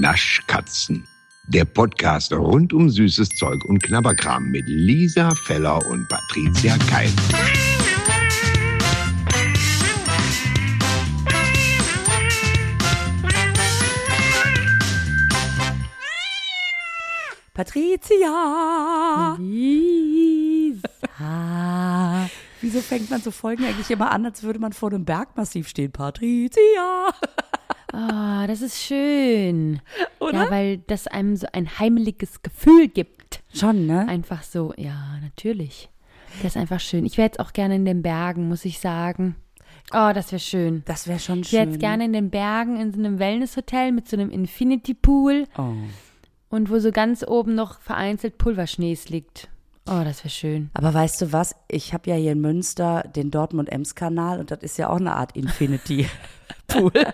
Naschkatzen. 0.00 1.06
Der 1.48 1.64
Podcast 1.64 2.32
rund 2.32 2.72
um 2.72 2.90
süßes 2.90 3.30
Zeug 3.30 3.64
und 3.64 3.82
Knabberkram 3.82 4.50
mit 4.50 4.64
Lisa 4.66 5.34
Feller 5.34 5.84
und 5.86 6.06
Patricia 6.08 6.76
Keil. 6.90 7.10
Patricia! 17.54 19.36
Lisa. 19.38 20.88
Wieso 22.60 22.80
fängt 22.82 23.08
man 23.08 23.22
so 23.22 23.30
Folgen 23.30 23.64
eigentlich 23.64 23.90
immer 23.90 24.10
an, 24.10 24.26
als 24.26 24.42
würde 24.42 24.58
man 24.58 24.74
vor 24.74 24.90
einem 24.90 25.06
Bergmassiv 25.06 25.68
stehen? 25.68 25.90
Patricia! 25.90 27.14
Ah, 27.96 28.46
das 28.46 28.60
ist 28.62 28.78
schön. 28.82 29.80
Oder? 30.20 30.44
Ja, 30.44 30.50
weil 30.50 30.78
das 30.78 31.06
einem 31.06 31.36
so 31.36 31.46
ein 31.52 31.78
heimeliges 31.78 32.42
Gefühl 32.42 32.88
gibt. 32.88 33.42
Schon, 33.54 33.86
ne? 33.86 34.06
Einfach 34.08 34.42
so, 34.42 34.74
ja, 34.76 35.18
natürlich. 35.22 35.88
Das 36.42 36.54
ist 36.54 36.56
einfach 36.58 36.80
schön. 36.80 37.06
Ich 37.06 37.16
wäre 37.16 37.26
jetzt 37.26 37.40
auch 37.40 37.52
gerne 37.54 37.76
in 37.76 37.84
den 37.86 38.02
Bergen, 38.02 38.48
muss 38.48 38.64
ich 38.66 38.78
sagen. 38.80 39.36
Oh, 39.92 40.10
das 40.12 40.32
wäre 40.32 40.40
schön. 40.40 40.82
Das 40.84 41.06
wäre 41.08 41.18
schon 41.20 41.40
Ich 41.40 41.52
wäre 41.52 41.64
schön. 41.64 41.72
jetzt 41.72 41.80
gerne 41.80 42.04
in 42.04 42.12
den 42.12 42.28
Bergen 42.30 42.76
in 42.78 42.92
so 42.92 42.98
einem 42.98 43.18
Wellnesshotel 43.18 43.92
mit 43.92 44.08
so 44.08 44.16
einem 44.16 44.30
Infinity 44.30 44.92
Pool 44.94 45.44
Oh. 45.56 45.72
und 46.50 46.70
wo 46.70 46.78
so 46.78 46.90
ganz 46.92 47.24
oben 47.26 47.54
noch 47.54 47.80
vereinzelt 47.80 48.36
Pulverschnees 48.36 49.08
liegt. 49.08 49.48
Oh, 49.88 50.02
das 50.04 50.18
wäre 50.24 50.30
schön. 50.30 50.70
Aber 50.74 50.92
weißt 50.92 51.22
du 51.22 51.32
was? 51.32 51.54
Ich 51.68 51.94
habe 51.94 52.10
ja 52.10 52.16
hier 52.16 52.32
in 52.32 52.40
Münster 52.40 53.04
den 53.14 53.30
Dortmund-Ems-Kanal 53.30 54.40
und 54.40 54.50
das 54.50 54.58
ist 54.60 54.76
ja 54.76 54.90
auch 54.90 54.96
eine 54.96 55.14
Art 55.14 55.34
Infinity-Pool. 55.36 56.92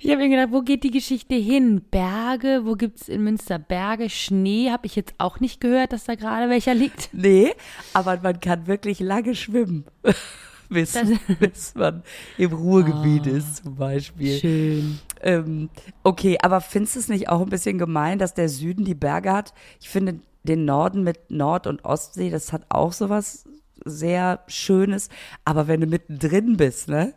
Ich 0.00 0.10
habe 0.10 0.22
mir 0.22 0.28
gedacht, 0.28 0.52
wo 0.52 0.62
geht 0.62 0.84
die 0.84 0.90
Geschichte 0.90 1.34
hin? 1.34 1.82
Berge, 1.90 2.62
wo 2.64 2.74
gibt's 2.74 3.08
in 3.08 3.22
Münster 3.22 3.58
Berge? 3.58 4.10
Schnee 4.10 4.70
habe 4.70 4.86
ich 4.86 4.96
jetzt 4.96 5.14
auch 5.18 5.40
nicht 5.40 5.60
gehört, 5.60 5.92
dass 5.92 6.04
da 6.04 6.14
gerade 6.14 6.48
welcher 6.50 6.74
liegt. 6.74 7.10
nee, 7.12 7.52
aber 7.94 8.18
man 8.22 8.40
kann 8.40 8.66
wirklich 8.66 9.00
lange 9.00 9.34
schwimmen. 9.34 9.84
bis, 10.68 10.96
bis 11.40 11.74
man 11.74 12.02
im 12.36 12.52
Ruhrgebiet 12.52 13.26
ist, 13.26 13.64
zum 13.64 13.76
Beispiel. 13.76 14.38
Schön. 14.38 14.98
Ähm, 15.22 15.70
okay, 16.02 16.38
aber 16.42 16.60
findest 16.60 16.96
du 16.96 17.00
es 17.00 17.08
nicht 17.08 17.28
auch 17.28 17.40
ein 17.40 17.50
bisschen 17.50 17.78
gemein, 17.78 18.18
dass 18.18 18.34
der 18.34 18.48
Süden 18.48 18.84
die 18.84 18.94
Berge 18.94 19.32
hat? 19.32 19.54
Ich 19.80 19.88
finde 19.88 20.20
den 20.44 20.64
Norden 20.64 21.02
mit 21.02 21.30
Nord- 21.30 21.66
und 21.66 21.84
Ostsee, 21.84 22.30
das 22.30 22.52
hat 22.52 22.66
auch 22.68 22.92
sowas 22.92 23.44
sehr 23.84 24.40
Schönes. 24.48 25.08
Aber 25.44 25.68
wenn 25.68 25.80
du 25.80 25.86
mittendrin 25.86 26.56
bist, 26.56 26.88
ne? 26.88 27.14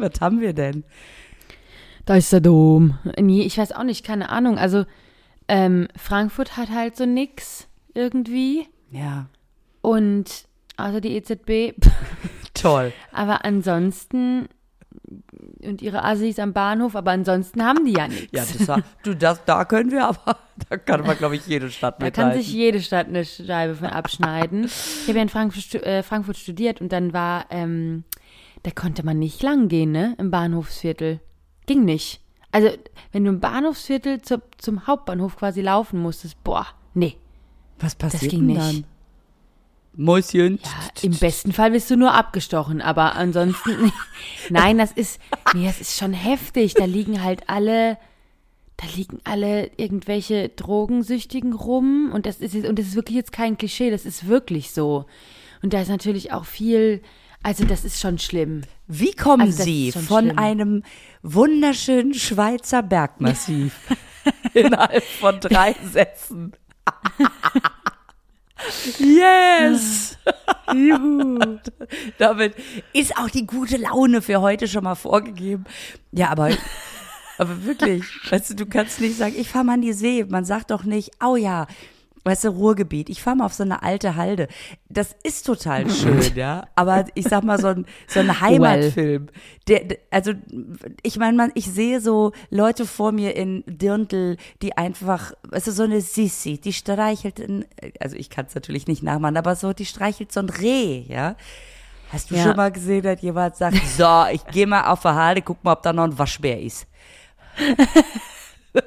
Was 0.00 0.20
haben 0.20 0.40
wir 0.40 0.52
denn? 0.52 0.84
Da 2.06 2.16
ist 2.16 2.32
der 2.32 2.40
Dom. 2.40 2.98
Nee, 3.20 3.42
ich 3.42 3.58
weiß 3.58 3.72
auch 3.72 3.84
nicht, 3.84 4.04
keine 4.04 4.30
Ahnung. 4.30 4.58
Also, 4.58 4.84
ähm, 5.48 5.88
Frankfurt 5.96 6.56
hat 6.56 6.70
halt 6.70 6.96
so 6.96 7.06
nix 7.06 7.66
irgendwie. 7.94 8.66
Ja, 8.90 9.26
Und, 9.82 10.44
also 10.76 11.00
die 11.00 11.14
EZB. 11.16 11.74
toll. 12.54 12.92
aber 13.12 13.44
ansonsten, 13.44 14.48
und 15.62 15.82
ihre 15.82 16.04
Assis 16.04 16.38
am 16.38 16.52
Bahnhof, 16.52 16.96
aber 16.96 17.10
ansonsten 17.12 17.62
haben 17.64 17.84
die 17.84 17.92
ja 17.92 18.08
nichts. 18.08 18.28
Ja, 18.32 18.44
das, 18.44 18.66
war- 18.68 18.82
du, 19.02 19.14
das, 19.14 19.44
da 19.44 19.64
können 19.64 19.90
wir 19.90 20.06
aber, 20.06 20.38
da 20.68 20.76
kann 20.76 21.02
man, 21.06 21.16
glaube 21.16 21.36
ich, 21.36 21.46
jede 21.46 21.70
Stadt 21.70 21.96
Da 22.02 22.10
kann 22.10 22.28
mithalten. 22.28 22.42
sich 22.42 22.52
jede 22.52 22.80
Stadt 22.80 23.06
eine 23.08 23.24
Scheibe 23.24 23.74
von 23.76 23.88
abschneiden. 23.88 24.64
ich 24.64 25.08
habe 25.08 25.18
ja 25.18 25.22
in 25.22 25.28
Frankfurt, 25.28 25.74
äh, 25.84 26.02
Frankfurt 26.02 26.36
studiert 26.38 26.80
und 26.80 26.90
dann 26.92 27.12
war, 27.12 27.46
ähm, 27.50 28.04
da 28.62 28.70
konnte 28.70 29.04
man 29.04 29.18
nicht 29.18 29.42
lang 29.42 29.68
gehen, 29.68 29.92
ne? 29.92 30.14
Im 30.18 30.30
Bahnhofsviertel. 30.30 31.20
Ging 31.66 31.84
nicht. 31.84 32.20
Also, 32.52 32.68
wenn 33.12 33.24
du 33.24 33.30
im 33.30 33.40
Bahnhofsviertel 33.40 34.22
zu, 34.22 34.42
zum 34.58 34.86
Hauptbahnhof 34.86 35.36
quasi 35.36 35.60
laufen 35.60 36.00
musstest, 36.00 36.42
boah, 36.44 36.66
nee. 36.94 37.16
Was 37.78 37.94
passiert 37.94 38.32
ging 38.32 38.48
denn 38.48 38.56
nicht. 38.56 38.60
dann? 38.60 38.84
Mäuschen. 39.94 40.60
Ja, 40.62 41.02
Im 41.02 41.16
besten 41.16 41.52
Fall 41.52 41.72
wirst 41.72 41.90
du 41.90 41.96
nur 41.96 42.14
abgestochen, 42.14 42.80
aber 42.80 43.16
ansonsten, 43.16 43.92
nein, 44.50 44.78
das 44.78 44.92
ist, 44.92 45.20
nee, 45.54 45.66
das 45.66 45.80
ist 45.80 45.98
schon 45.98 46.12
heftig. 46.12 46.74
Da 46.74 46.84
liegen 46.84 47.22
halt 47.22 47.48
alle, 47.48 47.98
da 48.76 48.86
liegen 48.94 49.18
alle 49.24 49.70
irgendwelche 49.76 50.48
Drogensüchtigen 50.48 51.52
rum 51.52 52.10
und 52.12 52.26
das 52.26 52.40
ist, 52.40 52.54
und 52.54 52.78
das 52.78 52.86
ist 52.86 52.94
wirklich 52.94 53.16
jetzt 53.16 53.32
kein 53.32 53.58
Klischee, 53.58 53.90
das 53.90 54.06
ist 54.06 54.28
wirklich 54.28 54.70
so. 54.70 55.06
Und 55.62 55.72
da 55.72 55.80
ist 55.82 55.88
natürlich 55.88 56.32
auch 56.32 56.44
viel, 56.44 57.02
also 57.42 57.64
das 57.64 57.84
ist 57.84 58.00
schon 58.00 58.18
schlimm. 58.18 58.62
Wie 58.86 59.12
kommen 59.12 59.42
Also 59.42 59.64
Sie 59.64 59.92
von 59.92 60.26
schlimm. 60.26 60.38
einem 60.38 60.82
wunderschönen 61.22 62.14
Schweizer 62.14 62.82
Bergmassiv 62.82 63.74
innerhalb 64.54 65.02
von 65.04 65.40
drei 65.40 65.74
Sätzen? 65.90 66.52
yes! 68.98 70.16
Juhu! 70.72 71.58
Damit 72.18 72.54
ist 72.92 73.16
auch 73.16 73.30
die 73.30 73.46
gute 73.46 73.76
Laune 73.76 74.22
für 74.22 74.40
heute 74.40 74.68
schon 74.68 74.84
mal 74.84 74.94
vorgegeben. 74.94 75.64
Ja, 76.12 76.30
aber, 76.30 76.50
aber 77.38 77.64
wirklich, 77.64 78.04
weißt 78.30 78.50
du, 78.50 78.54
du 78.54 78.66
kannst 78.66 79.00
nicht 79.00 79.16
sagen, 79.16 79.34
ich 79.36 79.48
fahre 79.48 79.64
mal 79.64 79.74
an 79.74 79.82
die 79.82 79.92
See. 79.92 80.24
Man 80.28 80.44
sagt 80.44 80.70
doch 80.70 80.84
nicht, 80.84 81.10
oh 81.24 81.36
ja, 81.36 81.66
weißt 82.24 82.44
du, 82.44 82.48
Ruhrgebiet, 82.48 83.08
ich 83.08 83.22
fahre 83.22 83.36
mal 83.36 83.46
auf 83.46 83.54
so 83.54 83.62
eine 83.62 83.82
alte 83.82 84.16
Halde. 84.16 84.48
Das 84.88 85.14
ist 85.22 85.46
total 85.46 85.88
schön, 85.90 86.34
ja. 86.34 86.66
Aber 86.74 87.04
ich 87.14 87.26
sag 87.26 87.44
mal, 87.44 87.58
so 87.58 87.68
ein, 87.68 87.86
so 88.08 88.20
ein 88.20 88.40
Heimatfilm. 88.40 89.28
Der, 89.68 89.84
der, 89.84 89.98
also, 90.10 90.32
ich 91.02 91.16
meine, 91.16 91.50
ich 91.54 91.66
sehe 91.66 92.00
so 92.00 92.32
Leute 92.50 92.84
vor 92.86 93.12
mir 93.12 93.36
in 93.36 93.64
Dirndl, 93.66 94.36
die 94.62 94.76
einfach, 94.76 95.32
weißt 95.48 95.68
du, 95.68 95.72
so 95.72 95.82
eine 95.84 96.00
Sissi, 96.00 96.58
die 96.58 96.72
streichelt, 96.72 97.38
in, 97.38 97.64
also 98.00 98.16
ich 98.16 98.30
kann 98.30 98.46
es 98.46 98.54
natürlich 98.54 98.86
nicht 98.86 99.02
nachmachen, 99.02 99.36
aber 99.36 99.56
so, 99.56 99.72
die 99.72 99.86
streichelt 99.86 100.32
so 100.32 100.40
ein 100.40 100.48
Reh, 100.50 101.04
ja. 101.08 101.36
Hast 102.12 102.30
du 102.30 102.34
Ja. 102.34 102.42
schon 102.42 102.56
mal 102.56 102.72
gesehen, 102.72 103.02
dass 103.02 103.22
jemand 103.22 103.56
sagt, 103.56 103.76
so, 103.96 104.24
ich 104.32 104.44
gehe 104.48 104.66
mal 104.66 104.84
auf 104.90 105.00
die 105.02 105.08
Halde, 105.08 105.42
guck 105.42 105.62
mal, 105.64 105.72
ob 105.74 105.82
da 105.82 105.92
noch 105.92 106.04
ein 106.04 106.18
Waschbär 106.18 106.60
ist. 106.60 106.86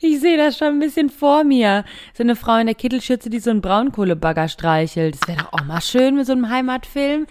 Ich 0.00 0.20
sehe 0.20 0.36
das 0.36 0.58
schon 0.58 0.68
ein 0.68 0.80
bisschen 0.80 1.08
vor 1.08 1.44
mir. 1.44 1.84
So 2.12 2.22
eine 2.22 2.36
Frau 2.36 2.58
in 2.58 2.66
der 2.66 2.74
Kittelschürze, 2.74 3.30
die 3.30 3.38
so 3.38 3.48
einen 3.50 3.62
Braunkohlebagger 3.62 4.48
streichelt. 4.48 5.14
Das 5.14 5.26
wäre 5.28 5.38
doch 5.38 5.52
auch 5.52 5.64
mal 5.64 5.80
schön 5.80 6.16
mit 6.16 6.26
so 6.26 6.32
einem 6.32 6.50
Heimatfilm. 6.50 7.26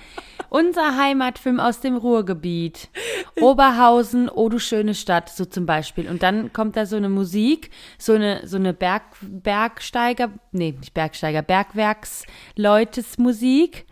Unser 0.49 0.97
Heimatfilm 0.97 1.59
aus 1.59 1.81
dem 1.81 1.97
Ruhrgebiet. 1.97 2.89
Oberhausen, 3.39 4.27
oh 4.29 4.49
du 4.49 4.57
schöne 4.59 4.95
Stadt, 4.95 5.29
so 5.29 5.45
zum 5.45 5.67
Beispiel. 5.67 6.09
Und 6.09 6.23
dann 6.23 6.51
kommt 6.53 6.77
da 6.77 6.85
so 6.85 6.95
eine 6.95 7.09
Musik, 7.09 7.69
so 7.97 8.13
eine, 8.13 8.47
so 8.47 8.55
eine 8.57 8.73
Berg, 8.73 9.03
Bergsteiger, 9.21 10.31
nee, 10.51 10.75
nicht 10.79 10.93
Bergsteiger, 10.93 11.41
Bergwerksleutesmusik. 11.43 13.85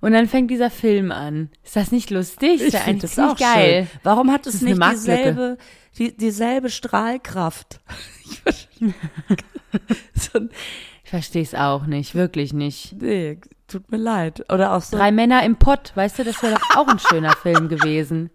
Und 0.00 0.12
dann 0.12 0.28
fängt 0.28 0.50
dieser 0.50 0.70
Film 0.70 1.10
an. 1.10 1.50
Ist 1.64 1.76
das 1.76 1.90
nicht 1.90 2.10
lustig? 2.10 2.60
Ist 2.60 2.72
ja 2.72 2.80
find 2.80 3.02
eigentlich 3.02 3.12
ziemlich 3.12 3.38
geil. 3.38 3.86
schön. 3.90 4.00
Warum 4.04 4.30
hat 4.30 4.46
es 4.46 4.62
nicht 4.62 4.80
dieselbe, 4.80 5.58
die, 5.98 6.16
dieselbe 6.16 6.70
Strahlkraft? 6.70 7.80
Ich 8.30 8.40
verstehe- 8.40 8.94
so, 10.14 11.40
es 11.40 11.54
auch 11.54 11.86
nicht, 11.86 12.14
wirklich 12.14 12.52
nicht. 12.52 12.94
nee, 13.00 13.40
tut 13.66 13.90
mir 13.90 13.96
leid. 13.96 14.44
Oder 14.52 14.74
auch 14.74 14.82
so. 14.82 14.96
Drei 14.98 15.10
Männer 15.12 15.42
im 15.44 15.56
Pott, 15.56 15.92
weißt 15.94 16.18
du, 16.18 16.24
das 16.24 16.42
wäre 16.42 16.54
doch 16.54 16.76
auch 16.76 16.86
ein 16.88 16.98
schöner 16.98 17.32
Film 17.42 17.68
gewesen. 17.68 18.30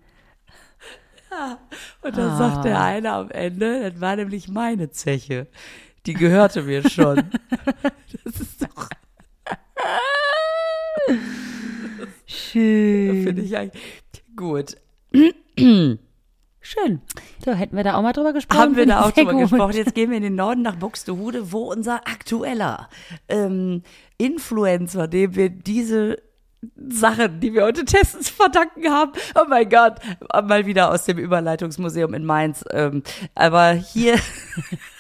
Und 2.01 2.18
dann 2.18 2.29
Ah. 2.31 2.38
sagt 2.38 2.66
der 2.66 2.81
eine 2.81 3.12
am 3.13 3.29
Ende, 3.31 3.91
das 3.91 4.01
war 4.01 4.16
nämlich 4.16 4.47
meine 4.47 4.90
Zeche. 4.91 5.47
Die 6.07 6.13
gehörte 6.13 6.63
mir 6.63 6.88
schon. 6.90 7.18
das 8.24 8.40
ist 8.41 8.62
doch, 8.63 8.90
Schön. 12.25 13.24
finde 13.24 13.41
ich 13.44 13.56
eigentlich 13.57 13.84
gut. 14.35 14.75
Schön. 16.65 17.01
So, 17.44 17.51
hätten 17.51 17.75
wir 17.75 17.83
da 17.83 17.95
auch 17.95 18.01
mal 18.01 18.13
drüber 18.13 18.31
gesprochen. 18.31 18.60
Haben 18.60 18.75
wir 18.77 18.86
da 18.86 19.01
auch 19.01 19.12
drüber 19.12 19.33
gut. 19.33 19.50
gesprochen. 19.50 19.74
Jetzt 19.74 19.94
gehen 19.94 20.10
wir 20.10 20.18
in 20.18 20.24
den 20.24 20.36
Norden 20.36 20.62
nach 20.62 20.77
Buxtehude, 20.77 21.51
wo 21.51 21.69
unser 21.69 22.07
aktueller 22.07 22.89
ähm, 23.27 23.83
Influencer, 24.18 25.10
dem 25.10 25.36
wir 25.36 25.50
diese 25.50 26.19
Sachen, 26.77 27.42
die 27.42 27.54
wir 27.54 27.63
heute 27.63 27.83
testen, 27.83 28.21
zu 28.21 28.33
verdanken 28.33 28.89
haben. 28.89 29.12
Oh 29.36 29.44
mein 29.50 29.68
Gott, 29.68 29.95
mal 30.31 30.65
wieder 30.65 30.89
aus 30.89 31.04
dem 31.04 31.18
Überleitungsmuseum 31.18 32.13
in 32.13 32.24
Mainz. 32.24 32.63
Ähm, 32.71 33.04
aber 33.36 33.74
hier 33.74 34.18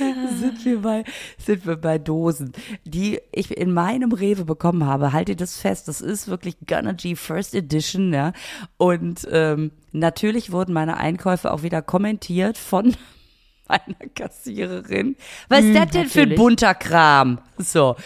sind 0.38 0.64
wir 0.64 0.82
bei 0.82 1.04
sind 1.38 1.66
wir 1.66 1.76
bei 1.76 1.98
Dosen, 1.98 2.52
die 2.84 3.20
ich 3.32 3.56
in 3.56 3.72
meinem 3.72 4.12
Rewe 4.12 4.44
bekommen 4.44 4.86
habe. 4.86 5.12
Haltet 5.12 5.40
das 5.40 5.58
fest, 5.58 5.88
das 5.88 6.00
ist 6.00 6.28
wirklich 6.28 6.56
Gunna 6.66 6.92
G 6.92 7.16
First 7.16 7.54
Edition, 7.54 8.12
ja. 8.12 8.32
Und 8.76 9.26
ähm, 9.30 9.72
natürlich 9.92 10.52
wurden 10.52 10.72
meine 10.72 10.96
Einkäufe 10.96 11.52
auch 11.52 11.62
wieder 11.62 11.82
kommentiert 11.82 12.58
von 12.58 12.96
meiner 13.68 14.10
Kassiererin. 14.14 15.16
Was 15.48 15.64
ist 15.64 15.76
das 15.76 15.90
denn 15.90 16.08
für 16.08 16.20
ein 16.20 16.28
natürlich. 16.30 16.38
bunter 16.38 16.74
Kram? 16.74 17.38
So. 17.58 17.96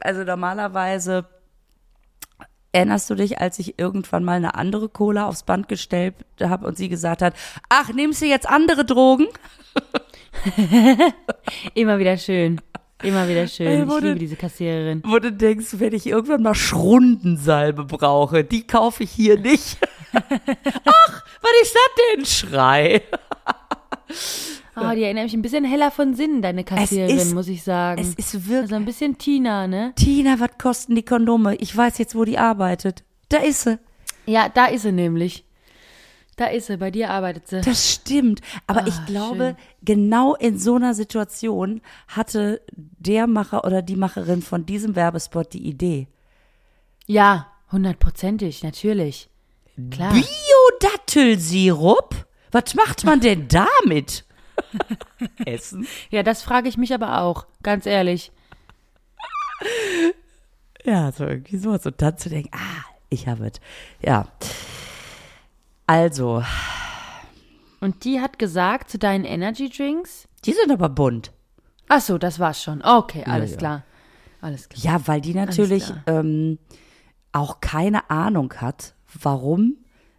Also 0.00 0.24
normalerweise 0.24 1.26
erinnerst 2.72 3.10
du 3.10 3.14
dich, 3.14 3.38
als 3.38 3.58
ich 3.58 3.78
irgendwann 3.78 4.24
mal 4.24 4.32
eine 4.32 4.54
andere 4.54 4.88
Cola 4.88 5.26
aufs 5.26 5.42
Band 5.42 5.68
gestellt 5.68 6.14
habe 6.40 6.66
und 6.66 6.76
sie 6.76 6.88
gesagt 6.88 7.22
hat, 7.22 7.34
ach, 7.68 7.90
nimmst 7.92 8.22
du 8.22 8.26
jetzt 8.26 8.48
andere 8.48 8.84
Drogen? 8.84 9.26
Immer 11.74 11.98
wieder 11.98 12.16
schön. 12.16 12.60
Immer 13.02 13.28
wieder 13.28 13.48
schön. 13.48 13.66
Ey, 13.66 13.82
ich 13.82 14.02
liebe 14.02 14.18
diese 14.18 14.36
Kassiererin. 14.36 15.02
Wo 15.04 15.18
du 15.18 15.32
denkst, 15.32 15.66
wenn 15.78 15.92
ich 15.92 16.06
irgendwann 16.06 16.42
mal 16.42 16.54
Schrundensalbe 16.54 17.84
brauche, 17.84 18.44
die 18.44 18.64
kaufe 18.66 19.02
ich 19.02 19.10
hier 19.10 19.38
nicht. 19.38 19.78
ach, 20.12 21.24
was 21.40 21.52
ist 21.62 21.74
das 21.74 21.90
denn? 22.16 22.24
Schrei. 22.26 23.02
Oh, 24.74 24.90
die 24.94 25.02
erinnert 25.02 25.24
mich 25.24 25.34
ein 25.34 25.42
bisschen 25.42 25.66
heller 25.66 25.90
von 25.90 26.14
Sinn, 26.14 26.40
deine 26.40 26.64
Kassiererin, 26.64 27.14
ist- 27.18 27.34
muss 27.34 27.46
ich 27.48 27.62
sagen. 27.62 28.00
Es 28.00 28.14
ist 28.14 28.32
wirklich, 28.48 28.62
also 28.62 28.74
ein 28.76 28.86
bisschen 28.86 29.18
Tina, 29.18 29.66
ne? 29.66 29.92
Tina, 29.96 30.40
was 30.40 30.48
kosten 30.58 30.94
die 30.94 31.02
Kondome? 31.04 31.56
Ich 31.56 31.76
weiß 31.76 31.98
jetzt, 31.98 32.14
wo 32.14 32.24
die 32.24 32.38
arbeitet. 32.38 33.04
Da 33.28 33.36
ist 33.38 33.64
sie. 33.64 33.78
Ja, 34.24 34.48
da 34.48 34.66
ist 34.66 34.82
sie 34.82 34.92
nämlich. 34.92 35.44
Da 36.36 36.46
ist 36.46 36.66
sie, 36.68 36.78
bei 36.78 36.90
dir 36.90 37.10
arbeitet 37.10 37.48
sie. 37.48 37.60
Das 37.60 37.92
stimmt. 37.92 38.40
Aber 38.66 38.84
Ah, 38.84 38.86
ich 38.86 39.04
glaube, 39.06 39.56
schön. 39.56 39.66
genau 39.82 40.34
in 40.34 40.58
so 40.58 40.76
einer 40.76 40.94
Situation 40.94 41.82
hatte 42.08 42.62
der 42.70 43.26
Macher 43.26 43.64
oder 43.64 43.82
die 43.82 43.96
Macherin 43.96 44.40
von 44.42 44.64
diesem 44.64 44.96
Werbespot 44.96 45.52
die 45.52 45.66
Idee. 45.66 46.08
Ja, 47.06 47.48
hundertprozentig, 47.70 48.62
natürlich. 48.62 49.28
Klar. 49.90 50.14
Biodattelsirup? 50.14 52.26
Was 52.50 52.74
macht 52.74 53.04
man 53.04 53.20
denn 53.20 53.48
damit? 53.82 54.24
Essen. 55.44 55.86
Ja, 56.10 56.22
das 56.22 56.42
frage 56.42 56.68
ich 56.68 56.76
mich 56.78 56.94
aber 56.94 57.20
auch, 57.20 57.46
ganz 57.62 57.84
ehrlich. 57.86 58.32
Ja, 60.84 61.12
so 61.12 61.24
irgendwie 61.24 61.58
sowas. 61.58 61.86
Und 61.86 62.00
dann 62.02 62.18
zu 62.18 62.28
denken, 62.28 62.50
ah, 62.52 62.84
ich 63.08 63.28
habe 63.28 63.46
es. 63.46 63.60
Ja. 64.00 64.26
Also, 65.86 66.42
Und 67.80 68.04
die 68.04 68.20
hat 68.20 68.38
gesagt 68.38 68.90
zu 68.90 68.98
deinen 68.98 69.24
Energy 69.24 69.68
Drinks? 69.68 70.28
die 70.44 70.52
sind 70.52 70.70
aber 70.70 70.88
bunt. 70.88 71.32
Ach 71.88 72.00
so, 72.00 72.18
das 72.18 72.38
war's 72.38 72.62
schon. 72.62 72.82
Okay, 72.82 73.24
alles 73.26 73.52
ja. 73.52 73.56
klar. 73.56 73.84
Alles 74.40 74.68
klar. 74.68 74.94
Ja, 74.94 75.06
weil 75.06 75.20
die 75.20 75.34
natürlich 75.34 75.92
ähm, 76.06 76.58
auch 77.32 77.60
keine 77.60 78.10
Ahnung 78.10 78.52
hat, 78.54 78.94
warum 79.20 79.76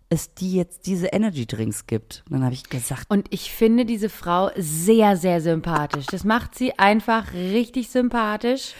es 0.09 0.33
die 0.33 0.53
jetzt 0.53 0.85
diese 0.85 1.07
Energy 1.07 1.45
Drinks 1.47 1.87
gibt. 1.87 2.23
Und 2.27 2.33
dann 2.33 2.43
habe 2.43 2.53
ich 2.53 2.69
gesagt, 2.69 3.09
Und 3.09 3.27
ich 3.31 3.51
finde 3.51 3.85
diese 3.85 4.09
Frau 4.09 4.51
sehr, 4.55 5.17
sehr 5.17 5.41
sympathisch. 5.41 6.05
Das 6.05 6.23
macht 6.23 6.55
sie 6.55 6.77
einfach 6.77 7.33
richtig 7.33 7.89
sympathisch, 7.89 8.73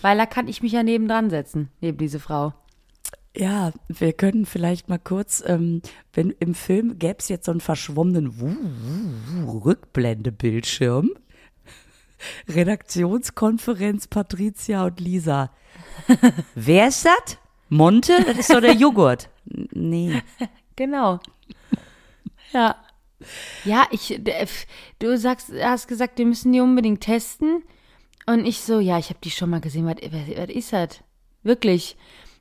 weil 0.00 0.16
da 0.16 0.26
kann 0.26 0.48
ich 0.48 0.62
mich 0.62 0.72
ja 0.72 0.82
nebendran 0.82 1.28
setzen, 1.30 1.70
neben 1.80 1.98
diese 1.98 2.18
Frau. 2.18 2.54
Ja, 3.38 3.72
wir 3.88 4.12
können 4.12 4.46
vielleicht 4.46 4.88
mal 4.88 4.98
kurz, 4.98 5.42
ähm, 5.46 5.80
wenn 6.12 6.30
im 6.40 6.54
Film 6.54 6.98
gäbe 6.98 7.18
es 7.20 7.28
jetzt 7.28 7.46
so 7.46 7.52
einen 7.52 7.60
verschwommenen 7.60 8.40
Wuh, 8.40 8.48
Wuh, 8.48 9.46
Wuh, 9.46 9.58
Rückblendebildschirm. 9.60 11.10
Redaktionskonferenz 12.48 14.08
Patricia 14.08 14.86
und 14.86 14.98
Lisa. 14.98 15.52
Wer 16.56 16.88
ist 16.88 17.04
das? 17.04 17.38
Monte? 17.68 18.24
Das 18.24 18.38
ist 18.38 18.50
doch 18.50 18.60
der 18.60 18.74
Joghurt. 18.74 19.30
Nee. 19.72 20.20
Genau. 20.76 21.20
Ja. 22.52 22.76
Ja, 23.64 23.86
ich, 23.90 24.20
du 24.98 25.16
sagst, 25.16 25.50
hast 25.58 25.88
gesagt, 25.88 26.18
wir 26.18 26.26
müssen 26.26 26.52
die 26.52 26.60
unbedingt 26.60 27.00
testen. 27.00 27.62
Und 28.26 28.44
ich 28.44 28.60
so, 28.60 28.78
ja, 28.78 28.98
ich 28.98 29.08
habe 29.08 29.20
die 29.24 29.30
schon 29.30 29.48
mal 29.48 29.62
gesehen. 29.62 29.86
Was, 29.86 29.96
was, 30.12 30.36
was 30.36 30.54
ist 30.54 30.72
das? 30.74 31.00
Wirklich. 31.42 31.96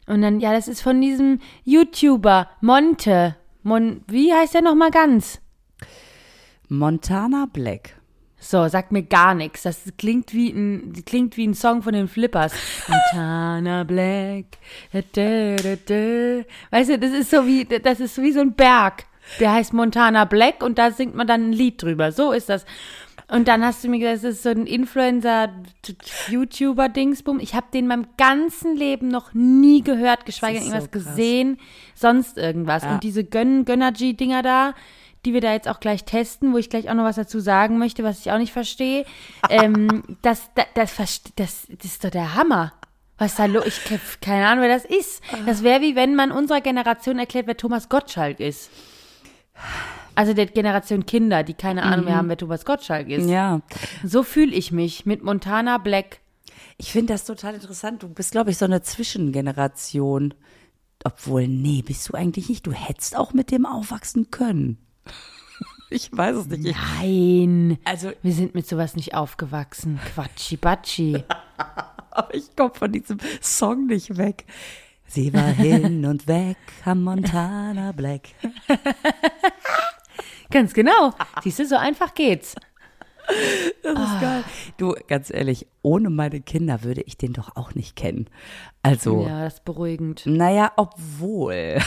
Und 0.07 0.21
dann, 0.21 0.39
ja, 0.39 0.53
das 0.53 0.67
ist 0.67 0.81
von 0.81 1.01
diesem 1.01 1.39
YouTuber 1.65 2.49
Monte. 2.61 3.35
Mon, 3.63 4.01
wie 4.07 4.33
heißt 4.33 4.53
der 4.53 4.61
nochmal 4.61 4.91
ganz? 4.91 5.41
Montana 6.69 7.47
Black. 7.51 7.95
So, 8.39 8.67
sagt 8.67 8.91
mir 8.91 9.03
gar 9.03 9.33
nichts. 9.33 9.63
Das 9.63 9.91
klingt 9.97 10.33
wie 10.33 10.49
ein, 10.49 10.93
klingt 11.05 11.35
wie 11.37 11.47
ein 11.47 11.53
Song 11.53 11.81
von 11.81 11.93
den 11.93 12.07
Flippers. 12.07 12.53
Montana 12.87 13.83
Black. 13.83 14.45
Da, 14.93 15.01
da, 15.11 15.55
da, 15.55 15.75
da. 15.85 16.45
Weißt 16.71 16.91
du, 16.91 16.99
das 16.99 17.11
ist 17.11 17.31
so 17.31 17.45
wie, 17.45 17.65
das 17.65 17.99
ist 17.99 18.21
wie 18.21 18.31
so 18.31 18.39
ein 18.39 18.53
Berg. 18.53 19.05
Der 19.39 19.51
heißt 19.53 19.73
Montana 19.73 20.23
Black 20.25 20.63
und 20.63 20.77
da 20.77 20.91
singt 20.91 21.15
man 21.15 21.27
dann 21.27 21.49
ein 21.49 21.53
Lied 21.53 21.81
drüber. 21.81 22.11
So 22.11 22.31
ist 22.31 22.47
das. 22.47 22.65
Und 23.29 23.47
dann 23.49 23.63
hast 23.65 23.83
du 23.83 23.89
mir 23.89 23.99
gesagt, 23.99 24.23
das 24.23 24.35
ist 24.35 24.43
so 24.43 24.49
ein 24.49 24.65
Influencer-YouTuber-Dingsbum. 24.67 27.39
Ich 27.39 27.55
habe 27.55 27.67
den 27.73 27.87
meinem 27.87 28.07
ganzen 28.17 28.75
Leben 28.75 29.07
noch 29.09 29.33
nie 29.33 29.81
gehört, 29.81 30.25
geschweige 30.25 30.59
denn 30.59 30.67
so 30.69 30.73
irgendwas 30.73 30.91
krass. 30.91 31.03
gesehen, 31.15 31.59
sonst 31.93 32.37
irgendwas. 32.37 32.83
Ja. 32.83 32.93
Und 32.93 33.03
diese 33.03 33.23
Gön 33.25 33.65
Gönnergy-Dinger 33.65 34.41
da, 34.43 34.73
die 35.25 35.33
wir 35.33 35.41
da 35.41 35.51
jetzt 35.51 35.67
auch 35.67 35.81
gleich 35.81 36.05
testen, 36.05 36.53
wo 36.53 36.57
ich 36.57 36.69
gleich 36.69 36.89
auch 36.89 36.93
noch 36.93 37.03
was 37.03 37.17
dazu 37.17 37.39
sagen 37.41 37.77
möchte, 37.77 38.01
was 38.03 38.19
ich 38.19 38.31
auch 38.31 38.37
nicht 38.37 38.53
verstehe. 38.53 39.03
ähm, 39.49 40.03
das, 40.21 40.49
das, 40.55 40.65
das, 40.95 41.21
das, 41.35 41.67
das 41.69 41.85
ist 41.85 42.03
doch 42.05 42.09
der 42.11 42.35
Hammer. 42.35 42.71
Was 43.17 43.35
da 43.35 43.45
lo 43.45 43.61
Ich 43.65 43.83
ke- 43.83 43.99
keine 44.21 44.47
Ahnung, 44.47 44.63
wer 44.63 44.73
das 44.73 44.85
ist. 44.85 45.21
Das 45.45 45.63
wäre 45.63 45.81
wie 45.81 45.95
wenn 45.95 46.15
man 46.15 46.31
unserer 46.31 46.61
Generation 46.61 47.19
erklärt, 47.19 47.47
wer 47.47 47.57
Thomas 47.57 47.89
Gottschalk 47.89 48.39
ist. 48.39 48.69
Also 50.17 50.33
der 50.33 50.47
Generation 50.47 51.05
Kinder, 51.05 51.43
die 51.43 51.53
keine 51.53 51.83
Ahnung 51.83 52.05
mehr 52.05 52.15
haben, 52.15 52.27
wer 52.27 52.37
Thomas 52.37 52.65
Gottschalk 52.65 53.07
ist. 53.07 53.29
Ja. 53.29 53.61
So 54.03 54.23
fühle 54.23 54.51
ich 54.51 54.71
mich 54.71 55.05
mit 55.05 55.23
Montana 55.23 55.77
Black. 55.77 56.21
Ich 56.79 56.91
finde 56.91 57.13
das 57.13 57.23
total 57.23 57.53
interessant. 57.53 58.01
Du 58.01 58.09
bist, 58.09 58.31
glaube 58.31 58.49
ich, 58.49 58.57
so 58.57 58.65
eine 58.65 58.81
Zwischengeneration. 58.81 60.33
Obwohl, 61.03 61.47
nee, 61.47 61.83
bist 61.83 62.09
du 62.09 62.15
eigentlich 62.15 62.49
nicht. 62.49 62.65
Du 62.65 62.71
hättest 62.71 63.15
auch 63.15 63.33
mit 63.33 63.51
dem 63.51 63.67
aufwachsen 63.67 64.31
können. 64.31 64.79
Ich 65.89 66.09
weiß 66.11 66.35
es 66.35 66.47
nicht. 66.47 66.65
Ich, 66.65 66.75
Nein. 66.99 67.77
also, 67.85 68.11
Wir 68.21 68.33
sind 68.33 68.53
mit 68.53 68.67
sowas 68.67 68.97
nicht 68.97 69.13
aufgewachsen. 69.13 70.01
Quatschi 70.13 70.57
Batschi. 70.57 71.23
aber 72.11 72.35
ich 72.35 72.53
komme 72.57 72.73
von 72.73 72.91
diesem 72.91 73.19
Song 73.39 73.85
nicht 73.85 74.17
weg. 74.17 74.43
Sie 75.05 75.33
war 75.33 75.47
hin 75.47 76.05
und 76.05 76.27
weg 76.27 76.57
am 76.83 77.05
Montana 77.05 77.93
Black. 77.93 78.27
Ganz 80.51 80.73
genau. 80.73 81.13
Siehst 81.43 81.59
du, 81.59 81.65
so 81.65 81.75
einfach 81.75 82.13
geht's. 82.13 82.55
Das 83.83 83.91
ist 83.99 84.21
geil. 84.21 84.43
Du, 84.77 84.95
ganz 85.07 85.29
ehrlich, 85.29 85.67
ohne 85.81 86.09
meine 86.09 86.39
Kinder 86.39 86.83
würde 86.83 87.01
ich 87.01 87.17
den 87.17 87.33
doch 87.33 87.57
auch 87.57 87.75
nicht 87.75 87.97
kennen. 87.97 88.29
Also, 88.83 89.25
Ja, 89.27 89.43
das 89.43 89.55
ist 89.55 89.65
beruhigend. 89.65 90.23
naja, 90.25 90.71
obwohl. 90.77 91.79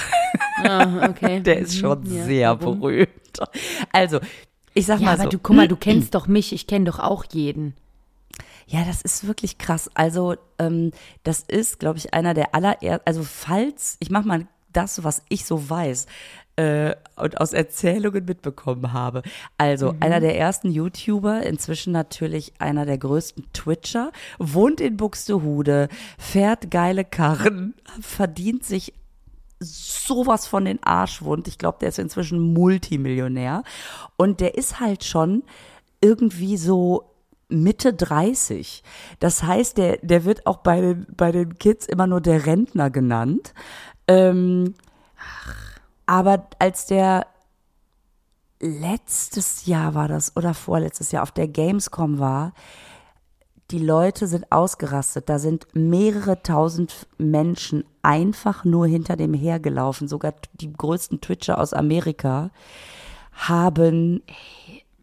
Ah, 0.62 1.08
okay. 1.08 1.40
Der 1.44 1.60
ist 1.60 1.78
schon 1.78 2.04
Ja, 2.04 2.24
sehr 2.24 2.60
warum? 2.60 2.80
berühmt. 2.80 3.08
Also, 3.90 4.20
ich 4.74 4.84
sag 4.84 5.00
Ja, 5.00 5.06
mal 5.06 5.14
aber 5.14 5.22
so. 5.24 5.28
du, 5.30 5.38
guck 5.38 5.56
mal, 5.56 5.66
du 5.68 5.76
kennst 5.80 6.14
doch 6.14 6.26
mich. 6.26 6.52
Ich 6.52 6.66
kenne 6.66 6.84
doch 6.84 6.98
auch 6.98 7.24
jeden. 7.32 7.74
Ja, 8.66 8.84
das 8.84 9.00
ist 9.00 9.26
wirklich 9.26 9.56
krass. 9.56 9.88
Also, 9.94 10.36
ähm, 10.58 10.92
das 11.24 11.40
ist, 11.40 11.80
glaube 11.80 11.98
ich, 11.98 12.12
einer 12.12 12.34
der 12.34 12.54
allerersten, 12.54 13.00
also 13.06 13.22
falls, 13.24 13.96
ich 14.00 14.10
mach 14.10 14.24
mal 14.26 14.46
das, 14.72 15.02
was 15.02 15.22
ich 15.28 15.44
so 15.46 15.68
weiß 15.70 16.06
äh, 16.60 16.94
und 17.16 17.40
aus 17.40 17.52
Erzählungen 17.52 18.24
mitbekommen 18.26 18.92
habe. 18.92 19.22
Also, 19.56 19.94
einer 20.00 20.20
der 20.20 20.38
ersten 20.38 20.70
YouTuber, 20.70 21.42
inzwischen 21.42 21.92
natürlich 21.92 22.52
einer 22.58 22.84
der 22.84 22.98
größten 22.98 23.46
Twitcher, 23.52 24.12
wohnt 24.38 24.80
in 24.80 24.96
Buxtehude, 24.96 25.88
fährt 26.18 26.70
geile 26.70 27.04
Karren, 27.04 27.74
verdient 28.00 28.64
sich 28.64 28.92
sowas 29.58 30.46
von 30.46 30.64
den 30.66 30.82
Arschwund. 30.82 31.48
Ich 31.48 31.58
glaube, 31.58 31.78
der 31.80 31.90
ist 31.90 31.98
inzwischen 31.98 32.52
Multimillionär. 32.52 33.62
Und 34.16 34.40
der 34.40 34.56
ist 34.56 34.80
halt 34.80 35.04
schon 35.04 35.42
irgendwie 36.00 36.56
so 36.56 37.10
Mitte 37.48 37.92
30. 37.92 38.82
Das 39.18 39.42
heißt, 39.42 39.76
der, 39.76 39.98
der 39.98 40.24
wird 40.24 40.46
auch 40.46 40.58
bei 40.58 40.80
den, 40.80 41.06
bei 41.14 41.32
den 41.32 41.58
Kids 41.58 41.86
immer 41.86 42.06
nur 42.06 42.20
der 42.20 42.46
Rentner 42.46 42.90
genannt. 42.90 43.52
Ähm, 44.08 44.74
aber 46.10 46.48
als 46.58 46.86
der 46.86 47.28
letztes 48.58 49.66
Jahr 49.66 49.94
war 49.94 50.08
das 50.08 50.36
oder 50.36 50.54
vorletztes 50.54 51.12
Jahr 51.12 51.22
auf 51.22 51.30
der 51.30 51.46
Gamescom 51.46 52.18
war, 52.18 52.52
die 53.70 53.78
Leute 53.78 54.26
sind 54.26 54.50
ausgerastet. 54.50 55.28
Da 55.28 55.38
sind 55.38 55.68
mehrere 55.72 56.42
tausend 56.42 57.06
Menschen 57.16 57.84
einfach 58.02 58.64
nur 58.64 58.88
hinter 58.88 59.14
dem 59.14 59.34
hergelaufen. 59.34 60.08
Sogar 60.08 60.34
die 60.54 60.72
größten 60.72 61.20
Twitcher 61.20 61.60
aus 61.60 61.72
Amerika 61.72 62.50
haben, 63.30 64.24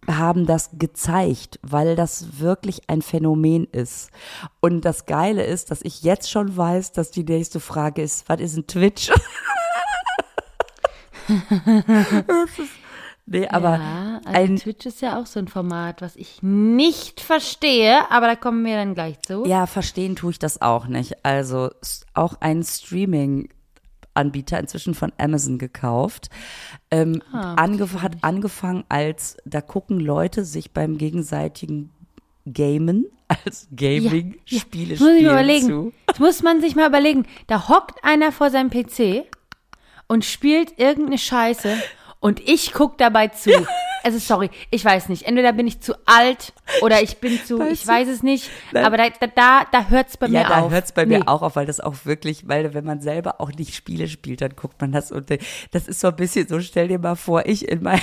haben 0.09 0.45
das 0.45 0.71
gezeigt, 0.73 1.57
weil 1.61 1.95
das 1.95 2.41
wirklich 2.41 2.89
ein 2.89 3.01
Phänomen 3.01 3.63
ist. 3.71 4.11
Und 4.59 4.83
das 4.83 5.05
Geile 5.05 5.45
ist, 5.45 5.71
dass 5.71 5.79
ich 5.83 6.01
jetzt 6.01 6.29
schon 6.29 6.57
weiß, 6.57 6.91
dass 6.91 7.11
die 7.11 7.23
nächste 7.23 7.61
Frage 7.61 8.01
ist, 8.01 8.27
was 8.27 8.41
ist 8.41 8.57
ein 8.57 8.67
Twitch? 8.67 9.09
Das 12.27 12.59
ist- 12.59 12.71
nee, 13.25 13.47
aber 13.47 13.77
ja, 13.77 14.21
also 14.25 14.39
ein, 14.39 14.55
Twitch 14.57 14.85
ist 14.85 15.01
ja 15.01 15.19
auch 15.19 15.25
so 15.25 15.39
ein 15.39 15.47
Format, 15.47 16.01
was 16.01 16.15
ich 16.15 16.41
nicht 16.41 17.19
verstehe, 17.21 18.09
aber 18.11 18.27
da 18.27 18.35
kommen 18.35 18.63
wir 18.65 18.75
dann 18.75 18.93
gleich 18.93 19.19
zu. 19.21 19.45
Ja, 19.45 19.65
verstehen 19.65 20.15
tue 20.15 20.31
ich 20.31 20.39
das 20.39 20.61
auch 20.61 20.87
nicht. 20.87 21.25
Also 21.25 21.69
auch 22.13 22.35
ein 22.39 22.63
Streaming, 22.63 23.49
Anbieter, 24.13 24.59
inzwischen 24.59 24.95
von 24.95 25.11
Amazon 25.17 25.57
gekauft. 25.59 26.29
Ähm, 26.89 27.21
Ah, 27.31 27.53
angef 27.55 28.01
hat 28.01 28.13
angefangen 28.21 28.83
als, 28.89 29.37
da 29.45 29.61
gucken 29.61 29.99
Leute 29.99 30.43
sich 30.45 30.71
beim 30.71 30.97
gegenseitigen 30.97 31.91
Gamen, 32.45 33.05
als 33.45 33.67
Gaming-Spiele 33.75 34.91
Das 34.95 34.99
muss 35.01 35.09
ich 35.09 35.15
spielen 35.17 35.23
mir 35.23 35.31
überlegen. 35.31 35.67
zu. 35.67 35.93
Das 36.07 36.19
muss 36.19 36.41
man 36.43 36.61
sich 36.61 36.75
mal 36.75 36.87
überlegen. 36.87 37.25
Da 37.47 37.67
hockt 37.67 38.03
einer 38.03 38.31
vor 38.31 38.49
seinem 38.49 38.69
PC 38.71 39.25
und 40.07 40.25
spielt 40.25 40.79
irgendeine 40.79 41.17
Scheiße 41.17 41.75
und 42.19 42.39
ich 42.47 42.73
guck 42.73 42.97
dabei 42.97 43.27
zu. 43.29 43.51
Also 44.03 44.19
sorry, 44.19 44.49
ich 44.71 44.85
weiß 44.85 45.09
nicht. 45.09 45.23
Entweder 45.23 45.51
bin 45.51 45.67
ich 45.67 45.81
zu 45.81 45.93
alt 46.05 46.53
oder 46.81 47.01
ich 47.01 47.17
bin 47.17 47.39
zu, 47.43 47.59
Weißt 47.59 47.71
ich 47.73 47.85
weiß 47.87 48.07
es 48.07 48.23
nicht. 48.23 48.49
Nein. 48.71 48.85
Aber 48.85 48.95
da, 48.95 49.09
da, 49.09 49.27
da, 49.27 49.65
da 49.69 49.87
hört's 49.89 50.15
bei 50.15 50.27
Ja, 50.27 50.43
mir 50.43 50.47
da 50.47 50.59
auf. 50.61 50.71
hört's 50.71 50.93
bei 50.93 51.03
Nee. 51.03 51.17
mir 51.17 51.27
auch 51.27 51.41
auf, 51.41 51.57
weil 51.57 51.65
das 51.65 51.81
auch 51.81 51.93
wirklich, 52.05 52.47
weil 52.47 52.73
wenn 52.73 52.85
man 52.85 53.01
selber 53.01 53.41
auch 53.41 53.51
nicht 53.51 53.75
Spiele 53.75 54.07
spielt, 54.07 54.39
dann 54.41 54.55
guckt 54.55 54.79
man 54.79 54.93
das 54.93 55.11
und 55.11 55.29
das 55.71 55.87
ist 55.89 55.99
so 55.99 56.07
ein 56.07 56.15
bisschen 56.15 56.47
so, 56.47 56.61
stell 56.61 56.87
dir 56.87 56.99
mal 56.99 57.15
vor, 57.15 57.45
ich 57.47 57.67
in 57.67 57.83
meiner 57.83 57.99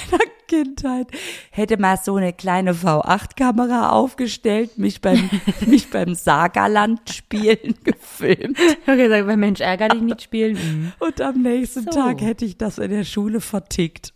Kindheit 0.47 1.09
hätte 1.51 1.77
mal 1.79 1.97
so 1.97 2.17
eine 2.17 2.33
kleine 2.33 2.73
V8-Kamera 2.73 3.91
aufgestellt, 3.91 4.79
mich 4.79 5.01
beim, 5.01 5.31
mich 5.67 5.91
beim 5.91 6.15
Sagerland-Spielen 6.15 7.75
gefilmt 7.85 8.59
Okay, 8.87 9.09
sag 9.09 9.27
mal, 9.27 9.37
Mensch, 9.37 9.61
ärger 9.61 9.89
dich 9.89 10.03
nicht 10.03 10.23
spielen. 10.23 10.93
Und 10.99 11.21
am 11.21 11.43
nächsten 11.43 11.85
So. 11.85 11.91
Tag 11.91 12.21
hätte 12.21 12.45
ich 12.45 12.59
das 12.59 12.79
in 12.79 12.91
der 12.91 13.05
Schule 13.05 13.41
vertickt. 13.41 14.13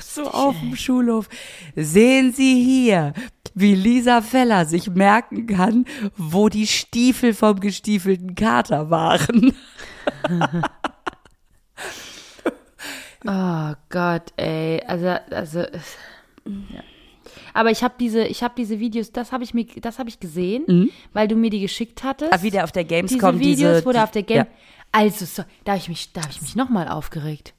So 0.00 0.24
auf 0.24 0.58
dem 0.60 0.76
Schulhof. 0.76 1.28
Sehen 1.74 2.32
Sie 2.32 2.62
hier, 2.62 3.14
wie 3.54 3.74
Lisa 3.74 4.22
Feller 4.22 4.64
sich 4.64 4.90
merken 4.90 5.46
kann, 5.46 5.86
wo 6.16 6.48
die 6.48 6.66
Stiefel 6.66 7.34
vom 7.34 7.60
gestiefelten 7.60 8.34
Kater 8.34 8.90
waren. 8.90 9.54
Oh 13.26 13.74
Gott, 13.88 14.32
ey. 14.36 14.82
Also, 14.86 15.08
also. 15.30 15.60
Ja. 15.60 16.82
Aber 17.54 17.70
ich 17.70 17.82
habe 17.84 17.94
diese, 17.98 18.24
ich 18.24 18.42
habe 18.42 18.54
diese 18.56 18.80
Videos, 18.80 19.12
das 19.12 19.32
habe 19.32 19.44
ich 19.44 19.54
mir, 19.54 19.66
das 19.80 19.98
habe 19.98 20.08
ich 20.08 20.18
gesehen, 20.20 20.90
weil 21.12 21.28
du 21.28 21.36
mir 21.36 21.50
die 21.50 21.60
geschickt 21.60 22.02
hattest. 22.02 22.32
Ah, 22.32 22.42
wieder 22.42 22.64
auf 22.64 22.72
der 22.72 22.84
Gamescom 22.84 23.38
diese 23.38 23.50
Videos 23.50 23.76
diese, 23.76 23.86
wurde 23.86 24.02
auf 24.02 24.10
der 24.10 24.22
Game. 24.22 24.38
Ja. 24.38 24.46
Also, 24.90 25.24
so, 25.24 25.44
da 25.64 25.72
habe 25.72 25.80
ich 25.80 25.88
mich, 25.88 26.12
da 26.12 26.22
habe 26.22 26.32
ich 26.32 26.42
mich 26.42 26.56
nochmal 26.56 26.88
aufgeregt. 26.88 27.54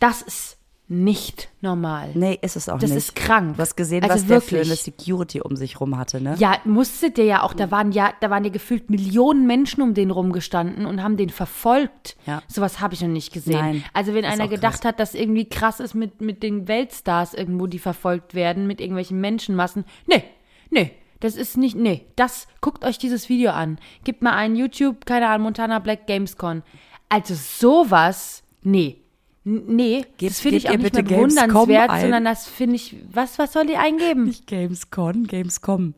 Das 0.00 0.22
ist 0.22 0.58
nicht 0.86 1.48
normal. 1.62 2.10
Nee, 2.14 2.38
ist 2.42 2.56
es 2.56 2.68
auch 2.68 2.78
Das 2.78 2.90
nicht. 2.90 2.98
ist 2.98 3.16
krank. 3.16 3.56
Du 3.56 3.62
hast 3.62 3.74
gesehen, 3.74 4.02
Also 4.02 4.16
was 4.16 4.26
der 4.26 4.40
für 4.42 4.52
wirklich. 4.52 4.68
eine 4.68 4.76
Security 4.76 5.40
um 5.40 5.56
sich 5.56 5.80
rum 5.80 5.96
hatte, 5.96 6.20
ne? 6.20 6.34
Ja, 6.38 6.58
musste 6.64 7.10
der 7.10 7.24
ja 7.24 7.42
auch, 7.42 7.54
da 7.54 7.70
waren 7.70 7.90
ja, 7.90 8.12
da 8.20 8.28
waren 8.28 8.44
ja 8.44 8.50
gefühlt 8.50 8.90
Millionen 8.90 9.46
Menschen 9.46 9.80
um 9.82 9.94
den 9.94 10.10
rumgestanden 10.10 10.84
und 10.84 11.02
haben 11.02 11.16
den 11.16 11.30
verfolgt. 11.30 12.16
Ja. 12.26 12.42
Sowas 12.48 12.80
habe 12.80 12.92
ich 12.92 13.00
noch 13.00 13.08
nicht 13.08 13.32
gesehen. 13.32 13.52
Nein, 13.58 13.84
also 13.94 14.12
wenn 14.12 14.26
einer 14.26 14.46
gedacht 14.46 14.82
krass. 14.82 14.88
hat, 14.88 15.00
dass 15.00 15.14
irgendwie 15.14 15.48
krass 15.48 15.80
ist 15.80 15.94
mit, 15.94 16.20
mit 16.20 16.42
den 16.42 16.68
Weltstars 16.68 17.32
irgendwo, 17.32 17.66
die 17.66 17.78
verfolgt 17.78 18.34
werden, 18.34 18.66
mit 18.66 18.80
irgendwelchen 18.80 19.20
Menschenmassen. 19.20 19.84
Nee, 20.06 20.24
nee. 20.70 20.90
Das 21.20 21.36
ist 21.36 21.56
nicht, 21.56 21.74
nee, 21.74 22.04
das, 22.16 22.46
guckt 22.60 22.84
euch 22.84 22.98
dieses 22.98 23.30
Video 23.30 23.52
an. 23.52 23.78
Gebt 24.04 24.20
mal 24.20 24.34
ein 24.34 24.56
YouTube, 24.56 25.06
keine 25.06 25.28
Ahnung, 25.28 25.44
Montana 25.44 25.78
Black 25.78 26.06
Gamescon. 26.06 26.62
Also 27.08 27.32
sowas, 27.34 28.42
nee. 28.62 28.98
Nee, 29.44 30.06
Gebt- 30.16 30.30
das 30.32 30.40
finde 30.40 30.56
ich 30.56 30.68
auch 30.68 30.72
nicht 30.72 30.82
bitte 30.84 31.02
mehr 31.02 31.18
Gamescom 31.18 31.46
bewundernswert, 31.68 32.00
sondern 32.00 32.24
das 32.24 32.46
finde 32.46 32.76
ich, 32.76 32.96
was, 33.12 33.38
was 33.38 33.52
soll 33.52 33.66
die 33.66 33.76
eingeben? 33.76 34.24
Nicht 34.24 34.46
Gamescon, 34.46 35.26
Gamescom. 35.26 35.94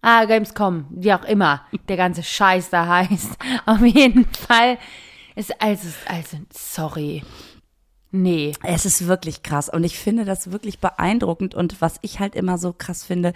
Ah, 0.00 0.24
Gamescom, 0.26 0.86
wie 0.90 1.12
auch 1.12 1.24
immer 1.24 1.62
der 1.88 1.96
ganze 1.96 2.22
Scheiß 2.22 2.70
da 2.70 2.86
heißt. 2.86 3.36
Auf 3.66 3.80
jeden 3.84 4.26
Fall 4.26 4.78
ist 5.34 5.60
also, 5.60 5.88
also, 6.06 6.36
sorry. 6.52 7.24
Nee. 8.12 8.52
Es 8.62 8.86
ist 8.86 9.06
wirklich 9.08 9.42
krass 9.42 9.68
und 9.68 9.82
ich 9.84 9.98
finde 9.98 10.24
das 10.24 10.52
wirklich 10.52 10.78
beeindruckend 10.78 11.54
und 11.56 11.80
was 11.80 11.96
ich 12.02 12.20
halt 12.20 12.36
immer 12.36 12.58
so 12.58 12.72
krass 12.72 13.04
finde, 13.04 13.32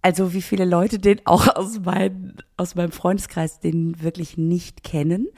also 0.00 0.32
wie 0.32 0.42
viele 0.42 0.64
Leute 0.64 0.98
den 0.98 1.20
auch 1.26 1.46
aus, 1.56 1.78
mein, 1.84 2.36
aus 2.56 2.74
meinem 2.74 2.90
Freundeskreis 2.90 3.60
den 3.60 4.02
wirklich 4.02 4.36
nicht 4.36 4.82
kennen, 4.82 5.28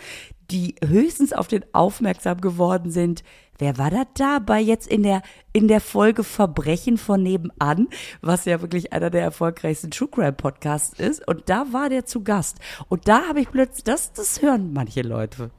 die 0.51 0.75
höchstens 0.85 1.33
auf 1.33 1.49
den 1.49 1.65
aufmerksam 1.73 2.41
geworden 2.41 2.91
sind. 2.91 3.23
Wer 3.59 3.79
war 3.79 3.91
das 3.91 4.07
da 4.15 4.41
bei 4.41 4.61
jetzt 4.61 4.89
in 4.89 5.03
der, 5.03 5.23
in 5.53 5.69
der 5.69 5.81
Folge 5.81 6.25
Verbrechen 6.25 6.99
von 6.99 7.23
nebenan, 7.23 7.89
was 8.21 8.45
ja 8.45 8.61
wirklich 8.61 8.93
einer 8.93 9.11
der 9.11 9.23
erfolgreichsten 9.23 9.91
True 9.91 10.09
Crime 10.09 10.33
Podcasts 10.33 10.99
ist. 10.99 11.27
Und 11.29 11.49
da 11.49 11.73
war 11.73 11.89
der 11.89 12.05
zu 12.05 12.25
Gast. 12.25 12.59
Und 12.89 13.07
da 13.07 13.29
habe 13.29 13.41
ich 13.41 13.51
plötzlich, 13.51 13.85
das, 13.85 14.13
das 14.13 14.43
hören 14.43 14.73
manche 14.73 15.03
Leute. 15.03 15.51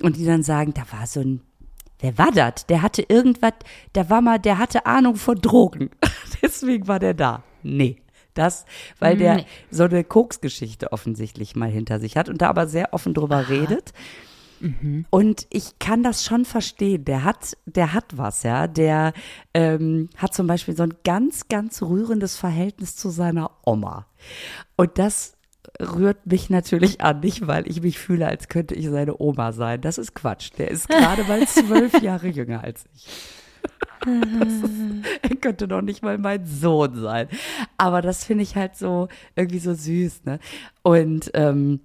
Und 0.00 0.16
die 0.16 0.24
dann 0.24 0.42
sagen, 0.42 0.74
da 0.74 0.82
war 0.96 1.06
so 1.06 1.20
ein 1.20 1.42
Wer 2.02 2.16
war 2.16 2.32
das? 2.32 2.64
Der 2.66 2.80
hatte 2.80 3.04
irgendwas, 3.06 3.52
da 3.92 4.08
war 4.08 4.22
mal, 4.22 4.38
der 4.38 4.56
hatte 4.56 4.86
Ahnung 4.86 5.16
von 5.16 5.38
Drogen. 5.38 5.90
Deswegen 6.42 6.88
war 6.88 6.98
der 6.98 7.12
da. 7.12 7.42
Nee. 7.62 7.96
Das, 8.32 8.64
weil 9.00 9.16
der 9.16 9.34
Nee. 9.36 9.46
so 9.70 9.84
eine 9.84 10.04
Koksgeschichte 10.04 10.92
offensichtlich 10.92 11.56
mal 11.56 11.68
hinter 11.68 11.98
sich 11.98 12.16
hat 12.16 12.28
und 12.28 12.40
da 12.40 12.48
aber 12.48 12.68
sehr 12.68 12.94
offen 12.94 13.12
drüber 13.12 13.48
redet. 13.48 13.92
Und 15.10 15.46
ich 15.50 15.78
kann 15.78 16.02
das 16.02 16.24
schon 16.24 16.44
verstehen. 16.44 17.04
Der 17.04 17.24
hat, 17.24 17.56
der 17.66 17.92
hat 17.92 18.16
was, 18.16 18.42
ja. 18.42 18.66
Der 18.66 19.12
ähm, 19.54 20.08
hat 20.16 20.34
zum 20.34 20.46
Beispiel 20.46 20.76
so 20.76 20.82
ein 20.82 20.94
ganz, 21.04 21.48
ganz 21.48 21.82
rührendes 21.82 22.36
Verhältnis 22.36 22.96
zu 22.96 23.10
seiner 23.10 23.50
Oma. 23.64 24.06
Und 24.76 24.98
das 24.98 25.36
rührt 25.80 26.26
mich 26.26 26.50
natürlich 26.50 27.00
an, 27.00 27.20
nicht 27.20 27.46
weil 27.46 27.68
ich 27.68 27.82
mich 27.82 27.98
fühle, 27.98 28.26
als 28.26 28.48
könnte 28.48 28.74
ich 28.74 28.88
seine 28.88 29.20
Oma 29.20 29.52
sein. 29.52 29.80
Das 29.80 29.98
ist 29.98 30.14
Quatsch. 30.14 30.50
Der 30.58 30.70
ist 30.70 30.88
gerade 30.88 31.24
mal 31.24 31.46
zwölf 31.46 32.00
Jahre 32.02 32.28
jünger 32.28 32.62
als 32.62 32.84
ich. 32.94 33.06
Ist, 34.06 34.64
er 35.22 35.36
könnte 35.36 35.68
noch 35.68 35.82
nicht 35.82 36.02
mal 36.02 36.16
mein 36.16 36.46
Sohn 36.46 36.94
sein. 36.98 37.28
Aber 37.76 38.00
das 38.00 38.24
finde 38.24 38.42
ich 38.42 38.56
halt 38.56 38.76
so 38.76 39.08
irgendwie 39.36 39.58
so 39.58 39.74
süß, 39.74 40.24
ne? 40.24 40.38
Und 40.82 41.30
ähm, 41.34 41.80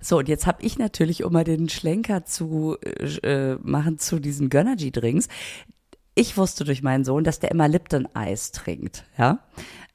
so, 0.00 0.18
und 0.18 0.28
jetzt 0.28 0.46
habe 0.46 0.62
ich 0.62 0.78
natürlich, 0.78 1.24
um 1.24 1.32
mal 1.32 1.44
den 1.44 1.68
Schlenker 1.68 2.24
zu 2.24 2.76
äh, 3.22 3.56
machen 3.56 3.98
zu 3.98 4.20
diesen 4.20 4.50
Gönnergy-Drinks, 4.50 5.28
ich 6.14 6.36
wusste 6.36 6.64
durch 6.64 6.82
meinen 6.82 7.04
Sohn, 7.04 7.24
dass 7.24 7.40
der 7.40 7.50
immer 7.50 7.68
Lipton-Eis 7.68 8.52
trinkt, 8.52 9.04
ja. 9.18 9.40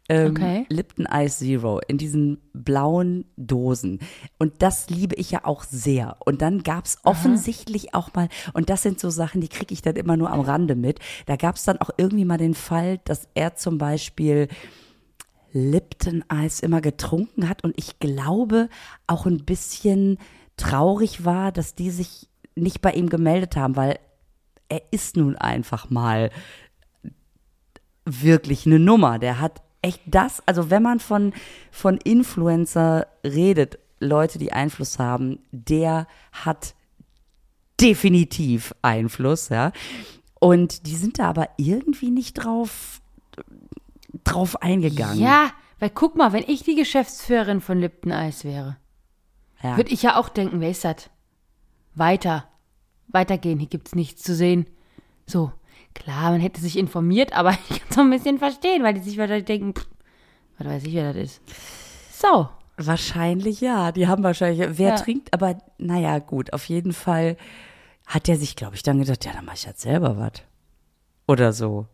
Ähm, 0.10 0.32
Okay. 0.32 0.66
Lipton 0.70 1.08
Ice 1.14 1.38
Zero 1.38 1.80
in 1.88 1.98
diesen 2.00 2.40
blauen 2.52 3.26
Dosen. 3.38 4.00
Und 4.40 4.62
das 4.64 4.90
liebe 4.90 5.16
ich 5.16 5.32
ja 5.32 5.46
auch 5.46 5.64
sehr. 5.64 6.18
Und 6.26 6.42
dann 6.42 6.64
gab's 6.64 6.98
offensichtlich 7.04 7.94
auch 7.94 8.14
mal, 8.16 8.28
und 8.54 8.70
das 8.70 8.82
sind 8.82 9.00
so 9.00 9.12
Sachen, 9.12 9.40
die 9.40 9.48
kriege 9.48 9.74
ich 9.74 9.84
dann 9.84 9.96
immer 9.96 10.18
nur 10.18 10.32
am 10.32 10.42
Rande 10.42 10.76
mit, 10.76 11.00
da 11.28 11.36
gab's 11.36 11.64
dann 11.64 11.78
auch 11.78 11.92
irgendwie 11.98 12.26
mal 12.26 12.40
den 12.40 12.56
Fall, 12.56 13.00
dass 13.06 13.28
er 13.36 13.56
zum 13.56 13.78
Beispiel 13.78 14.48
Lipton 15.52 16.24
Eis 16.28 16.60
immer 16.60 16.82
getrunken 16.82 17.50
hat 17.50 17.64
und 17.64 17.74
ich 17.78 18.00
glaube 18.00 18.70
auch 19.08 19.26
ein 19.26 19.46
bisschen 19.46 20.18
traurig 20.58 21.26
war, 21.26 21.52
dass 21.52 21.76
die 21.76 21.90
sich 21.92 22.28
nicht 22.56 22.82
bei 22.82 22.92
ihm 22.92 23.10
gemeldet 23.10 23.56
haben, 23.56 23.76
weil 23.76 24.00
er 24.68 24.82
ist 24.92 25.18
nun 25.18 25.36
einfach 25.36 25.90
mal 25.90 26.30
wirklich 28.06 28.66
eine 28.66 28.80
Nummer. 28.80 29.20
Der 29.20 29.40
hat 29.40 29.62
echt 29.82 30.02
das, 30.06 30.44
also 30.46 30.70
wenn 30.70 30.84
man 30.84 31.00
von, 31.00 31.34
von 31.72 31.98
Influencer 31.98 33.08
redet, 33.24 33.80
Leute, 34.00 34.40
die 34.40 34.54
Einfluss 34.54 35.00
haben, 35.00 35.40
der 35.52 36.08
hat 36.32 36.76
definitiv 37.80 38.74
Einfluss, 38.82 39.50
ja. 39.50 39.72
Und 40.40 40.86
die 40.88 40.96
sind 40.96 41.20
da 41.20 41.30
aber 41.30 41.50
irgendwie 41.58 42.12
nicht 42.12 42.34
drauf, 42.34 43.02
drauf 44.24 44.62
eingegangen. 44.62 45.20
Ja, 45.22 45.52
weil 45.80 45.90
guck 45.90 46.16
mal, 46.16 46.34
wenn 46.34 46.44
ich 46.48 46.64
die 46.64 46.76
Geschäftsführerin 46.76 47.62
von 47.62 47.80
Lipton 47.80 48.12
Eis 48.12 48.44
wäre, 48.44 48.78
Ja. 49.64 49.78
würde 49.78 49.92
ich 49.92 50.04
ja 50.04 50.18
auch 50.20 50.30
denken, 50.30 50.60
wer 50.62 50.70
ist 50.72 50.86
das? 50.86 51.10
Weiter. 51.96 52.46
Weitergehen, 53.08 53.60
hier 53.60 53.68
gibt's 53.70 53.96
nichts 53.96 54.22
zu 54.24 54.36
sehen. 54.36 54.66
So, 55.26 55.52
klar, 55.94 56.32
man 56.32 56.40
hätte 56.42 56.62
sich 56.62 56.78
informiert, 56.78 57.34
aber 57.34 57.52
ich 57.70 57.80
kann 57.80 57.88
es 57.90 57.98
auch 57.98 58.02
ein 58.02 58.10
bisschen 58.10 58.40
verstehen, 58.40 58.84
weil 58.84 58.94
die 58.94 59.02
sich 59.02 59.18
wahrscheinlich 59.18 59.46
denken, 59.46 59.74
pff, 59.74 59.88
was 60.58 60.68
weiß 60.68 60.84
ich, 60.86 60.94
wer 60.94 61.14
das 61.14 61.24
ist. 61.24 61.42
So. 62.12 62.50
Wahrscheinlich 62.78 63.60
ja. 63.62 63.92
Die 63.92 64.08
haben 64.08 64.24
wahrscheinlich, 64.24 64.78
wer 64.78 64.90
Ja. 64.90 64.96
trinkt, 64.96 65.34
aber 65.34 65.58
naja, 65.78 66.20
gut, 66.20 66.54
auf 66.54 66.66
jeden 66.70 66.94
Fall 66.94 67.36
hat 68.08 68.28
der 68.28 68.38
sich, 68.38 68.56
glaube 68.56 68.76
ich, 68.76 68.84
dann 68.84 69.00
gedacht, 69.00 69.26
ja, 69.26 69.34
dann 69.34 69.44
mach 69.46 69.54
ich 69.56 69.66
jetzt 69.66 69.82
selber 69.82 70.18
was. 70.18 70.32
Oder 71.28 71.52
so. 71.54 71.88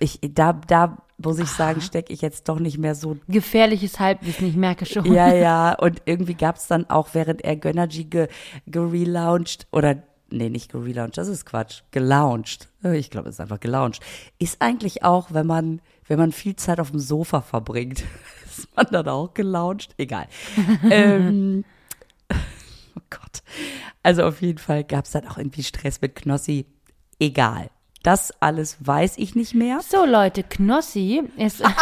Ich, 0.00 0.20
ich, 0.22 0.34
da, 0.34 0.52
da 0.52 0.98
muss 1.18 1.38
ich 1.38 1.48
sagen, 1.48 1.80
stecke 1.80 2.12
ich 2.12 2.20
jetzt 2.20 2.48
doch 2.48 2.58
nicht 2.58 2.78
mehr 2.78 2.94
so 2.94 3.16
Gefährliches 3.28 4.00
Halbwissen, 4.00 4.48
ich 4.48 4.56
merke 4.56 4.86
schon. 4.86 5.04
Ja, 5.12 5.32
ja, 5.32 5.74
und 5.80 6.02
irgendwie 6.06 6.34
gab's 6.34 6.66
dann 6.66 6.88
auch, 6.90 7.08
während 7.12 7.42
er 7.42 7.56
Gönnergy 7.56 8.04
ge, 8.04 8.28
gerelauncht 8.66 9.66
oder 9.72 10.02
nee, 10.30 10.48
nicht 10.48 10.72
gerelauncht, 10.72 11.18
das 11.18 11.28
ist 11.28 11.46
Quatsch, 11.46 11.82
gelauncht. 11.90 12.68
Ich 12.82 13.10
glaube, 13.10 13.28
es 13.28 13.36
ist 13.36 13.40
einfach 13.40 13.60
gelauncht. 13.60 14.00
Ist 14.38 14.60
eigentlich 14.60 15.02
auch, 15.02 15.28
wenn 15.32 15.46
man 15.46 15.80
wenn 16.06 16.18
man 16.18 16.32
viel 16.32 16.54
Zeit 16.56 16.80
auf 16.80 16.90
dem 16.90 17.00
Sofa 17.00 17.40
verbringt, 17.40 18.04
ist 18.46 18.68
man 18.76 18.86
dann 18.90 19.08
auch 19.08 19.32
gelauncht? 19.34 19.94
Egal. 19.96 20.26
ähm, 20.90 21.64
Oh 22.96 23.02
Gott. 23.10 23.42
Also 24.02 24.24
auf 24.24 24.40
jeden 24.42 24.58
Fall 24.58 24.84
gab 24.84 25.04
es 25.04 25.12
dann 25.12 25.26
auch 25.26 25.38
irgendwie 25.38 25.62
Stress 25.62 26.00
mit 26.00 26.14
Knossi. 26.14 26.66
Egal. 27.18 27.70
Das 28.04 28.32
alles 28.40 28.76
weiß 28.80 29.18
ich 29.18 29.34
nicht 29.34 29.54
mehr. 29.54 29.80
So, 29.80 30.04
Leute, 30.04 30.44
Knossi 30.44 31.22
ist. 31.36 31.62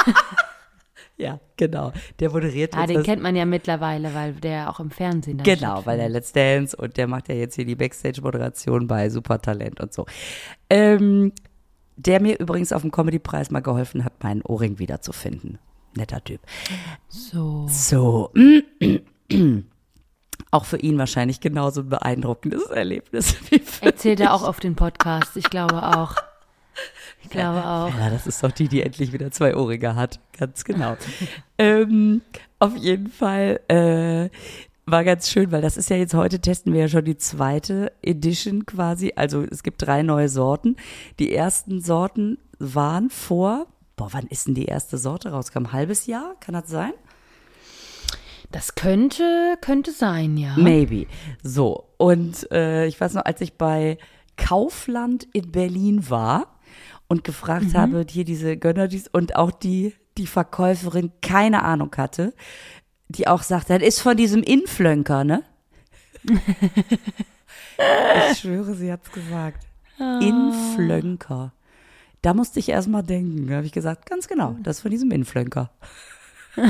Ja, 1.19 1.38
genau. 1.57 1.93
Der 2.19 2.31
moderiert 2.31 2.75
ah, 2.76 2.87
den 2.87 3.05
kennt 3.05 3.23
man 3.23 3.37
ja 3.37 3.45
mittlerweile, 3.45 4.12
weil 4.12 4.33
der 4.33 4.69
auch 4.71 4.81
im 4.81 4.91
Fernsehen 4.91 5.38
dann 5.38 5.45
Genau, 5.45 5.87
weil 5.87 5.99
der 5.99 6.09
Let's 6.09 6.33
Dance 6.33 6.76
und 6.76 6.97
der 6.97 7.07
macht 7.07 7.29
ja 7.29 7.37
jetzt 7.37 7.55
hier 7.55 7.64
die 7.64 7.76
Backstage-Moderation 7.76 8.88
bei 8.88 9.09
Supertalent 9.09 9.79
und 9.79 9.93
so. 9.93 10.07
Ähm, 10.69 11.33
der 11.97 12.21
mir 12.21 12.41
übrigens 12.41 12.73
auf 12.73 12.83
dem 12.83 12.91
Comedy-Preis 12.91 13.50
mal 13.50 13.61
geholfen 13.61 14.05
hat, 14.05 14.25
meinen 14.25 14.43
Ohrring 14.43 14.81
wiederzufinden. 14.81 15.59
Netter 15.95 16.25
Typ. 16.25 16.41
So. 17.09 17.67
So. 17.69 18.33
Auch 20.50 20.64
für 20.64 20.78
ihn 20.78 20.99
wahrscheinlich 20.99 21.40
genauso 21.40 21.82
ein 21.82 21.88
beeindruckendes 21.88 22.64
Erlebnis 22.66 23.37
wie 23.50 23.58
für 23.58 23.87
Erzählt 23.87 24.20
er 24.20 24.34
auch 24.34 24.42
auf 24.42 24.61
den 24.61 24.75
Podcast. 24.76 25.37
Ich 25.37 25.49
glaube 25.49 25.82
auch. 25.82 26.16
Ich 27.22 27.30
glaube 27.30 27.64
auch. 27.64 27.94
Ja, 27.99 28.11
das 28.11 28.26
ist 28.26 28.42
doch 28.42 28.50
die, 28.50 28.68
die 28.68 28.82
endlich 28.82 29.12
wieder 29.12 29.30
zwei 29.30 29.56
Ohrringe 29.56 29.94
hat. 29.94 30.20
Ganz 30.38 30.64
genau. 30.64 30.96
ähm, 31.58 32.22
auf 32.58 32.76
jeden 32.76 33.08
Fall 33.08 33.61
äh, 33.68 34.28
war 34.87 35.04
ganz 35.04 35.30
schön, 35.30 35.52
weil 35.52 35.62
das 35.62 35.76
ist 35.76 35.90
ja 35.90 35.96
jetzt 35.96 36.14
heute 36.14 36.40
testen 36.40 36.72
wir 36.72 36.80
ja 36.80 36.88
schon 36.88 37.04
die 37.04 37.16
zweite 37.16 37.92
Edition 38.02 38.66
quasi. 38.66 39.12
Also 39.14 39.42
es 39.42 39.62
gibt 39.62 39.82
drei 39.82 40.02
neue 40.02 40.28
Sorten. 40.28 40.76
Die 41.18 41.34
ersten 41.34 41.80
Sorten 41.80 42.38
waren 42.58 43.11
vor, 43.11 43.66
boah, 43.96 44.08
wann 44.12 44.26
ist 44.26 44.49
denn 44.49 44.54
die 44.54 44.66
erste 44.66 44.99
Sorte 44.99 45.30
rauskam? 45.30 45.58
Ein 45.58 45.72
halbes 45.72 46.06
Jahr? 46.06 46.34
Kann 46.40 46.54
das 46.54 46.68
sein? 46.68 46.92
Das 48.52 48.75
könnte, 48.75 49.56
könnte 49.62 49.92
sein, 49.92 50.37
ja. 50.37 50.54
Maybe. 50.56 51.06
So, 51.42 51.88
und 51.97 52.50
äh, 52.52 52.87
ich 52.87 53.00
weiß 53.00 53.14
noch, 53.14 53.25
als 53.25 53.40
ich 53.40 53.54
bei 53.54 53.97
Kaufland 54.37 55.26
in 55.32 55.50
Berlin 55.50 56.11
war 56.11 56.61
und 57.09 57.25
gefragt 57.25 57.75
habe, 57.75 58.04
hier 58.09 58.25
diese 58.25 58.59
Gönnerdies 58.59 59.09
und 59.09 59.37
auch 59.37 59.50
die, 59.50 59.94
die 60.18 60.26
Verkäuferin 60.26 61.12
keine 61.23 61.62
Ahnung 61.62 61.90
hatte, 61.97 62.35
die 63.09 63.26
auch 63.26 63.42
sagte, 63.42 63.78
das 63.78 63.88
ist 63.88 64.00
von 64.00 64.16
diesem 64.16 64.42
Inflönker, 64.42 65.25
ne? 65.25 65.42
ich 68.30 68.38
schwöre, 68.38 68.75
sie 68.75 68.92
hat's 68.92 69.11
gesagt. 69.12 69.66
Inflönker. 69.99 71.52
Da 72.21 72.35
musste 72.35 72.61
ich 72.61 72.68
erst 72.68 72.88
mal 72.88 73.02
denken. 73.02 73.49
Da 73.49 73.56
habe 73.56 73.66
ich 73.66 73.73
gesagt, 73.73 74.09
ganz 74.09 74.28
genau, 74.28 74.56
das 74.62 74.76
ist 74.76 74.82
von 74.82 74.90
diesem 74.90 75.11
Inflönker. 75.11 75.71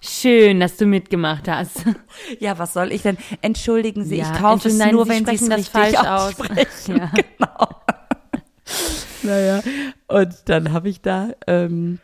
Schön, 0.00 0.60
dass 0.60 0.76
du 0.76 0.86
mitgemacht 0.86 1.48
hast. 1.48 1.84
Ja, 2.38 2.58
was 2.58 2.72
soll 2.72 2.92
ich 2.92 3.02
denn? 3.02 3.18
Entschuldigen 3.42 4.04
Sie, 4.04 4.16
Ja, 4.18 4.32
ich 4.32 4.40
kaufe 4.40 4.68
es 4.68 4.78
nur, 4.78 5.04
Sie 5.04 5.10
wenn 5.10 5.26
Sie 5.26 5.34
es 5.34 5.48
das 5.48 5.68
falsch 5.68 5.96
aus. 5.96 6.34
Ja. 6.86 7.10
Genau. 7.38 7.68
naja, 9.22 9.62
und 10.08 10.34
dann 10.46 10.72
habe 10.72 10.88
ich 10.88 11.00
da, 11.02 11.30
ähm, 11.46 11.98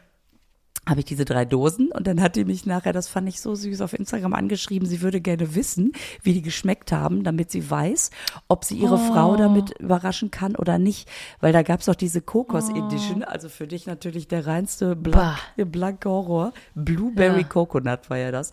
habe 0.90 1.00
ich 1.00 1.06
diese 1.06 1.24
drei 1.24 1.44
Dosen 1.46 1.90
und 1.92 2.06
dann 2.06 2.20
hat 2.20 2.36
die 2.36 2.44
mich 2.44 2.66
nachher, 2.66 2.92
das 2.92 3.08
fand 3.08 3.28
ich 3.28 3.40
so 3.40 3.54
süß, 3.54 3.80
auf 3.80 3.92
Instagram 3.94 4.34
angeschrieben, 4.34 4.86
sie 4.86 5.00
würde 5.00 5.20
gerne 5.20 5.54
wissen, 5.54 5.92
wie 6.22 6.34
die 6.34 6.42
geschmeckt 6.42 6.92
haben, 6.92 7.24
damit 7.24 7.50
sie 7.50 7.70
weiß, 7.70 8.10
ob 8.48 8.64
sie 8.64 8.76
ihre 8.76 8.94
Oh. 8.96 9.12
Frau 9.12 9.36
damit 9.36 9.78
überraschen 9.78 10.30
kann 10.30 10.56
oder 10.56 10.78
nicht. 10.78 11.08
Weil 11.40 11.52
da 11.52 11.62
gab's 11.62 11.88
auch 11.88 11.94
diese 11.94 12.20
Kokos 12.20 12.68
Oh. 12.70 12.76
Edition, 12.86 13.22
also 13.24 13.48
für 13.48 13.66
dich 13.66 13.86
natürlich 13.86 14.28
der 14.28 14.46
reinste 14.46 14.96
Blank, 14.96 15.38
blanke 15.56 16.10
Horror. 16.10 16.52
Blueberry 16.74 17.40
Ja. 17.40 17.46
Mm. 17.46 17.48
Coconut 17.48 18.10
war 18.10 18.18
ja 18.18 18.30
das. 18.32 18.50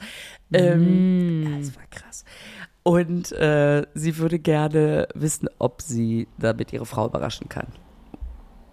Ähm, 0.53 1.43
ja, 1.51 1.57
das 1.57 1.75
war 1.75 1.83
krass. 1.89 2.23
Und 2.83 3.31
äh, 3.33 3.85
sie 3.95 4.17
würde 4.17 4.39
gerne 4.39 5.07
wissen, 5.13 5.49
ob 5.59 5.81
sie 5.81 6.27
damit 6.37 6.71
ihre 6.71 6.85
Frau 6.85 7.07
überraschen 7.07 7.49
kann. 7.49 7.67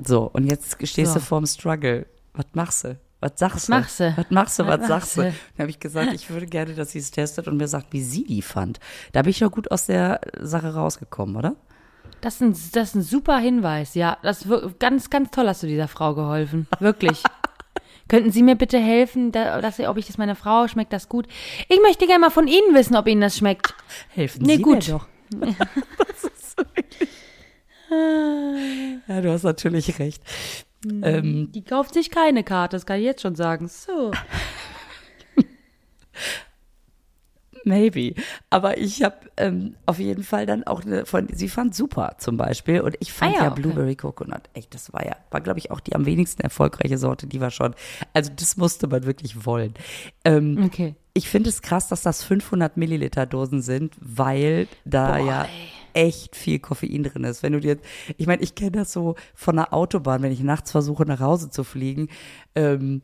So, 0.00 0.31
und 0.33 0.50
jetzt 0.50 0.77
stehst 0.87 1.12
So. 1.12 1.18
du 1.18 1.24
vorm 1.24 1.46
Struggle. 1.46 2.07
Was 2.35 2.46
machst 2.53 2.85
du? 2.85 2.98
Was 3.24 3.32
sagst 3.37 3.68
du? 3.68 3.72
machst 3.72 4.00
du? 4.00 4.14
Was 4.18 4.30
machst 4.30 4.58
du? 4.58 4.66
Was, 4.66 4.80
Was 4.80 4.88
sagst 4.88 5.16
du? 5.16 5.22
Dann 5.22 5.34
habe 5.58 5.70
ich 5.70 5.80
gesagt, 5.80 6.12
ich 6.12 6.28
würde 6.28 6.44
gerne, 6.44 6.74
dass 6.74 6.90
sie 6.92 6.98
es 6.98 7.10
testet 7.10 7.48
und 7.48 7.56
mir 7.56 7.68
sagt, 7.68 7.87
wie 7.94 8.02
sie 8.02 8.22
die 8.24 8.42
fand. 8.42 8.80
Da 9.12 9.22
bin 9.22 9.30
ich 9.30 9.40
ja 9.40 9.48
gut 9.48 9.70
aus 9.70 9.87
der 9.87 10.20
Sache 10.40 10.74
rausgekommen, 10.74 11.34
oder? 11.34 11.56
Das 12.20 12.34
ist 12.34 12.40
ein, 12.42 12.52
das 12.72 12.88
ist 12.90 12.94
ein 12.96 13.02
super 13.02 13.38
Hinweis, 13.38 13.94
ja. 13.94 14.18
Das 14.22 14.46
ganz, 14.78 15.08
ganz 15.08 15.30
toll 15.30 15.48
hast 15.48 15.62
du 15.62 15.66
dieser 15.66 15.88
Frau 15.88 16.14
geholfen. 16.14 16.66
Wirklich. 16.80 17.22
Könnten 18.08 18.30
Sie 18.30 18.42
mir 18.42 18.56
bitte 18.56 18.78
helfen, 18.78 19.32
da, 19.32 19.62
dass 19.62 19.80
ob 19.80 19.96
ich 19.96 20.06
das 20.06 20.18
meiner 20.18 20.37
Frau 20.37 20.68
schmeckt 20.68 20.92
das 20.92 21.08
gut? 21.08 21.26
Ich 21.70 21.80
möchte 21.80 22.06
gerne 22.06 22.20
mal 22.20 22.30
von 22.30 22.46
Ihnen 22.46 22.74
wissen, 22.74 22.94
ob 22.94 23.06
Ihnen 23.08 23.22
das 23.22 23.38
schmeckt. 23.38 23.74
Helfen 24.10 24.42
Nee, 24.42 24.56
Sie 24.56 24.62
gut. 24.62 24.87
mir 24.87 24.98
doch. 24.98 25.08
das 25.96 26.24
ist 26.24 26.58
wirklich. 26.58 27.08
Ja, 29.08 29.20
du 29.22 29.32
hast 29.32 29.44
natürlich 29.44 29.98
recht. 29.98 30.22
Ähm, 31.03 31.51
Die 31.53 31.62
kauft 31.64 31.94
sich 31.94 32.11
keine 32.11 32.44
Karte, 32.44 32.77
das 32.77 32.87
kann 32.87 32.99
ich 32.99 33.05
jetzt 33.05 33.23
schon 33.23 33.35
sagen. 33.37 33.68
So. 33.68 34.12
Maybe. 37.66 38.14
Aber 38.51 38.77
ich 38.77 39.03
habe 39.03 39.16
ähm, 39.38 39.77
auf 39.87 39.99
jeden 39.99 40.23
Fall 40.23 40.44
dann 40.44 40.64
auch 40.64 40.85
eine 40.85 41.07
von, 41.07 41.29
sie 41.33 41.49
fand 41.49 41.75
super 41.75 42.16
zum 42.18 42.37
Beispiel. 42.37 42.81
Und 42.83 42.94
ich 43.01 43.11
fand 43.12 43.33
Ah 43.33 43.38
ja, 43.38 43.44
ja, 43.44 43.53
okay. 43.53 43.62
Blueberry 43.62 43.97
Coconut, 43.97 44.42
echt, 44.53 44.75
das 44.75 44.92
war 44.92 45.05
ja, 45.07 45.16
war 45.31 45.40
glaube 45.40 45.59
ich 45.61 45.70
auch 45.70 45.81
die 45.81 45.94
am 45.94 46.05
wenigsten 46.05 46.42
erfolgreiche 46.42 46.99
Sorte, 46.99 47.27
die 47.27 47.40
war 47.40 47.51
schon, 47.51 47.75
also 48.12 48.31
das 48.37 48.59
musste 48.59 48.87
man 48.87 49.05
wirklich 49.07 49.47
wollen. 49.47 49.73
Ähm, 50.27 50.62
Okay. 50.66 50.94
ich 51.14 51.29
finde 51.31 51.49
es 51.49 51.62
krass, 51.62 51.88
dass 51.88 52.03
das 52.03 52.23
500 52.23 52.77
Milliliter 52.77 53.25
Dosen 53.25 53.62
sind, 53.62 53.94
weil 53.99 54.68
da 54.85 55.16
Boah, 55.16 55.27
ja 55.27 55.42
ey. 55.44 55.49
Echt 55.94 56.37
viel 56.37 56.59
Koffein 56.59 57.02
drin 57.04 57.24
ist. 57.24 57.42
Wenn 57.42 57.52
du 57.54 57.61
dir, 57.61 57.78
ich 58.16 58.26
meine, 58.26 58.42
ich 58.42 58.54
kenne 58.54 58.72
das 58.72 58.92
so 58.92 59.14
von 59.35 59.57
der 59.57 59.72
Autobahn, 59.72 60.22
wenn 60.22 60.33
ich 60.33 60.40
nachts 60.40 60.70
versuche 60.70 61.04
nach 61.04 61.20
Hause 61.20 61.50
zu 61.50 61.64
fliegen. 61.64 62.09
Ähm, 62.54 63.02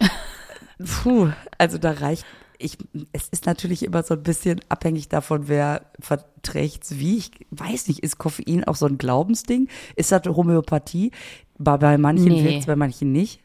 puh, 1.02 1.30
also 1.58 1.78
da 1.78 1.92
reicht. 1.92 2.24
Ich, 2.58 2.76
es 3.12 3.28
ist 3.28 3.46
natürlich 3.46 3.82
immer 3.84 4.02
so 4.02 4.14
ein 4.14 4.22
bisschen 4.22 4.60
abhängig 4.68 5.08
davon, 5.08 5.48
wer 5.48 5.86
verträgt's 5.98 6.98
wie. 6.98 7.16
Ich 7.16 7.30
weiß 7.50 7.88
nicht, 7.88 8.00
ist 8.00 8.18
Koffein 8.18 8.64
auch 8.64 8.76
so 8.76 8.84
ein 8.86 8.98
Glaubensding? 8.98 9.68
Ist 9.96 10.12
das 10.12 10.22
Homöopathie? 10.26 11.10
Bei, 11.56 11.78
bei 11.78 11.96
manchen 11.96 12.28
Nee. 12.32 12.44
wirkt's, 12.44 12.66
bei 12.66 12.76
manchen 12.76 13.12
nicht. 13.12 13.40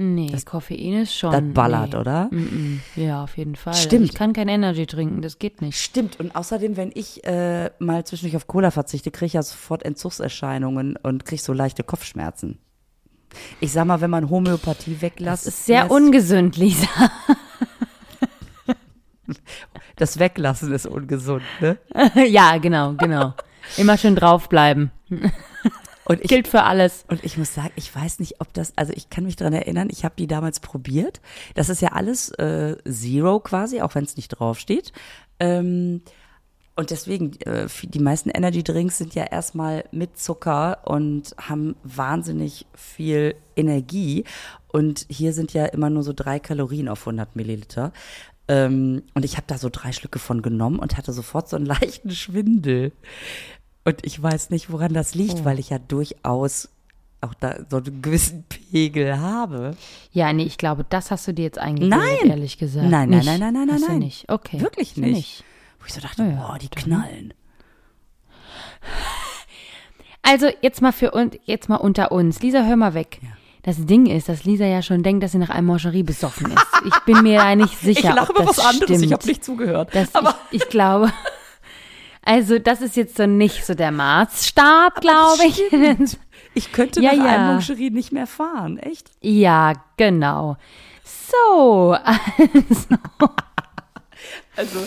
Nee, 0.00 0.28
das 0.30 0.46
Koffein 0.46 0.94
ist 1.02 1.12
schon. 1.12 1.32
Das 1.32 1.42
ballert, 1.52 1.92
nee. 1.92 1.98
oder? 1.98 2.28
Mm-mm. 2.30 2.78
Ja, 2.94 3.24
auf 3.24 3.36
jeden 3.36 3.56
Fall. 3.56 3.74
Stimmt. 3.74 4.04
Ich 4.04 4.14
kann 4.14 4.32
kein 4.32 4.46
Energy 4.46 4.86
trinken, 4.86 5.22
das 5.22 5.40
geht 5.40 5.60
nicht. 5.60 5.76
Stimmt. 5.80 6.20
Und 6.20 6.36
außerdem, 6.36 6.76
wenn 6.76 6.92
ich 6.94 7.24
äh, 7.26 7.70
mal 7.80 8.04
zwischendurch 8.06 8.36
auf 8.36 8.46
Cola 8.46 8.70
verzichte, 8.70 9.10
kriege 9.10 9.26
ich 9.26 9.32
ja 9.32 9.42
sofort 9.42 9.82
Entzugserscheinungen 9.82 10.94
und 11.02 11.24
kriege 11.24 11.42
so 11.42 11.52
leichte 11.52 11.82
Kopfschmerzen. 11.82 12.58
Ich 13.58 13.72
sag 13.72 13.86
mal, 13.86 14.00
wenn 14.00 14.10
man 14.10 14.30
Homöopathie 14.30 15.00
weglässt, 15.02 15.46
Das 15.46 15.52
ist 15.54 15.66
sehr 15.66 15.82
lässt- 15.82 15.90
ungesund, 15.90 16.56
Lisa. 16.56 16.86
das 19.96 20.18
Weglassen 20.20 20.72
ist 20.72 20.86
ungesund, 20.86 21.42
ne? 21.60 21.76
ja, 22.28 22.56
genau, 22.58 22.92
genau. 22.94 23.34
Immer 23.76 23.98
schön 23.98 24.14
draufbleiben. 24.14 24.92
Und 26.08 26.22
ich, 26.22 26.28
Gilt 26.28 26.48
für 26.48 26.64
alles. 26.64 27.04
und 27.08 27.22
ich 27.22 27.36
muss 27.36 27.52
sagen, 27.52 27.70
ich 27.76 27.94
weiß 27.94 28.18
nicht, 28.18 28.40
ob 28.40 28.52
das, 28.54 28.72
also 28.76 28.94
ich 28.96 29.10
kann 29.10 29.24
mich 29.24 29.36
dran 29.36 29.52
erinnern, 29.52 29.88
ich 29.90 30.04
habe 30.04 30.14
die 30.18 30.26
damals 30.26 30.58
probiert. 30.58 31.20
Das 31.54 31.68
ist 31.68 31.82
ja 31.82 31.92
alles 31.92 32.30
äh, 32.30 32.76
Zero 32.90 33.40
quasi, 33.40 33.82
auch 33.82 33.94
wenn 33.94 34.04
es 34.04 34.16
nicht 34.16 34.28
draufsteht. 34.28 34.92
Ähm, 35.38 36.00
und 36.76 36.90
deswegen, 36.90 37.38
äh, 37.40 37.66
die 37.82 37.98
meisten 37.98 38.30
Energy 38.30 38.62
Drinks 38.62 38.96
sind 38.96 39.14
ja 39.14 39.24
erstmal 39.24 39.84
mit 39.90 40.18
Zucker 40.18 40.78
und 40.86 41.34
haben 41.36 41.76
wahnsinnig 41.82 42.66
viel 42.72 43.34
Energie. 43.54 44.24
Und 44.68 45.04
hier 45.10 45.34
sind 45.34 45.52
ja 45.52 45.66
immer 45.66 45.90
nur 45.90 46.04
so 46.04 46.12
drei 46.14 46.38
Kalorien 46.38 46.88
auf 46.88 47.00
100 47.00 47.36
Milliliter. 47.36 47.92
Ähm, 48.46 49.02
und 49.12 49.24
ich 49.26 49.36
habe 49.36 49.46
da 49.46 49.58
so 49.58 49.68
drei 49.70 49.92
Schlücke 49.92 50.18
von 50.18 50.40
genommen 50.40 50.78
und 50.78 50.96
hatte 50.96 51.12
sofort 51.12 51.50
so 51.50 51.56
einen 51.56 51.66
leichten 51.66 52.12
Schwindel. 52.12 52.92
Und 53.84 54.04
ich 54.04 54.22
weiß 54.22 54.50
nicht, 54.50 54.70
woran 54.70 54.92
das 54.92 55.14
liegt, 55.14 55.44
weil 55.44 55.58
ich 55.58 55.70
ja 55.70 55.78
durchaus 55.78 56.68
auch 57.20 57.34
da 57.34 57.56
so 57.68 57.78
einen 57.78 58.00
gewissen 58.02 58.44
Pegel 58.48 59.18
habe. 59.18 59.76
Ja, 60.12 60.32
nee, 60.32 60.44
ich 60.44 60.56
glaube, 60.58 60.84
das 60.88 61.10
hast 61.10 61.26
du 61.26 61.32
dir 61.34 61.42
jetzt 61.42 61.58
eingebildet, 61.58 61.98
Nein. 61.98 62.30
ehrlich 62.30 62.58
gesagt. 62.58 62.86
Nein, 62.88 63.08
nein, 63.10 63.18
Nicht. 63.18 63.26
nein, 63.26 63.40
nein, 63.40 63.52
nein, 63.54 63.66
nein, 63.66 63.80
nein. 63.88 63.98
nicht. 63.98 64.30
Okay. 64.30 64.60
Wirklich 64.60 64.94
du 64.94 65.00
nicht. 65.00 65.42
Wo 65.80 65.86
ich 65.86 65.94
so 65.94 66.00
dachte, 66.00 66.22
Ja, 66.22 66.28
boah, 66.30 66.58
die 66.58 66.68
knallen. 66.68 67.34
Also 70.22 70.48
jetzt 70.60 70.82
mal 70.82 70.92
für 70.92 71.10
uns, 71.12 71.36
jetzt 71.44 71.68
mal 71.68 71.76
unter 71.76 72.12
uns. 72.12 72.40
Lisa, 72.40 72.64
hör 72.64 72.76
mal 72.76 72.94
weg. 72.94 73.20
Das 73.62 73.84
Ding 73.84 74.06
ist, 74.06 74.28
dass 74.28 74.44
Lisa 74.44 74.64
ja 74.64 74.82
schon 74.82 75.02
denkt, 75.02 75.22
dass 75.22 75.32
sie 75.32 75.38
nach 75.38 75.50
einem 75.50 75.66
Mangerie 75.66 76.02
besoffen 76.02 76.52
ist. 76.52 76.66
Ich 76.86 76.98
bin 77.00 77.22
mir 77.22 77.38
da 77.40 77.56
nicht 77.56 77.78
sicher, 77.80 78.10
ich 78.10 78.14
lache 78.14 78.32
über 78.32 78.46
was 78.46 78.58
anderes, 78.58 78.84
stimmt. 78.84 79.04
ich 79.04 79.12
habe 79.12 79.26
nicht 79.26 79.44
zugehört. 79.44 79.90
Das, 79.94 80.14
aber 80.14 80.36
ich, 80.50 80.62
ich 80.62 80.68
glaube, 80.68 81.12
also 82.28 82.58
das 82.58 82.82
ist 82.82 82.94
jetzt 82.94 83.16
so 83.16 83.26
nicht 83.26 83.64
so 83.64 83.72
der 83.74 83.90
Maßstab, 83.90 85.00
glaube 85.00 85.44
ich. 85.46 85.62
ich 86.54 86.72
könnte 86.72 87.00
Ja, 87.00 87.14
nach 87.14 87.24
ja. 87.24 87.48
einem 87.50 87.62
nicht 87.94 88.12
mehr 88.12 88.26
fahren, 88.26 88.76
echt? 88.76 89.10
ja, 89.22 89.72
genau. 89.96 90.58
So, 91.04 91.96
Also, 94.56 94.86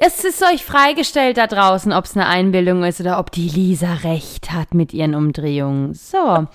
Es 0.00 0.22
ist 0.24 0.44
euch 0.44 0.62
freigestellt 0.64 1.38
da 1.38 1.48
draußen, 1.48 1.92
ob 1.92 2.04
es 2.04 2.14
eine 2.16 2.26
Einbildung 2.28 2.84
ist 2.84 3.00
oder 3.00 3.18
ob 3.18 3.32
die 3.32 3.48
Lisa 3.48 3.94
recht 3.94 4.52
hat 4.52 4.72
mit 4.72 4.94
ihren 4.94 5.16
Umdrehungen. 5.16 5.92
So. 5.92 6.46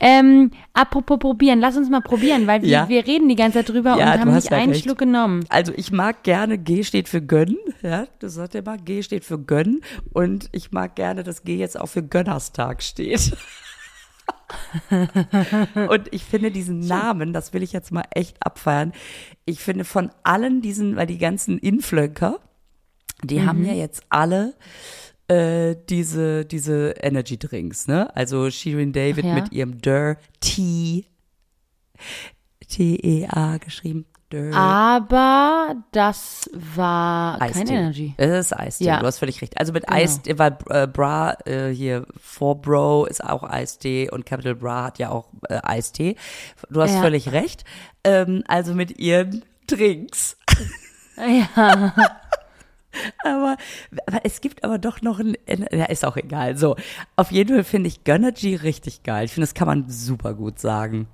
Ähm, 0.00 0.50
apropos 0.72 1.20
probieren, 1.20 1.60
lass 1.60 1.76
uns 1.76 1.88
mal 1.90 2.00
probieren, 2.00 2.48
weil 2.48 2.62
wir, 2.62 2.68
Ja. 2.68 2.88
wir 2.88 3.06
reden 3.06 3.28
die 3.28 3.36
ganze 3.36 3.58
Zeit 3.58 3.68
drüber 3.68 3.90
Ja, 3.96 4.06
und 4.06 4.14
du 4.16 4.20
haben 4.22 4.34
nicht 4.34 4.50
ja 4.50 4.56
einen 4.56 4.72
recht. 4.72 4.82
Schluck 4.82 4.98
genommen. 4.98 5.44
Also 5.48 5.72
ich 5.76 5.92
mag 5.92 6.24
gerne, 6.24 6.58
G 6.58 6.82
steht 6.82 7.08
für 7.08 7.22
gönnen, 7.22 7.56
ja, 7.82 8.06
das 8.18 8.34
sagt 8.34 8.56
er 8.56 8.62
mal, 8.64 8.78
G 8.78 9.04
steht 9.04 9.24
für 9.24 9.38
gönnen 9.38 9.82
und 10.12 10.48
ich 10.50 10.72
mag 10.72 10.96
gerne, 10.96 11.22
dass 11.22 11.44
G 11.44 11.54
jetzt 11.54 11.78
auch 11.78 11.86
für 11.86 12.02
Gönnerstag 12.02 12.82
steht. 12.82 13.36
und 15.88 16.08
ich 16.10 16.24
finde 16.24 16.50
diesen 16.50 16.80
Namen, 16.80 17.32
das 17.32 17.52
will 17.52 17.62
ich 17.62 17.72
jetzt 17.72 17.92
mal 17.92 18.04
echt 18.10 18.44
abfeiern, 18.44 18.92
ich 19.44 19.60
finde 19.60 19.84
von 19.84 20.10
allen 20.24 20.62
diesen, 20.62 20.96
weil 20.96 21.06
die 21.06 21.18
ganzen 21.18 21.58
Inflönker, 21.58 22.40
die 23.24 23.38
Mhm. 23.40 23.46
haben 23.46 23.64
ja 23.64 23.72
jetzt 23.72 24.02
alle 24.08 24.54
äh, 25.28 25.76
diese, 25.88 26.44
diese 26.44 26.90
Energy 27.00 27.38
Drinks, 27.38 27.86
ne? 27.86 28.14
Also 28.16 28.50
Shirin 28.50 28.92
David 28.92 29.24
ja. 29.24 29.34
mit 29.34 29.52
ihrem 29.52 29.80
Dur 29.80 30.16
T 30.40 31.04
T-E-A 32.68 33.58
geschrieben. 33.58 34.06
Dur. 34.30 34.54
Aber 34.54 35.76
das 35.92 36.48
war 36.54 37.38
kein 37.38 37.48
Eistee. 37.50 37.74
Energy. 37.74 38.14
Es 38.16 38.46
ist 38.46 38.52
Eistee, 38.58 38.84
Ja. 38.86 38.98
du 39.00 39.06
hast 39.06 39.18
völlig 39.18 39.42
recht. 39.42 39.58
Also 39.58 39.72
mit 39.74 39.86
Genau. 39.86 39.98
Eistee, 39.98 40.38
weil 40.38 40.56
äh, 40.70 40.86
Bra 40.86 41.34
äh, 41.44 41.68
hier, 41.68 42.06
For 42.18 42.58
Bro 42.60 43.04
ist 43.06 43.22
auch 43.22 43.42
Eistee 43.42 44.08
und 44.10 44.24
Capital 44.24 44.54
Bra 44.54 44.84
hat 44.84 44.98
ja 44.98 45.10
auch 45.10 45.28
äh, 45.50 45.60
Eistee. 45.62 46.16
Du 46.70 46.80
hast 46.80 46.94
Ja. 46.94 47.02
völlig 47.02 47.30
recht. 47.32 47.64
Ähm, 48.04 48.42
also 48.48 48.74
mit 48.74 48.98
ihren 48.98 49.44
Drinks. 49.66 50.36
Ja. 51.18 51.94
Aber, 53.24 53.56
aber 54.06 54.20
es 54.24 54.40
gibt 54.40 54.64
aber 54.64 54.78
doch 54.78 55.02
noch 55.02 55.18
ein, 55.18 55.36
ja, 55.46 55.84
ist 55.86 56.04
auch 56.04 56.16
egal. 56.16 56.56
So, 56.56 56.76
auf 57.16 57.30
jeden 57.32 57.54
Fall 57.54 57.64
finde 57.64 57.88
ich 57.88 58.04
Gönnergy 58.04 58.54
richtig 58.54 59.02
geil. 59.02 59.24
Ich 59.24 59.32
finde, 59.32 59.46
das 59.46 59.54
kann 59.54 59.68
man 59.68 59.88
super 59.88 60.34
gut 60.34 60.58
sagen. 60.58 61.06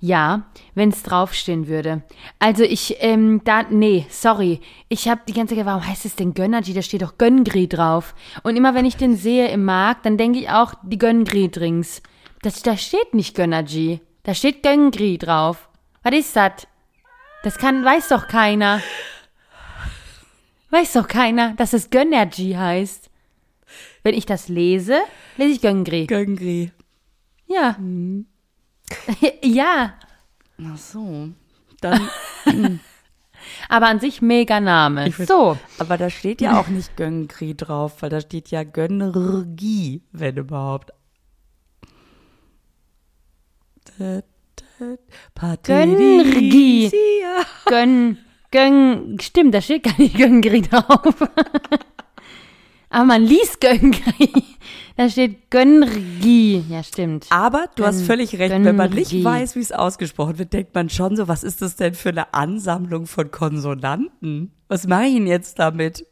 Ja, 0.00 0.42
wenn 0.74 0.90
es 0.90 1.02
draufstehen 1.02 1.66
würde. 1.66 2.02
Also 2.38 2.62
ich, 2.62 2.96
ähm, 3.00 3.40
da, 3.44 3.64
nee, 3.64 4.06
sorry. 4.10 4.60
Ich 4.88 5.08
habe 5.08 5.22
die 5.26 5.32
ganze 5.32 5.56
Zeit, 5.56 5.66
warum 5.66 5.84
heißt 5.84 6.04
es 6.04 6.14
denn 6.14 6.34
Gönnergy? 6.34 6.72
Da 6.72 6.82
steht 6.82 7.02
doch 7.02 7.18
Göngri 7.18 7.66
drauf. 7.66 8.14
Und 8.44 8.56
immer 8.56 8.74
wenn 8.74 8.84
ich 8.84 8.96
den 8.96 9.16
sehe 9.16 9.48
im 9.48 9.64
Markt, 9.64 10.06
dann 10.06 10.16
denke 10.16 10.38
ich 10.38 10.50
auch, 10.50 10.74
die 10.84 10.98
Göngri-Drinks. 10.98 12.02
Das, 12.42 12.62
da 12.62 12.76
steht 12.76 13.12
nicht 13.12 13.34
Gönnergy. 13.34 14.00
Da 14.22 14.34
steht 14.34 14.62
Göngri 14.62 15.18
drauf. 15.18 15.68
Was 16.04 16.14
ist 16.14 16.36
das? 16.36 16.68
Das 17.42 17.58
kann, 17.58 17.84
weiß 17.84 18.08
doch 18.08 18.28
keiner. 18.28 18.80
Weiß 20.70 20.92
doch 20.92 21.08
keiner, 21.08 21.54
dass 21.54 21.72
es 21.72 21.90
Gönnergy 21.90 22.52
heißt. 22.52 23.10
Wenn 24.02 24.14
ich 24.14 24.26
das 24.26 24.48
lese, 24.48 24.98
lese 25.36 25.52
ich 25.52 25.60
Göngri. 25.60 26.06
Göngri. 26.06 26.72
Ja. 27.46 27.76
ja. 29.42 29.94
Ach 30.62 30.76
so. 30.78 31.30
Dann, 31.80 32.08
Aber 33.68 33.86
an 33.86 34.00
sich 34.00 34.20
mega 34.22 34.60
Name. 34.60 35.10
Find- 35.12 35.28
so. 35.28 35.56
aber 35.78 35.96
da 35.96 36.10
steht 36.10 36.40
ja 36.40 36.60
auch 36.60 36.68
nicht 36.68 36.96
Göngri 36.96 37.54
drauf, 37.54 38.02
weil 38.02 38.10
da 38.10 38.20
steht 38.20 38.50
ja 38.50 38.64
Gönnergie, 38.64 40.02
wenn 40.12 40.36
überhaupt. 40.36 40.92
Gönnergie. 45.62 46.90
Gönn, 47.66 48.18
gönn, 48.50 49.18
stimmt, 49.20 49.54
da 49.54 49.60
steht 49.60 49.82
gar 49.84 49.98
nicht 49.98 50.16
Göngri 50.16 50.62
drauf. 50.62 51.14
Aber 52.90 53.04
man 53.04 53.22
liest 53.22 53.60
Göngri. 53.60 54.30
Da 54.96 55.08
steht 55.08 55.50
Gönnergie. 55.50 56.64
Ja, 56.68 56.82
stimmt. 56.82 57.26
Aber 57.30 57.66
du 57.76 57.84
hast 57.84 58.00
Gön- 58.00 58.06
völlig 58.06 58.38
recht, 58.38 58.50
wenn 58.52 58.74
man 58.76 58.90
nicht 58.90 59.22
weiß, 59.22 59.54
wie 59.54 59.60
es 59.60 59.70
ausgesprochen 59.72 60.38
wird, 60.38 60.52
denkt 60.52 60.74
man 60.74 60.90
schon 60.90 61.14
so, 61.16 61.28
was 61.28 61.44
ist 61.44 61.62
das 61.62 61.76
denn 61.76 61.94
für 61.94 62.08
eine 62.08 62.34
Ansammlung 62.34 63.06
von 63.06 63.30
Konsonanten? 63.30 64.50
Was 64.66 64.86
mache 64.88 65.04
ich 65.04 65.14
denn 65.14 65.26
jetzt 65.28 65.58
damit? 65.58 66.04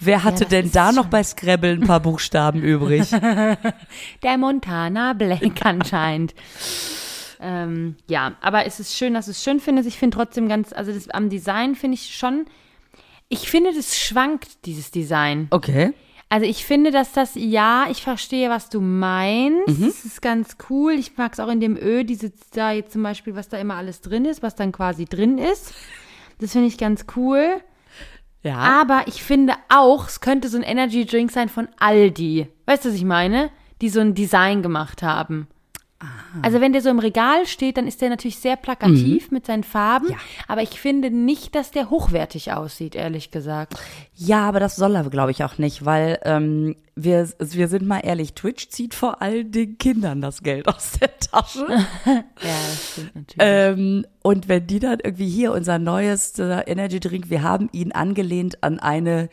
Wer 0.00 0.24
hatte 0.24 0.44
das 0.44 0.48
denn 0.50 0.70
da 0.72 0.92
noch 0.92 1.06
bei 1.06 1.22
Scrabble 1.22 1.72
ein 1.72 1.80
paar 1.80 2.00
Buchstaben 2.00 2.62
übrig? 2.62 3.08
Der 4.22 4.38
Montana 4.38 5.12
Black 5.12 5.64
anscheinend. 5.64 6.34
Ähm, 7.40 7.96
ja, 8.08 8.34
aber 8.40 8.66
es 8.66 8.80
ist 8.80 8.94
schön, 8.96 9.14
dass 9.14 9.24
du 9.24 9.30
es 9.30 9.42
schön 9.42 9.60
findest. 9.60 9.88
Ich 9.88 9.98
finde 9.98 10.16
trotzdem 10.16 10.48
ganz, 10.48 10.72
also 10.72 10.92
das, 10.92 11.08
am 11.10 11.30
Design 11.30 11.74
finde 11.74 11.94
ich 11.94 12.16
schon, 12.16 12.44
ich 13.28 13.48
finde, 13.48 13.72
das 13.74 13.98
schwankt, 13.98 14.66
dieses 14.66 14.90
Design. 14.90 15.48
Okay. 15.50 15.94
Also 16.28 16.46
ich 16.46 16.64
finde, 16.64 16.92
dass 16.92 17.12
das, 17.12 17.32
ja, 17.34 17.86
ich 17.90 18.02
verstehe, 18.02 18.50
was 18.50 18.68
du 18.68 18.80
meinst. 18.80 19.68
Es 19.68 20.04
ist 20.04 20.22
ganz 20.22 20.56
cool. 20.68 20.92
Ich 20.92 21.16
mag 21.16 21.32
es 21.32 21.40
auch 21.40 21.48
in 21.48 21.60
dem 21.60 21.76
Ö, 21.76 22.04
diese 22.04 22.32
da 22.52 22.70
jetzt 22.70 22.92
zum 22.92 23.02
Beispiel, 23.02 23.34
was 23.34 23.48
da 23.48 23.58
immer 23.58 23.74
alles 23.74 24.00
drin 24.00 24.24
ist, 24.24 24.42
was 24.42 24.54
dann 24.54 24.70
quasi 24.70 25.06
drin 25.06 25.38
ist. 25.38 25.74
Das 26.38 26.52
finde 26.52 26.68
ich 26.68 26.78
ganz 26.78 27.06
cool. 27.16 27.60
Ja. 28.42 28.56
Aber 28.58 29.04
ich 29.06 29.22
finde 29.22 29.54
auch, 29.68 30.06
es 30.06 30.20
könnte 30.20 30.48
so 30.48 30.56
ein 30.56 30.62
Energy 30.62 31.04
Drink 31.04 31.32
sein 31.32 31.48
von 31.48 31.68
Aldi. 31.78 32.48
Weißt 32.66 32.84
du, 32.84 32.90
was 32.90 32.96
ich 32.96 33.04
meine? 33.04 33.50
Die 33.80 33.88
so 33.88 34.00
ein 34.00 34.14
Design 34.14 34.62
gemacht 34.62 35.02
haben. 35.02 35.48
Also 36.42 36.62
wenn 36.62 36.72
der 36.72 36.80
so 36.80 36.88
im 36.88 36.98
Regal 36.98 37.44
steht, 37.46 37.76
dann 37.76 37.86
ist 37.86 38.00
der 38.00 38.08
natürlich 38.08 38.38
sehr 38.38 38.56
plakativ 38.56 39.30
mit 39.30 39.44
seinen 39.44 39.64
Farben. 39.64 40.08
Ja. 40.08 40.16
Aber 40.48 40.62
ich 40.62 40.80
finde 40.80 41.10
nicht, 41.10 41.54
dass 41.54 41.72
der 41.72 41.90
hochwertig 41.90 42.52
aussieht, 42.52 42.94
ehrlich 42.94 43.30
gesagt. 43.30 43.74
Ja, 44.14 44.48
aber 44.48 44.60
das 44.60 44.76
soll 44.76 44.94
er, 44.94 45.04
glaube 45.10 45.30
ich, 45.30 45.44
auch 45.44 45.58
nicht, 45.58 45.84
weil 45.84 46.18
ähm, 46.24 46.76
wir, 46.94 47.28
wir 47.38 47.68
sind 47.68 47.86
mal 47.86 47.98
ehrlich, 47.98 48.32
Twitch 48.32 48.70
zieht 48.70 48.94
vor 48.94 49.20
allen 49.20 49.52
Dingen 49.52 49.76
Kindern 49.76 50.22
das 50.22 50.42
Geld 50.42 50.68
aus 50.68 50.92
der 50.92 51.18
Tasche. 51.18 51.66
Ja, 52.06 52.24
das 52.70 52.92
stimmt 52.92 53.14
natürlich. 53.14 53.36
ähm, 53.38 54.06
und 54.22 54.48
wenn 54.48 54.66
die 54.66 54.78
dann 54.78 55.00
irgendwie 55.00 55.28
hier 55.28 55.52
unser 55.52 55.78
neuester 55.78 56.66
Energy 56.66 57.00
Drink, 57.00 57.28
wir 57.28 57.42
haben 57.42 57.68
ihn 57.72 57.92
angelehnt 57.92 58.62
an 58.62 58.78
eine 58.78 59.28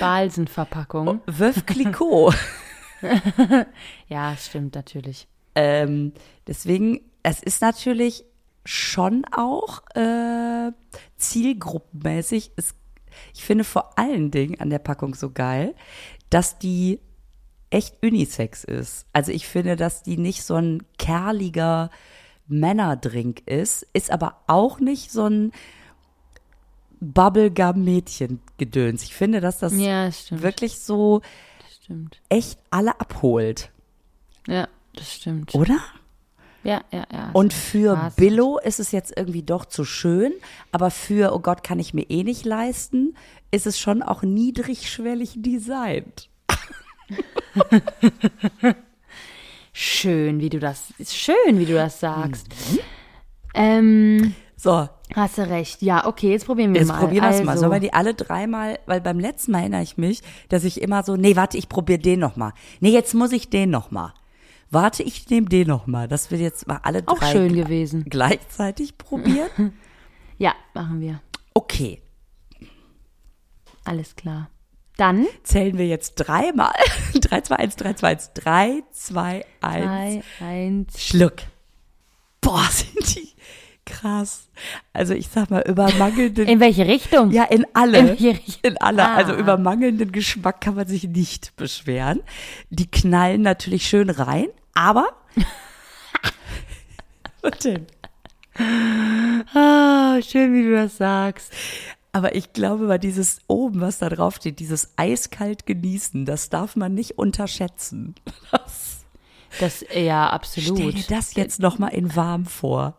Balsenverpackung. 0.00 1.20
Veuve 1.26 1.62
Clicquot. 1.62 2.34
Ja, 4.08 4.30
das 4.32 4.46
stimmt 4.46 4.74
natürlich. 4.74 5.28
Ähm, 5.56 6.12
deswegen, 6.46 7.00
es 7.22 7.42
ist 7.42 7.62
natürlich 7.62 8.24
schon 8.64 9.24
auch 9.32 9.82
äh, 9.94 10.72
zielgruppenmäßig. 11.16 12.52
Es, 12.56 12.74
ich 13.34 13.44
finde 13.44 13.64
vor 13.64 13.98
allen 13.98 14.30
Dingen 14.30 14.60
an 14.60 14.70
der 14.70 14.78
Packung 14.78 15.14
so 15.14 15.30
geil, 15.30 15.74
dass 16.30 16.58
die 16.58 17.00
echt 17.70 18.02
unisex 18.02 18.64
ist. 18.64 19.06
Also 19.12 19.32
ich 19.32 19.48
finde, 19.48 19.76
dass 19.76 20.02
die 20.02 20.18
nicht 20.18 20.44
so 20.44 20.54
ein 20.54 20.82
kerliger 20.98 21.90
Männerdrink 22.46 23.42
ist, 23.46 23.86
ist 23.92 24.10
aber 24.10 24.42
auch 24.46 24.78
nicht 24.78 25.10
so 25.10 25.26
ein 25.26 25.52
Bubblegum-Mädchen-Gedöns. 27.00 29.02
Ich 29.02 29.14
finde, 29.14 29.40
dass 29.40 29.58
das 29.58 29.72
Ja, 29.74 30.10
wirklich 30.30 30.78
so 30.78 31.22
echt 32.28 32.58
alle 32.70 33.00
abholt, 33.00 33.70
Ja, 34.46 34.68
das 34.96 35.14
stimmt. 35.14 35.54
oder? 35.54 35.78
Ja, 36.64 36.82
ja, 36.92 37.06
ja. 37.12 37.30
Und 37.32 37.52
für 37.52 37.96
Hast 37.96 38.16
Billo 38.16 38.58
ist 38.58 38.80
es 38.80 38.90
jetzt 38.90 39.16
irgendwie 39.16 39.44
doch 39.44 39.66
zu 39.66 39.84
schön, 39.84 40.32
aber 40.72 40.90
für, 40.90 41.32
oh 41.32 41.38
Gott, 41.38 41.62
kann 41.62 41.78
ich 41.78 41.94
mir 41.94 42.10
eh 42.10 42.24
nicht 42.24 42.44
leisten, 42.44 43.14
ist 43.52 43.66
es 43.68 43.78
schon 43.78 44.02
auch 44.02 44.22
niedrigschwellig 44.22 45.34
designt. 45.36 46.28
Schön, 49.72 50.40
wie 50.40 50.48
du 50.48 50.58
das, 50.58 50.92
schön, 51.04 51.58
wie 51.58 51.66
du 51.66 51.74
das 51.74 52.00
sagst. 52.00 52.48
Ähm, 53.54 54.34
So, 54.56 54.88
hast 55.14 55.38
du 55.38 55.42
recht. 55.48 55.82
Ja, 55.82 56.06
okay, 56.06 56.30
jetzt 56.32 56.46
probieren 56.46 56.72
wir 56.72 56.80
jetzt 56.80 56.88
mal. 56.88 56.98
probieren 56.98 57.22
wir 57.24 57.28
also, 57.28 57.44
mal. 57.44 57.58
Sollen 57.58 57.72
wir 57.72 57.80
die 57.80 57.92
alle 57.92 58.14
dreimal, 58.14 58.78
weil 58.86 59.00
beim 59.00 59.20
letzten 59.20 59.52
Mal 59.52 59.60
erinnere 59.60 59.82
ich 59.82 59.98
mich, 59.98 60.22
dass 60.48 60.64
ich 60.64 60.80
immer 60.80 61.02
so, 61.04 61.16
nee, 61.16 61.36
warte, 61.36 61.58
ich 61.58 61.68
probiere 61.68 61.98
den 61.98 62.20
noch 62.20 62.36
mal. 62.36 62.52
Nee, 62.80 62.90
jetzt 62.90 63.14
muss 63.14 63.32
ich 63.32 63.50
den 63.50 63.70
noch 63.70 63.90
mal. 63.90 64.14
Warte, 64.70 65.02
ich 65.02 65.28
nehme 65.30 65.48
den 65.48 65.68
noch 65.68 65.86
mal. 65.86 66.08
Das 66.08 66.30
wird 66.30 66.40
jetzt 66.40 66.66
mal 66.66 66.80
alle 66.82 67.02
Auch 67.06 67.18
drei 67.18 67.32
schön 67.32 67.54
gewesen. 67.54 68.04
gleichzeitig 68.08 68.98
probieren. 68.98 69.72
Ja, 70.38 70.54
machen 70.74 71.00
wir. 71.00 71.22
Okay, 71.54 72.02
Alles 73.84 74.16
klar. 74.16 74.50
Dann 74.98 75.26
zählen 75.44 75.78
wir 75.78 75.86
jetzt 75.86 76.16
dreimal. 76.16 76.74
3, 77.14 77.40
2, 77.40 77.56
1, 77.56 77.76
3, 77.76 77.94
2, 77.94 78.08
1, 78.08 78.32
3, 78.34 78.82
2, 78.92 79.44
1. 79.62 79.84
drei, 79.84 80.22
eins. 80.46 81.02
Schluck. 81.02 81.36
Boah, 82.42 82.64
sind 82.70 83.16
die 83.16 83.28
krass. 83.86 84.48
Also 84.92 85.14
ich 85.14 85.28
sag 85.28 85.50
mal, 85.50 85.62
über 85.66 85.90
mangelnden, 85.94 86.46
In 86.46 86.60
welche 86.60 86.86
Richtung? 86.86 87.30
ja, 87.30 87.44
in 87.44 87.64
alle, 87.72 88.14
In 88.16 88.38
in 88.62 88.76
alle, 88.78 89.08
also 89.08 89.32
Ah. 89.32 89.36
über 89.36 89.56
mangelnden 89.56 90.12
Geschmack 90.12 90.60
kann 90.60 90.74
man 90.74 90.86
sich 90.86 91.04
nicht 91.04 91.56
beschweren. 91.56 92.20
Die 92.70 92.90
knallen 92.90 93.42
natürlich 93.42 93.86
schön 93.88 94.10
rein, 94.10 94.48
aber 94.74 95.08
was 97.42 97.58
denn? 97.58 97.86
Ah, 99.54 100.20
schön, 100.22 100.52
wie 100.54 100.62
du 100.64 100.72
das 100.74 100.96
sagst. 100.96 101.52
Aber 102.12 102.34
ich 102.34 102.54
glaube, 102.54 102.86
bei 102.86 102.96
dieses 102.98 103.40
oben, 103.46 103.80
was 103.82 103.98
da 103.98 104.08
drauf 104.08 104.36
steht, 104.36 104.58
dieses 104.58 104.94
eiskalt 104.96 105.66
genießen, 105.66 106.24
das 106.24 106.48
darf 106.48 106.74
man 106.76 106.94
nicht 106.94 107.18
unterschätzen. 107.18 108.14
Das, 109.58 109.60
Das, 109.60 109.84
ja, 109.94 110.28
absolut. 110.30 110.78
stell 110.78 110.92
dir 110.92 111.04
das 111.08 111.34
jetzt 111.34 111.60
noch 111.60 111.78
mal 111.78 111.88
in 111.88 112.14
warm 112.16 112.44
vor. 112.46 112.96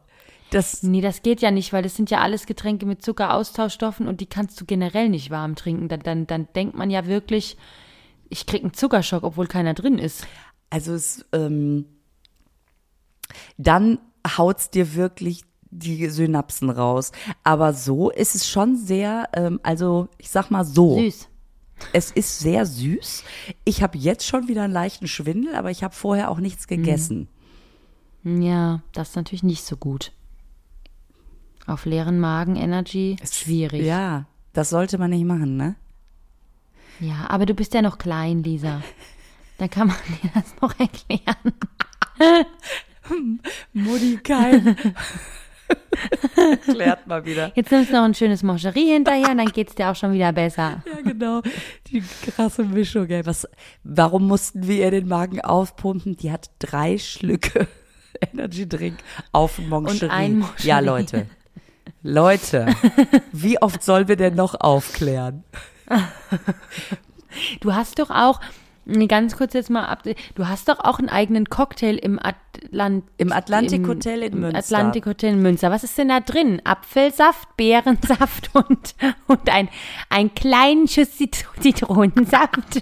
Das, 0.51 0.83
Nee, 0.83 1.01
das 1.01 1.21
geht 1.21 1.41
ja 1.41 1.51
nicht, 1.51 1.73
weil 1.73 1.83
das 1.83 1.95
sind 1.95 2.10
ja 2.10 2.21
alles 2.21 2.45
Getränke 2.45 2.86
mit 2.86 3.03
Zuckeraustauschstoffen 3.03 4.07
und 4.07 4.21
die 4.21 4.27
kannst 4.27 4.60
du 4.62 4.65
generell 4.65 5.10
nicht 5.10 5.29
warm 5.29 5.55
trinken. 5.55 5.89
Dann, 5.89 6.01
dann, 6.01 6.27
dann 6.27 6.47
denkt 6.55 6.75
man 6.75 6.89
ja 6.89 7.05
wirklich, 7.05 7.57
ich 8.29 8.45
krieg 8.45 8.63
einen 8.63 8.73
Zuckerschock, 8.73 9.23
obwohl 9.23 9.47
keiner 9.47 9.73
drin 9.73 9.97
ist. 9.97 10.25
also 10.69 10.93
es, 10.93 11.25
ähm, 11.33 11.86
dann 13.57 13.99
haut's 14.38 14.69
dir 14.69 14.95
wirklich 14.95 15.43
die 15.69 16.07
Synapsen 16.10 16.69
raus. 16.69 17.12
Aber 17.43 17.73
so 17.73 18.10
ist 18.10 18.36
es 18.36 18.47
schon 18.47 18.75
sehr, 18.75 19.29
ähm, 19.33 19.60
also 19.63 20.07
ich 20.17 20.29
sag 20.29 20.49
mal 20.49 20.65
so. 20.65 20.97
Süß. 20.97 21.29
Es 21.93 22.10
ist 22.10 22.39
sehr 22.39 22.65
süß. 22.65 23.23
Ich 23.63 23.83
habe 23.83 23.99
jetzt 23.99 24.25
schon 24.25 24.47
wieder 24.47 24.63
einen 24.63 24.73
leichten 24.73 25.07
Schwindel, 25.07 25.53
aber 25.53 25.69
ich 25.69 25.83
habe 25.83 25.93
vorher 25.93 26.31
auch 26.31 26.39
nichts 26.39 26.67
gegessen. 26.67 27.27
Ja, 28.23 28.81
das 28.93 29.10
ist 29.10 29.15
natürlich 29.15 29.43
nicht 29.43 29.63
so 29.63 29.77
gut. 29.77 30.12
Auf 31.67 31.86
leeren 31.86 32.19
Magen 32.19 32.56
Energy 32.56 33.17
ist 33.21 33.36
schwierig. 33.36 33.84
Ja, 33.86 34.25
das 34.53 34.69
sollte 34.69 34.97
man 34.97 35.10
nicht 35.12 35.25
machen, 35.25 35.58
ne? 35.58 35.75
Ja, 36.99 37.25
aber 37.30 37.45
du 37.45 37.53
bist 37.53 37.73
ja 37.73 37.82
noch 37.82 37.97
klein, 37.97 38.41
Lisa. 38.41 38.82
Dann 39.58 39.69
kann 39.69 39.88
man 39.88 39.97
dir 40.23 40.30
das 40.34 40.56
noch 40.62 40.73
erklären. 40.80 41.53
Mutti 43.73 44.17
kein. 44.23 44.75
Klärt 46.63 47.06
mal 47.08 47.25
wieder. 47.25 47.51
Jetzt 47.56 47.71
nimmst 47.71 47.89
du 47.89 47.95
noch 47.95 48.03
ein 48.03 48.13
schönes 48.13 48.43
Mangerie 48.43 48.93
hinterher 48.93 49.32
und 49.32 49.38
dann 49.38 49.47
geht's 49.51 49.75
dir 49.75 49.89
auch 49.89 49.95
schon 49.95 50.13
wieder 50.13 50.32
besser. 50.32 50.82
Ja, 50.86 51.01
genau. 51.03 51.41
Die 51.88 52.01
krasse 52.25 52.63
Mischung, 52.63 53.08
ey. 53.10 53.25
Was, 53.25 53.47
warum 53.84 54.27
mussten 54.27 54.67
wir 54.67 54.77
ihr 54.77 54.91
den 54.91 55.08
Magen 55.08 55.41
aufpumpen? 55.41 56.15
Die 56.15 56.32
hat 56.32 56.49
drei 56.60 56.97
Schlücke 56.97 57.67
Energy 58.21 58.67
Drink 58.67 58.99
auf 59.34 59.60
Moncherie. 59.60 60.10
ein 60.10 60.39
Moncherie. 60.39 60.67
Ja, 60.67 60.80
Leute. 60.80 61.27
Leute, 62.08 62.67
wie 63.34 63.62
oft 63.62 63.84
sollen 63.84 64.08
wir 64.08 64.15
denn 64.15 64.36
noch 64.36 64.60
aufklären? 64.60 65.43
Du 67.60 67.76
hast 67.76 68.00
doch 68.00 68.10
auch, 68.10 68.39
ganz 69.08 69.38
kurz 69.38 69.54
jetzt 69.54 69.70
mal 69.70 69.86
ab, 69.86 70.02
du 70.34 70.48
hast 70.48 70.70
doch 70.70 70.80
auch 70.80 70.98
einen 70.98 71.10
eigenen 71.10 71.50
Cocktail 71.50 71.96
im 71.96 72.17
Atlant 72.17 73.04
Im 73.17 73.32
Atlantic 73.32 73.86
Hotel 73.86 74.24
in 74.24 74.34
im 74.34 74.39
Münster. 74.39 74.58
Atlantic 74.58 75.06
Hotel 75.06 75.34
in 75.34 75.41
Münster. 75.43 75.70
Was 75.70 75.84
ist 75.84 75.98
denn 76.00 76.08
da 76.08 76.20
drin? 76.20 76.62
Apfelsaft, 76.63 77.56
Beerensaft 77.56 78.50
und, 78.56 78.96
und 79.28 79.50
ein, 79.52 79.70
ein 80.10 80.34
kleinen 80.34 80.88
Schuss 80.88 81.17
Zit 81.17 81.46
Zitronensaft. 81.60 82.82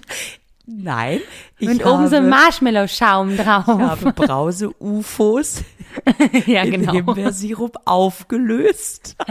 Nein. 0.66 1.20
Ich 1.58 1.68
und 1.68 1.84
oben 1.86 2.08
so 2.08 2.16
habe- 2.16 2.26
Marshmallow-Schaum 2.26 3.36
drauf. 3.36 3.64
Ich 3.68 3.74
habe 4.04 4.12
Brause-UFOs 4.12 5.62
ja, 6.46 6.62
in 6.62 6.70
genau. 6.72 6.92
Himbeersirup 6.92 7.76
aufgelöst. 7.84 9.16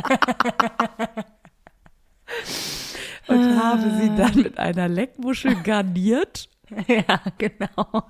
Und 3.27 3.57
habe 3.59 3.91
sie 4.01 4.15
dann 4.15 4.35
mit 4.35 4.57
einer 4.59 4.87
Leckmuschel 4.87 5.55
garniert. 5.63 6.49
Ja, 6.87 7.21
genau. 7.37 8.03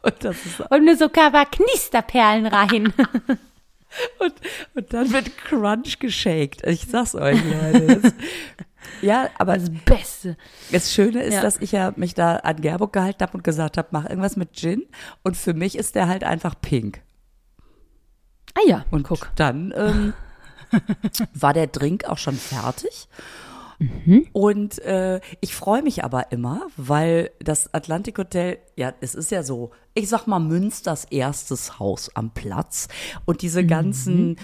Und, 0.00 0.14
das 0.24 0.46
ist, 0.46 0.60
Und 0.70 0.86
nur 0.86 0.96
so 0.96 1.10
Knisterperlen 1.44 2.46
rein. 2.46 2.90
und, 4.18 4.32
und 4.74 4.92
dann 4.94 5.12
wird 5.12 5.36
Crunch 5.36 5.98
geshaked. 5.98 6.66
Ich 6.66 6.86
sag's 6.86 7.14
euch, 7.14 7.38
Leute. 7.44 8.00
Das, 8.00 8.14
ja, 9.02 9.28
aber 9.38 9.56
Das 9.58 9.70
Beste. 9.84 10.36
das 10.72 10.92
Schöne 10.92 11.22
ist, 11.22 11.34
Ja. 11.34 11.42
dass 11.42 11.58
ich 11.58 11.72
ja 11.72 11.92
mich 11.96 12.14
da 12.14 12.36
an 12.36 12.60
Gerburg 12.60 12.92
gehalten 12.92 13.22
habe 13.22 13.34
und 13.36 13.44
gesagt 13.44 13.76
habe, 13.78 13.88
mach 13.92 14.04
irgendwas 14.08 14.36
mit 14.36 14.52
Gin. 14.54 14.84
Und 15.22 15.36
für 15.36 15.54
mich 15.54 15.76
ist 15.76 15.94
der 15.94 16.08
halt 16.08 16.24
einfach 16.24 16.54
pink. 16.60 17.02
Ah 18.54 18.66
ja, 18.66 18.84
Und 18.90 19.04
guck, 19.04 19.30
dann 19.36 19.72
ähm, 19.76 20.14
war 21.34 21.52
der 21.52 21.66
Drink 21.68 22.04
auch 22.06 22.18
schon 22.18 22.34
fertig. 22.36 23.08
Und 24.32 24.80
äh, 24.80 25.20
ich 25.40 25.54
freue 25.54 25.82
mich 25.82 26.02
aber 26.02 26.32
immer, 26.32 26.66
weil 26.76 27.30
das 27.38 27.72
Atlantic 27.72 28.18
Hotel, 28.18 28.58
ja, 28.74 28.92
es 29.00 29.14
ist 29.14 29.30
ja 29.30 29.44
so, 29.44 29.70
ich 29.94 30.08
sag 30.08 30.26
mal, 30.26 30.40
Münsters 30.40 31.04
erstes 31.04 31.78
Haus 31.78 32.10
am 32.16 32.30
Platz. 32.34 32.88
Und 33.24 33.42
diese 33.42 33.64
ganzen 33.64 34.36
äh, 34.36 34.40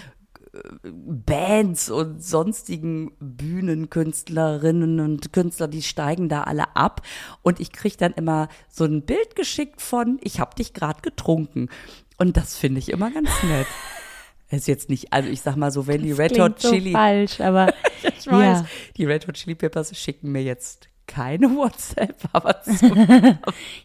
Bands 0.83 1.89
und 1.89 2.23
sonstigen 2.23 3.11
Bühnenkünstlerinnen 3.19 4.99
und 4.99 5.33
Künstler, 5.33 5.67
die 5.67 5.81
steigen 5.81 6.29
da 6.29 6.43
alle 6.43 6.75
ab. 6.75 7.01
Und 7.41 7.59
ich 7.59 7.71
krieg 7.71 7.97
dann 7.97 8.13
immer 8.13 8.47
so 8.69 8.85
ein 8.85 9.03
Bild 9.03 9.35
geschickt 9.35 9.81
von, 9.81 10.19
ich 10.21 10.39
hab 10.39 10.55
dich 10.55 10.73
gerade 10.73 11.01
getrunken. 11.01 11.69
Und 12.17 12.37
das 12.37 12.57
finde 12.57 12.79
ich 12.79 12.89
immer 12.89 13.11
ganz 13.11 13.29
nett. 13.43 13.67
Ist 14.51 14.67
jetzt 14.67 14.89
nicht, 14.89 15.11
also 15.11 15.27
ich 15.27 15.41
sag 15.41 15.55
mal 15.55 15.71
so, 15.71 15.87
wenn 15.87 16.03
die 16.03 16.11
Red 16.11 16.39
Hot 16.39 16.61
so 16.61 16.71
Chili, 16.71 16.91
falsch, 16.91 17.41
aber 17.41 17.73
ich 18.03 18.27
weiß, 18.27 18.59
ja. 18.59 18.65
die 18.95 19.05
Red 19.05 19.27
Hot 19.27 19.35
Chili 19.35 19.55
Peppers 19.55 19.97
schicken 19.97 20.31
mir 20.31 20.43
jetzt 20.43 20.87
keine 21.07 21.49
WhatsApp, 21.55 22.15
aber 22.33 22.57
so, 22.65 22.85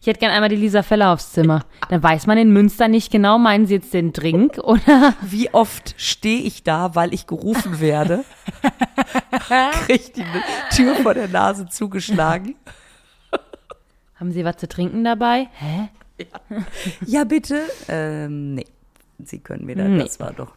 Ich 0.01 0.07
hätte 0.07 0.21
gern 0.21 0.31
einmal 0.33 0.49
die 0.49 0.57
Lisa 0.57 0.83
Feller 0.83 1.13
aufs 1.13 1.33
Zimmer. 1.33 1.65
Dann 1.89 2.03
weiß 2.03 2.27
man 2.27 2.39
in 2.39 2.53
Münster 2.53 2.89
nicht 2.89 3.11
genau, 3.13 3.39
meinen 3.39 3.67
sie 3.67 3.75
jetzt 3.75 3.93
den 3.95 4.13
Drink 4.13 4.59
oder? 4.59 5.15
wie 5.23 5.53
oft 5.53 5.95
stehe 5.99 6.41
ich 6.43 6.63
da, 6.63 6.95
weil 6.95 7.13
ich 7.15 7.27
gerufen 7.27 7.81
werde, 7.81 8.25
krieg 9.87 10.15
die 10.15 10.25
Tür 10.75 10.97
vor 10.97 11.15
der 11.15 11.29
Nase 11.29 11.69
zugeschlagen. 11.69 12.57
Haben 14.19 14.33
sie 14.33 14.45
was 14.45 14.57
zu 14.59 14.69
trinken 14.69 15.03
dabei? 15.05 15.49
Hä? 15.53 15.89
Ja, 17.07 17.25
bitte? 17.25 17.63
Ähm, 17.89 18.55
nee. 18.57 18.67
Sie 19.23 19.39
können 19.39 19.67
wieder, 19.69 19.85
Nee. 19.85 20.03
das 20.03 20.19
war 20.21 20.33
doch. 20.33 20.55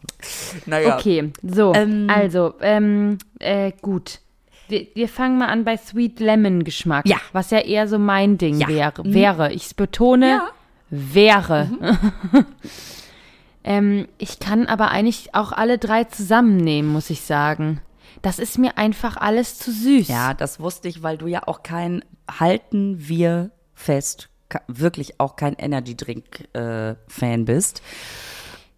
Naja, 0.65 0.95
Okay, 0.97 1.32
so, 1.41 1.73
Ähm, 1.73 2.08
also, 2.10 2.54
ähm, 2.62 3.17
äh, 3.39 3.71
gut. 3.82 4.19
Wir, 4.67 4.88
wir 4.93 5.08
fangen 5.10 5.38
mal 5.38 5.47
an 5.49 5.63
bei 5.65 5.78
Sweet 5.78 6.19
Lemon 6.19 6.63
Geschmack. 6.63 7.06
Ja. 7.08 7.17
Was 7.32 7.52
ja 7.52 7.60
eher 7.60 7.88
so 7.88 7.99
mein 7.99 8.38
Ding 8.38 8.60
Ja. 8.60 8.67
wäre. 8.67 9.04
Mhm. 9.04 9.13
Wäre. 9.13 9.54
Ich 9.54 9.76
betone, 9.76 10.28
Ja. 10.30 10.47
wäre. 10.89 11.69
ähm, 13.63 14.08
ich 14.17 14.39
kann 14.39 14.65
aber 14.67 14.91
eigentlich 14.91 15.36
auch 15.36 15.52
alle 15.52 15.78
drei 15.78 16.04
zusammennehmen, 16.06 16.91
muss 16.91 17.10
ich 17.10 17.21
sagen. 17.21 17.82
Das 18.21 18.39
ist 18.39 18.58
mir 18.58 18.78
einfach 18.78 19.17
alles 19.17 19.58
zu 19.60 19.71
süß. 19.71 20.08
Ja, 20.08 20.34
das 20.34 20.60
wusste 20.60 20.88
ich, 20.88 21.04
weil 21.04 21.17
du 21.17 21.28
ja 21.28 21.47
auch 21.47 21.63
kein, 21.63 22.04
halten 22.39 22.95
wir 23.08 23.52
fest, 23.73 24.30
wirklich 24.67 25.19
auch 25.19 25.36
kein 25.36 25.56
Energy 25.56 25.97
Drink 25.97 26.47
äh, 26.54 26.95
Fan 27.08 27.45
bist. 27.45 27.82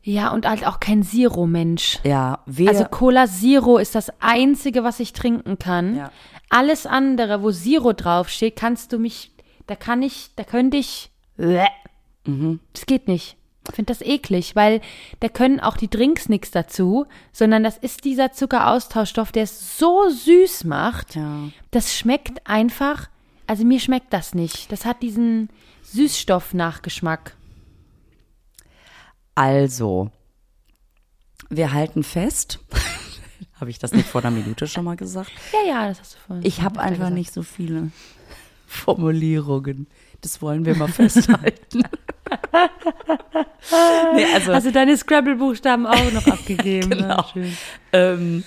Ja, 0.08 0.30
und 0.32 0.48
halt 0.48 0.68
auch 0.68 0.80
kein 0.80 1.02
Zero-Mensch. 1.02 2.00
Ja, 2.04 2.40
wir, 2.46 2.70
Also 2.70 2.86
Cola 2.86 3.26
Zero 3.28 3.80
ist 3.80 3.96
das 3.96 4.12
einzige, 4.20 4.84
was 4.84 5.00
ich 5.00 5.14
trinken 5.14 5.58
kann. 5.58 5.96
Ja. 5.96 6.12
Alles 6.50 6.86
andere, 6.86 7.42
wo 7.42 7.52
Zero 7.52 7.92
draufsteht, 7.92 8.56
kannst 8.56 8.94
du 8.94 9.00
mich, 9.00 9.32
da 9.66 9.76
kann 9.76 10.04
ich, 10.04 10.30
da 10.36 10.44
könnte 10.44 10.78
ich, 10.78 11.10
Mhm. 11.38 12.60
das 12.74 12.86
geht 12.86 13.08
nicht. 13.08 13.36
Ich 13.68 13.76
finde 13.76 13.92
das 13.92 14.04
eklig, 14.04 14.56
weil 14.56 14.80
da 15.22 15.28
können 15.28 15.60
auch 15.60 15.76
die 15.76 15.90
Drinks 15.90 16.30
nichts 16.30 16.52
dazu, 16.52 17.08
sondern 17.32 17.64
das 17.64 17.78
ist 17.80 18.04
dieser 18.06 18.32
Zuckeraustauschstoff, 18.32 19.32
der 19.32 19.42
es 19.44 19.80
so 19.80 20.08
süß 20.08 20.66
macht. 20.66 21.16
Ja. 21.16 21.50
Das 21.72 21.96
schmeckt 21.96 22.48
einfach, 22.48 23.10
also 23.48 23.66
mir 23.66 23.80
schmeckt 23.80 24.14
das 24.14 24.36
nicht. 24.36 24.72
Das 24.72 24.86
hat 24.86 25.02
diesen 25.02 25.50
Süßstoff-Nachgeschmack. 25.84 27.36
Also, 29.36 30.10
wir 31.50 31.74
halten 31.74 32.04
fest. 32.04 32.60
habe 33.60 33.70
ich 33.70 33.80
das 33.80 33.92
nicht 33.94 34.08
vor 34.08 34.22
einer 34.22 34.32
Minute 34.32 34.68
schon 34.68 34.84
mal 34.86 34.96
gesagt? 34.96 35.32
Ja, 35.54 35.60
ja, 35.70 35.88
das 35.88 36.00
hast 36.00 36.16
du 36.16 36.20
vorhin. 36.26 36.46
Ich 36.46 36.62
habe 36.62 36.80
einfach 36.80 36.98
gesagt. 36.98 37.14
nicht 37.14 37.34
so 37.34 37.44
viele 37.44 37.92
Formulierungen. 38.66 39.88
Das 40.22 40.42
wollen 40.42 40.66
wir 40.66 40.76
mal 40.76 40.88
festhalten. 40.88 41.84
nee, 44.16 44.26
also, 44.34 44.54
Hast 44.54 44.66
du 44.66 44.72
deine 44.72 44.98
Scrabble-Buchstaben 44.98 45.86
auch 45.86 46.12
noch 46.12 46.26
abgegeben? 46.28 46.90
ne? 46.90 46.96
Genau. 47.06 47.24
Schön. 47.32 47.58
Ähm, 47.94 48.44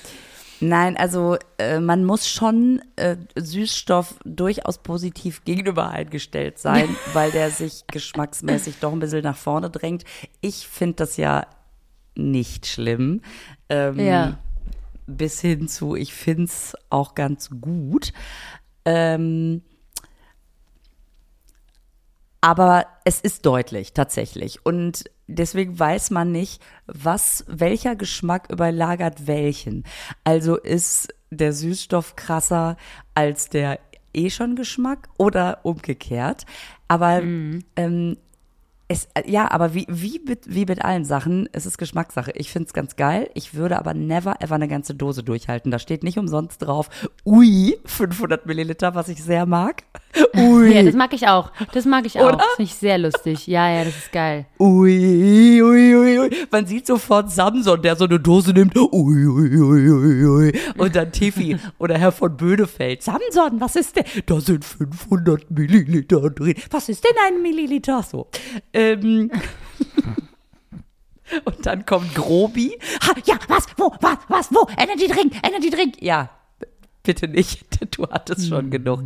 nein, 0.60 0.96
also 0.96 1.36
äh, 1.58 1.80
man 1.80 2.04
muss 2.04 2.28
schon 2.28 2.82
äh, 2.96 3.16
Süßstoff 3.36 4.16
durchaus 4.24 4.78
positiv 4.78 5.44
gegenüber 5.44 5.90
eingestellt 5.90 6.58
sein, 6.58 6.88
weil 7.12 7.30
der 7.30 7.50
sich 7.50 7.84
geschmacksmäßig 7.86 8.78
doch 8.80 8.92
ein 8.92 9.00
bisschen 9.00 9.22
nach 9.22 9.36
vorne 9.36 9.70
drängt. 9.70 10.04
Ich 10.40 10.66
finde 10.68 10.96
das 10.96 11.16
ja 11.16 11.46
nicht 12.14 12.66
schlimm. 12.66 13.22
Ähm, 13.68 13.98
Ja. 13.98 14.38
Bis 15.06 15.40
hin 15.40 15.68
zu, 15.68 15.94
ich 15.94 16.12
finde 16.12 16.44
es 16.44 16.76
auch 16.90 17.14
ganz 17.14 17.48
gut. 17.62 18.12
Ähm, 18.84 19.62
aber 22.40 22.86
es 23.04 23.20
ist 23.20 23.46
deutlich, 23.46 23.94
tatsächlich. 23.94 24.64
Und 24.66 25.04
deswegen 25.28 25.78
weiß 25.78 26.10
man 26.10 26.32
nicht, 26.32 26.60
was, 26.86 27.44
welcher 27.46 27.94
Geschmack 27.94 28.50
überlagert 28.50 29.26
welchen. 29.26 29.84
Also 30.24 30.56
ist 30.56 31.14
der 31.30 31.52
Süßstoff 31.52 32.16
krasser 32.16 32.76
als 33.14 33.48
der 33.48 33.78
eh 34.14 34.30
schon 34.30 34.56
Geschmack 34.56 35.08
oder 35.18 35.60
umgekehrt. 35.62 36.46
Aber 36.88 37.22
ähm, 37.22 38.16
es, 38.90 39.06
ja, 39.26 39.50
aber 39.50 39.74
wie, 39.74 39.86
wie, 39.90 40.18
mit, 40.26 40.52
wie 40.52 40.64
mit 40.64 40.82
allen 40.82 41.04
Sachen, 41.04 41.46
es 41.52 41.66
ist 41.66 41.76
Geschmackssache. 41.76 42.32
Ich 42.34 42.50
find's 42.50 42.72
ganz 42.72 42.96
geil. 42.96 43.30
Ich 43.34 43.52
würde 43.52 43.78
aber 43.78 43.92
never 43.92 44.36
ever 44.40 44.54
eine 44.54 44.66
ganze 44.66 44.94
Dose 44.94 45.22
durchhalten. 45.22 45.70
Da 45.70 45.78
steht 45.78 46.02
nicht 46.02 46.18
umsonst 46.18 46.62
drauf, 46.62 46.88
ui, 47.26 47.78
500 47.84 48.46
Milliliter, 48.46 48.94
was 48.94 49.10
ich 49.10 49.22
sehr 49.22 49.44
mag. 49.44 49.84
Ui, 50.36 50.74
Ja, 50.74 50.82
das 50.82 50.94
mag 50.94 51.12
ich 51.12 51.26
auch. 51.28 51.50
Das 51.72 51.84
mag 51.84 52.06
ich 52.06 52.18
auch. 52.18 52.28
Oder? 52.28 52.36
Das 52.38 52.46
finde 52.56 52.70
ich 52.70 52.74
sehr 52.74 52.98
lustig. 52.98 53.46
Ja, 53.46 53.70
ja, 53.70 53.84
das 53.84 53.96
ist 53.96 54.12
geil. 54.12 54.46
ui, 54.58 55.62
ui, 55.62 55.94
ui, 55.94 56.18
ui. 56.18 56.30
Man 56.50 56.66
sieht 56.66 56.86
sofort 56.86 57.30
Samson, 57.30 57.80
der 57.82 57.96
so 57.96 58.04
eine 58.04 58.18
Dose 58.20 58.52
nimmt, 58.52 58.76
ui, 58.76 59.26
ui, 59.26 59.56
ui, 59.56 59.90
ui, 59.90 60.24
ui. 60.26 60.52
Und 60.76 60.96
dann 60.96 61.12
Tiffy 61.12 61.56
oder 61.78 61.98
Herr 61.98 62.12
von 62.12 62.36
Böhnefeld. 62.36 63.02
Samson, 63.02 63.60
was 63.60 63.76
ist 63.76 63.96
denn? 63.96 64.04
Da 64.26 64.40
sind 64.40 64.64
500 64.64 65.50
Milliliter 65.50 66.30
drin. 66.30 66.54
Was 66.70 66.88
ist 66.88 67.04
denn 67.04 67.16
ein 67.26 67.42
Milliliter? 67.42 68.02
So. 68.02 68.28
Ähm. 68.72 69.30
Und 71.44 71.66
dann 71.66 71.84
kommt 71.84 72.14
Grobi. 72.14 72.78
Ha, 73.02 73.12
ja, 73.26 73.38
was, 73.48 73.66
wo, 73.76 73.92
was, 74.00 74.16
was, 74.28 74.50
wo? 74.50 74.66
Energy 74.78 75.06
Drink, 75.08 75.34
Energy 75.42 75.68
Drink. 75.70 76.00
Ja, 76.00 76.30
bitte 77.02 77.28
nicht. 77.28 77.66
Du 77.96 78.06
hattest 78.08 78.48
schon 78.48 78.70
genug. 78.70 79.02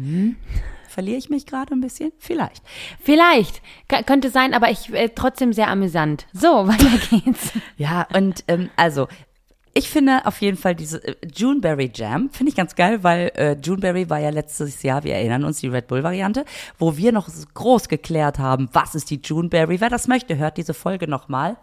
Verliere 0.93 1.17
ich 1.17 1.31
mich 1.31 1.47
gerade 1.47 1.75
ein 1.75 1.81
bisschen? 1.81 2.13
Vielleicht. 2.19 2.63
Vielleicht. 3.01 3.63
K 3.89 4.03
könnte 4.03 4.29
sein, 4.29 4.53
aber 4.53 4.71
ich 4.71 4.93
äh, 4.93 5.09
trotzdem 5.09 5.55
sehr 5.55 5.69
amüsant. 5.69 6.27
So, 6.35 6.49
weiter 6.69 6.99
geht's. 7.11 7.53
Ja, 7.79 8.07
und 8.15 8.45
ähm, 8.49 8.69
also, 8.77 9.09
ich 9.73 9.89
finde 9.89 10.27
auf 10.27 10.43
jeden 10.43 10.59
Fall 10.59 10.75
diese 10.75 11.03
äh, 11.03 11.17
Juneberry 11.35 11.91
Jam, 11.95 12.29
finde 12.31 12.51
ich 12.51 12.57
ganz 12.57 12.75
geil, 12.75 13.03
weil 13.03 13.33
äh, 13.37 13.57
Juneberry 13.63 14.11
war 14.11 14.19
ja 14.19 14.29
letztes 14.29 14.83
Jahr, 14.83 15.03
wir 15.03 15.15
erinnern 15.15 15.45
uns, 15.45 15.61
die 15.61 15.69
Red 15.69 15.87
Bull-Variante, 15.87 16.45
wo 16.79 16.97
wir 16.99 17.11
noch 17.11 17.31
groß 17.55 17.89
geklärt 17.89 18.39
haben, 18.39 18.69
was 18.73 18.95
ist 18.95 19.09
die 19.11 19.21
Juneberry. 19.23 19.81
Wer 19.81 19.89
das 19.89 20.09
möchte, 20.09 20.37
hört 20.37 20.59
diese 20.59 20.75
Folge 20.75 21.09
nochmal. 21.09 21.57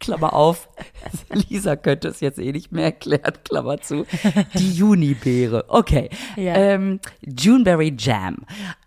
Klammer 0.00 0.32
auf, 0.32 0.68
Lisa 1.48 1.76
könnte 1.76 2.08
es 2.08 2.20
jetzt 2.20 2.38
eh 2.38 2.52
nicht 2.52 2.72
mehr 2.72 2.84
erklären, 2.84 3.34
Klammer 3.44 3.80
zu. 3.80 4.06
Die 4.54 4.72
Junibeere, 4.72 5.64
okay. 5.68 6.08
Ja. 6.36 6.54
Ähm, 6.54 7.00
Juneberry 7.20 7.94
Jam. 7.98 8.38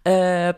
Äh, 0.03 0.53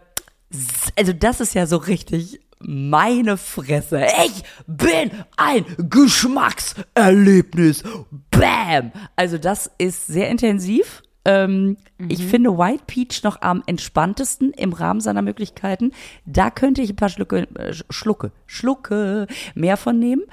also 0.95 1.13
das 1.13 1.41
ist 1.41 1.53
ja 1.53 1.67
so 1.67 1.77
richtig 1.77 2.39
meine 2.59 3.37
Fresse. 3.37 4.05
Ich 4.25 4.43
bin 4.67 5.11
ein 5.37 5.65
Geschmackserlebnis. 5.77 7.83
Bam! 8.31 8.91
Also 9.15 9.37
das 9.37 9.71
ist 9.77 10.07
sehr 10.07 10.29
intensiv. 10.29 11.03
Ähm, 11.29 11.77
Ich 12.07 12.25
finde 12.25 12.57
White 12.57 12.83
Peach 12.87 13.23
noch 13.23 13.41
am 13.41 13.61
entspanntesten 13.65 14.51
im 14.53 14.73
Rahmen 14.73 15.01
seiner 15.01 15.21
Möglichkeiten. 15.21 15.91
Da 16.25 16.49
könnte 16.49 16.81
ich 16.81 16.91
ein 16.91 16.95
paar 16.95 17.09
Schlucke, 17.09 17.47
äh, 17.55 17.73
Schlucke, 17.89 18.31
Schlucke 18.47 19.27
mehr 19.55 19.77
von 19.77 19.99
nehmen. 19.99 20.23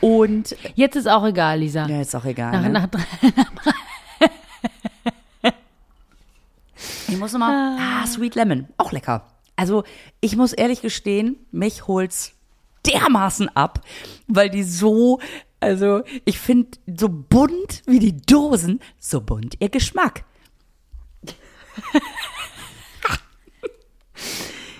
Und 0.00 0.56
Jetzt 0.74 0.96
ist 0.96 1.08
auch 1.08 1.24
egal, 1.24 1.60
Lisa. 1.60 1.86
ja, 1.86 2.00
ist 2.00 2.14
auch 2.14 2.24
egal. 2.24 2.52
Nach, 2.52 2.62
ne? 2.62 2.70
nach 2.70 2.86
drei, 2.88 3.02
Ich 7.08 7.18
muss 7.18 7.32
nochmal. 7.32 7.76
Ah, 7.78 8.06
Sweet 8.06 8.34
Lemon. 8.34 8.68
Auch 8.78 8.92
lecker. 8.92 9.26
Also, 9.56 9.84
ich 10.20 10.36
muss 10.36 10.52
ehrlich 10.52 10.80
gestehen, 10.82 11.36
mich 11.52 11.86
holt's 11.86 12.32
dermaßen 12.86 13.48
ab, 13.54 13.80
weil 14.26 14.48
die 14.50 14.62
so, 14.64 15.20
also, 15.60 16.02
ich 16.24 16.38
finde, 16.38 16.70
so 16.98 17.08
bunt 17.08 17.82
wie 17.86 17.98
die 17.98 18.16
Dosen, 18.16 18.80
so 18.98 19.20
bunt 19.20 19.56
ihr 19.60 19.68
Geschmack. 19.68 20.24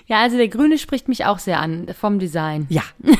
ja, 0.07 0.21
also 0.21 0.37
der 0.37 0.47
Grüne 0.47 0.77
spricht 0.77 1.07
mich 1.07 1.25
auch 1.25 1.39
sehr 1.39 1.59
an, 1.59 1.87
vom 1.99 2.19
Design. 2.19 2.67
Ja. 2.69 2.83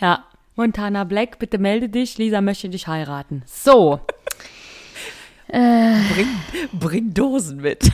Ja. 0.00 0.24
Montana 0.56 1.04
Black, 1.04 1.38
bitte 1.38 1.58
melde 1.58 1.88
dich. 1.88 2.18
Lisa 2.18 2.40
möchte 2.40 2.68
dich 2.68 2.88
heiraten. 2.88 3.42
So. 3.46 4.00
Bring, 5.48 6.28
bring 6.72 7.14
Dosen 7.14 7.58
mit. 7.58 7.90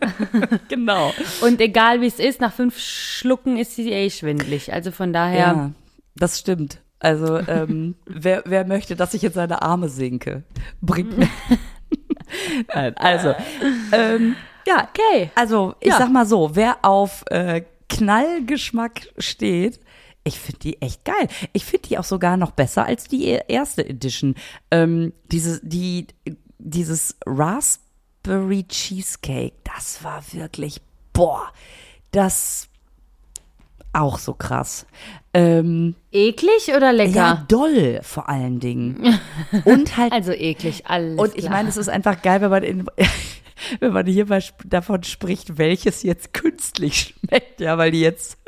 genau. 0.68 1.12
Und 1.40 1.60
egal 1.60 2.00
wie 2.00 2.06
es 2.06 2.18
ist, 2.18 2.40
nach 2.40 2.52
fünf 2.52 2.78
Schlucken 2.78 3.56
ist 3.56 3.76
sie 3.76 3.90
eh 3.90 4.10
schwindlig. 4.10 4.72
Also 4.72 4.92
von 4.92 5.12
daher. 5.12 5.38
Ja, 5.38 5.70
das 6.16 6.38
stimmt. 6.38 6.78
Also, 6.98 7.38
ähm, 7.38 7.94
wer, 8.04 8.42
wer 8.44 8.66
möchte, 8.66 8.94
dass 8.94 9.14
ich 9.14 9.24
in 9.24 9.32
seine 9.32 9.62
Arme 9.62 9.88
sinke? 9.88 10.42
Bringt 10.82 11.16
mir. 11.16 11.28
Nein, 12.74 12.96
also, 12.96 13.34
ähm, 13.92 14.36
ja, 14.66 14.88
Okay. 14.88 15.30
Also, 15.34 15.74
ich 15.80 15.88
Ja. 15.88 15.98
sag 15.98 16.10
mal 16.10 16.26
so, 16.26 16.54
wer 16.54 16.78
auf 16.84 17.24
äh, 17.30 17.62
Knallgeschmack 17.88 19.08
steht, 19.18 19.80
ich 20.24 20.38
finde 20.38 20.58
die 20.60 20.82
echt 20.82 21.04
geil. 21.04 21.28
Ich 21.52 21.64
finde 21.64 21.88
die 21.88 21.98
auch 21.98 22.04
sogar 22.04 22.36
noch 22.36 22.50
besser 22.52 22.84
als 22.84 23.04
die 23.08 23.24
erste 23.48 23.88
Edition. 23.88 24.34
Ähm, 24.70 25.12
diese, 25.32 25.60
die, 25.64 26.06
dieses 26.58 27.16
Raspberry 27.26 28.64
Cheesecake, 28.68 29.54
das 29.64 30.04
war 30.04 30.22
wirklich, 30.32 30.80
boah, 31.12 31.50
das 32.12 32.68
auch 33.92 34.18
so 34.18 34.34
krass. 34.34 34.86
Ähm, 35.34 35.94
Eklig 36.12 36.72
oder 36.76 36.92
lecker? 36.92 37.14
ja, 37.14 37.44
doll 37.48 38.00
vor 38.02 38.28
allen 38.28 38.60
Dingen. 38.60 39.18
Und 39.64 39.96
halt 39.96 40.12
Also 40.12 40.32
eklig, 40.32 40.86
alles 40.86 41.18
und 41.18 41.34
ich 41.36 41.42
klar. 41.42 41.52
meine, 41.52 41.68
es 41.68 41.76
ist 41.76 41.88
einfach 41.88 42.20
geil, 42.22 42.40
wenn 42.40 42.50
man 42.50 42.62
in, 42.64 42.84
wenn 43.80 43.92
man 43.92 44.06
hierbei 44.06 44.38
sp- 44.42 44.66
davon 44.66 45.02
spricht, 45.04 45.58
welches 45.58 46.02
jetzt 46.02 46.32
künstlich 46.34 47.14
schmeckt, 47.20 47.60
ja, 47.60 47.78
weil 47.78 47.90
die 47.92 48.00
jetzt, 48.00 48.38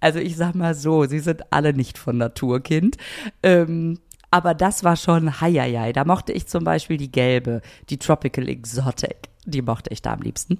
also 0.00 0.18
ich 0.20 0.36
sag 0.36 0.54
mal 0.54 0.74
so, 0.74 1.04
sie 1.06 1.18
sind 1.20 1.52
alle 1.52 1.72
nicht 1.72 1.98
von 1.98 2.16
Naturkind. 2.18 2.96
Ähm, 3.42 3.98
aber 4.30 4.54
das 4.54 4.84
war 4.84 4.96
schon 4.96 5.40
heieiei. 5.40 5.92
Da 5.92 6.04
mochte 6.04 6.32
ich 6.32 6.46
zum 6.46 6.62
Beispiel 6.64 6.96
die 6.98 7.10
gelbe, 7.10 7.62
die 7.90 7.98
Tropical 7.98 8.48
Exotic. 8.48 9.16
Die 9.44 9.62
mochte 9.62 9.90
ich 9.92 10.02
da 10.02 10.12
am 10.12 10.20
liebsten. 10.20 10.58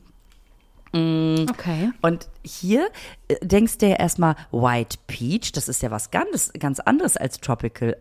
Okay. 0.92 1.90
Und 2.00 2.28
hier 2.42 2.88
äh, 3.28 3.36
denkst 3.42 3.78
du 3.78 3.88
ja 3.88 3.96
erstmal 3.96 4.36
White 4.50 4.98
Peach, 5.06 5.52
das 5.52 5.68
ist 5.68 5.82
ja 5.82 5.90
was 5.90 6.10
ganz, 6.10 6.52
ganz 6.58 6.80
anderes 6.80 7.16
als 7.16 7.40
Tropical 7.40 7.96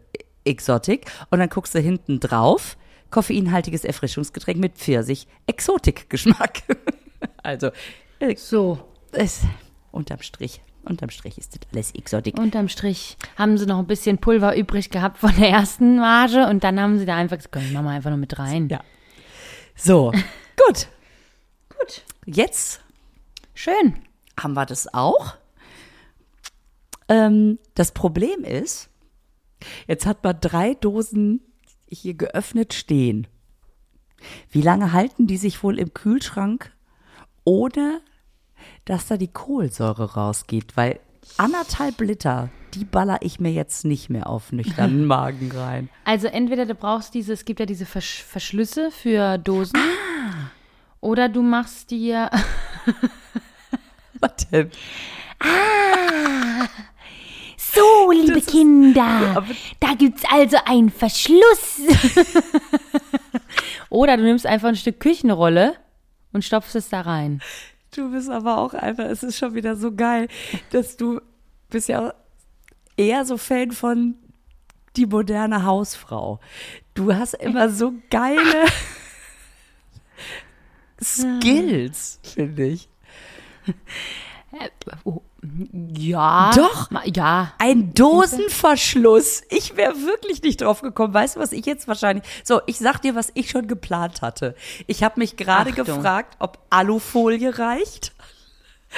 Exotic. 0.45 1.06
Und 1.30 1.39
dann 1.39 1.50
guckst 1.50 1.76
du 1.76 1.80
hinten 1.80 2.19
drauf, 2.19 2.78
koffeinhaltiges 3.10 3.84
Erfrischungsgetränk 3.84 4.60
mit 4.60 4.78
Pfirsich, 4.78 5.28
Exotik-Geschmack. 5.48 6.63
also, 7.43 7.71
äh, 8.19 8.36
So. 8.36 8.80
es, 9.12 9.41
unterm 9.91 10.21
Strich, 10.21 10.62
unterm 10.84 11.10
Strich 11.10 11.38
ist 11.38 11.56
das 11.56 11.62
alles 11.74 11.93
Exotik. 11.95 12.38
Unterm 12.38 12.69
Strich 12.69 13.17
haben 13.38 13.58
sie 13.58 13.65
noch 13.65 13.80
ein 13.80 13.88
bisschen 13.88 14.19
Pulver 14.19 14.56
übrig 14.56 14.89
gehabt 14.89 15.17
von 15.17 15.36
der 15.36 15.50
ersten 15.50 15.98
Marge 15.98 16.48
und 16.48 16.63
dann 16.63 16.80
haben 16.80 17.00
sie 17.00 17.06
da 17.06 17.15
einfach 17.15 17.38
gesagt, 17.38 17.54
komm, 17.54 17.74
machen 17.74 17.86
wir 17.86 17.91
einfach 17.91 18.12
noch 18.12 18.17
mit 18.17 18.38
rein. 18.38 18.69
Ja. 18.69 18.82
So, 19.76 20.12
gut. 20.67 20.88
Gut. 21.79 22.03
Jetzt 22.25 22.81
Schön. 23.53 23.95
haben 24.39 24.53
wir 24.53 24.65
das 24.65 24.93
auch. 24.93 25.35
Ähm, 27.07 27.59
das 27.75 27.91
Problem 27.91 28.43
ist, 28.43 28.89
jetzt 29.88 30.05
hat 30.05 30.23
man 30.23 30.39
drei 30.41 30.73
Dosen 30.73 31.41
hier 31.88 32.15
geöffnet 32.15 32.73
stehen. 32.73 33.27
Wie 34.49 34.61
lange 34.61 34.91
halten 34.91 35.27
die 35.27 35.38
sich 35.38 35.63
wohl 35.63 35.79
im 35.79 35.93
Kühlschrank, 35.93 36.71
ohne 37.43 38.01
dass 38.85 39.07
da 39.07 39.17
die 39.17 39.31
Kohlensäure 39.31 40.15
rausgeht? 40.15 40.75
Weil 40.75 40.99
anderthalb 41.38 42.01
Liter, 42.01 42.49
die 42.73 42.85
baller 42.85 43.19
ich 43.21 43.39
mir 43.39 43.51
jetzt 43.51 43.85
nicht 43.85 44.09
mehr 44.09 44.27
auf 44.27 44.51
nüchternen 44.51 45.05
Magen 45.07 45.51
rein. 45.51 45.89
Also 46.05 46.27
entweder 46.27 46.65
du 46.65 46.75
brauchst 46.75 47.13
diese, 47.13 47.33
es 47.33 47.45
gibt 47.45 47.60
ja 47.60 47.65
diese 47.65 47.85
Versch 47.85 48.23
Verschlüsse 48.23 48.91
für 48.91 49.37
Dosen. 49.37 49.79
Oder 51.06 51.29
du 51.29 51.43
machst 51.43 51.91
dir, 51.91 52.31
Was 54.19 54.31
denn? 54.51 54.71
so, 57.58 58.12
liebe 58.12 58.39
ist- 58.39 58.49
Kinder, 58.49 59.33
aber- 59.35 59.45
da 59.79 59.93
gibt's 59.93 60.23
also 60.31 60.58
einen 60.65 60.89
Verschluss. 60.89 61.79
Oder 63.89 64.17
du 64.17 64.23
nimmst 64.23 64.47
einfach 64.47 64.69
ein 64.69 64.75
Stück 64.75 64.99
Küchenrolle 64.99 65.75
und 66.33 66.43
stopfst 66.43 66.75
es 66.75 66.89
da 66.89 67.01
rein. 67.01 67.39
Du 67.95 68.10
bist 68.12 68.29
aber 68.31 68.58
auch 68.58 68.73
einfach, 68.73 69.06
es 69.06 69.21
ist 69.21 69.37
schon 69.37 69.53
wieder 69.53 69.75
so 69.75 69.93
geil, 69.93 70.27
dass 70.71 70.97
du 70.97 71.21
bist 71.69 71.87
ja 71.87 72.15
eher 72.97 73.25
so 73.25 73.37
Fan 73.37 73.71
von 73.71 74.15
die 74.95 75.06
moderne 75.06 75.65
Hausfrau. 75.65 76.39
Du 76.95 77.13
hast 77.13 77.35
immer 77.35 77.69
so 77.69 77.93
geile 78.10 78.65
Skills, 81.02 82.19
finde 82.23 82.67
ich. 82.67 82.89
Oh, 85.04 85.21
ja. 85.98 86.52
Doch. 86.56 86.89
Ja. 87.13 87.54
Ein 87.60 87.93
Dosenverschluss. 87.93 89.43
Ich 89.50 89.75
wäre 89.75 89.93
wirklich 89.93 90.41
nicht 90.41 90.62
drauf 90.62 90.81
gekommen. 90.81 91.13
Weißt 91.13 91.35
du, 91.35 91.39
was 91.39 91.52
ich 91.52 91.65
jetzt 91.65 91.87
wahrscheinlich. 91.87 92.25
So, 92.43 92.62
ich 92.65 92.77
sag 92.77 93.02
dir, 93.02 93.15
was 93.15 93.31
ich 93.35 93.50
schon 93.50 93.67
geplant 93.67 94.21
hatte. 94.21 94.56
Ich 94.87 95.04
habe 95.04 95.19
mich 95.19 95.35
gerade 95.35 95.71
gefragt, 95.71 96.37
ob 96.39 96.60
Alufolie 96.69 97.58
reicht. 97.58 98.13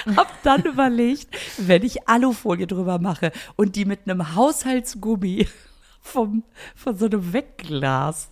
Hab 0.15 0.43
dann 0.43 0.61
überlegt, 0.63 1.27
wenn 1.57 1.83
ich 1.83 2.07
Alufolie 2.07 2.67
drüber 2.67 2.99
mache 2.99 3.31
und 3.55 3.75
die 3.75 3.85
mit 3.85 4.01
einem 4.05 4.35
Haushaltsgummi 4.35 5.47
vom, 6.01 6.43
von 6.75 6.95
so 6.95 7.05
einem 7.05 7.33
Wegglas 7.33 8.29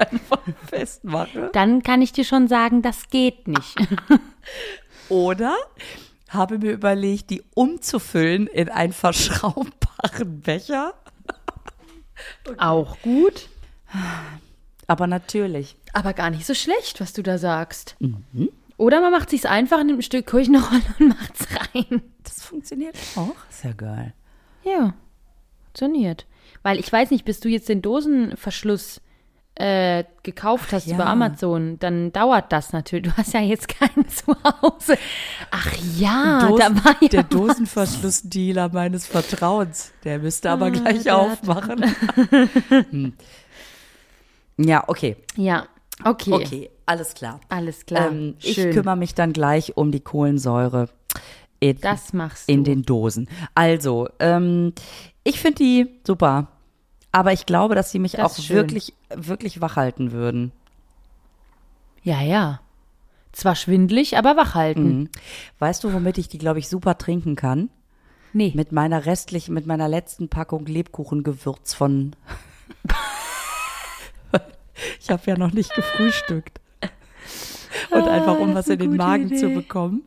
einfach 0.00 0.40
festmache. 0.66 1.50
Dann 1.52 1.82
kann 1.82 2.02
ich 2.02 2.12
dir 2.12 2.24
schon 2.24 2.48
sagen, 2.48 2.82
das 2.82 3.08
geht 3.08 3.48
nicht. 3.48 3.76
Oder 5.08 5.56
habe 6.28 6.58
mir 6.58 6.72
überlegt, 6.72 7.30
die 7.30 7.42
umzufüllen 7.54 8.46
in 8.46 8.68
einen 8.68 8.92
verschraubbaren 8.92 10.40
Becher. 10.40 10.94
Auch 12.58 13.00
gut. 13.02 13.48
Aber 14.86 15.06
natürlich. 15.06 15.76
Aber 15.92 16.12
gar 16.12 16.30
nicht 16.30 16.46
so 16.46 16.54
schlecht, 16.54 17.00
was 17.00 17.12
du 17.12 17.22
da 17.22 17.38
sagst. 17.38 17.96
Oder 18.76 19.00
man 19.00 19.12
macht 19.12 19.30
sich's 19.30 19.44
einfach, 19.44 19.82
nimmt 19.82 19.98
ein 19.98 20.02
Stück 20.02 20.26
Küchenrolle 20.26 20.82
und 20.98 21.08
macht's 21.08 21.46
rein. 21.74 22.02
Das 22.22 22.42
funktioniert 22.42 22.96
auch. 23.16 23.34
Ist 23.50 23.64
ja 23.64 23.72
geil. 23.72 24.14
Ja, 24.64 24.94
funktioniert. 25.64 26.26
Weil 26.62 26.78
ich 26.78 26.92
weiß 26.92 27.10
nicht, 27.10 27.24
bis 27.24 27.40
du 27.40 27.48
jetzt 27.48 27.68
den 27.68 27.82
Dosenverschluss 27.82 29.00
äh, 29.56 30.04
gekauft 30.22 30.72
hast 30.72 30.86
ja. 30.86 30.94
über 30.94 31.06
Amazon, 31.06 31.78
dann 31.80 32.12
dauert 32.12 32.50
das 32.52 32.72
natürlich. 32.72 33.04
Du 33.10 33.16
hast 33.16 33.34
ja 33.34 33.40
jetzt 33.40 33.68
keinen 33.68 34.08
zu 34.08 34.34
Hause. 34.44 34.96
Ach 35.50 35.72
ja, 35.96 36.48
Dosen- 36.48 36.58
da 36.76 36.84
war 36.84 36.96
ja 37.00 37.08
der. 37.08 37.22
Dosenverschlussdealer 37.24 38.70
meines 38.72 39.06
Vertrauens. 39.06 39.92
Der 40.04 40.18
müsste 40.18 40.50
aber 40.50 40.70
gleich 40.70 41.02
der 41.02 41.12
hat- 41.14 41.20
aufmachen. 41.20 41.84
Hm. 42.90 43.12
Ja, 44.56 44.84
okay. 44.88 45.16
Ja, 45.36 45.66
okay. 46.04 46.32
Okay, 46.32 46.70
alles 46.86 47.14
klar. 47.14 47.40
Alles 47.48 47.86
klar. 47.86 48.08
Ähm, 48.10 48.34
ich 48.42 48.56
kümmere 48.56 48.96
mich 48.96 49.14
dann 49.14 49.32
gleich 49.32 49.76
um 49.76 49.90
die 49.90 50.00
Kohlensäure 50.00 50.88
in, 51.60 51.78
Das 51.80 52.12
machst 52.12 52.48
in 52.48 52.64
du. 52.64 52.70
den 52.70 52.82
Dosen. 52.82 53.28
Also, 53.54 54.08
ähm, 54.18 54.72
ich 55.24 55.40
finde 55.40 55.56
die 55.56 56.00
super. 56.06 56.48
Aber 57.12 57.32
ich 57.32 57.46
glaube, 57.46 57.74
dass 57.74 57.90
sie 57.90 57.98
mich 57.98 58.12
Das 58.12 58.38
auch 58.38 58.48
wirklich, 58.50 58.94
wirklich 59.14 59.60
wach 59.60 59.76
halten 59.76 60.12
würden. 60.12 60.52
Ja, 62.02 62.20
ja. 62.22 62.60
Zwar 63.32 63.54
schwindlig, 63.54 64.16
aber 64.16 64.36
wachhalten. 64.36 64.98
Mhm. 65.00 65.08
Weißt 65.58 65.84
du, 65.84 65.92
womit 65.92 66.18
ich 66.18 66.28
die, 66.28 66.38
glaube 66.38 66.58
ich, 66.58 66.68
super 66.68 66.98
trinken 66.98 67.36
kann? 67.36 67.70
Nee. 68.32 68.52
Mit 68.54 68.72
meiner 68.72 69.06
restlichen, 69.06 69.54
mit 69.54 69.66
meiner 69.66 69.88
letzten 69.88 70.28
Packung 70.28 70.66
Lebkuchengewürz 70.66 71.74
von. 71.74 72.14
ich 75.00 75.10
habe 75.10 75.22
ja 75.26 75.36
noch 75.36 75.52
nicht 75.52 75.74
gefrühstückt. 75.74 76.60
Und 77.90 78.08
einfach, 78.08 78.38
um 78.38 78.50
Ah, 78.50 78.54
was 78.54 78.68
in 78.68 78.78
den 78.78 78.96
Magen 78.96 79.28
zu 79.36 79.46
Idee. 79.46 79.54
bekommen. 79.56 80.02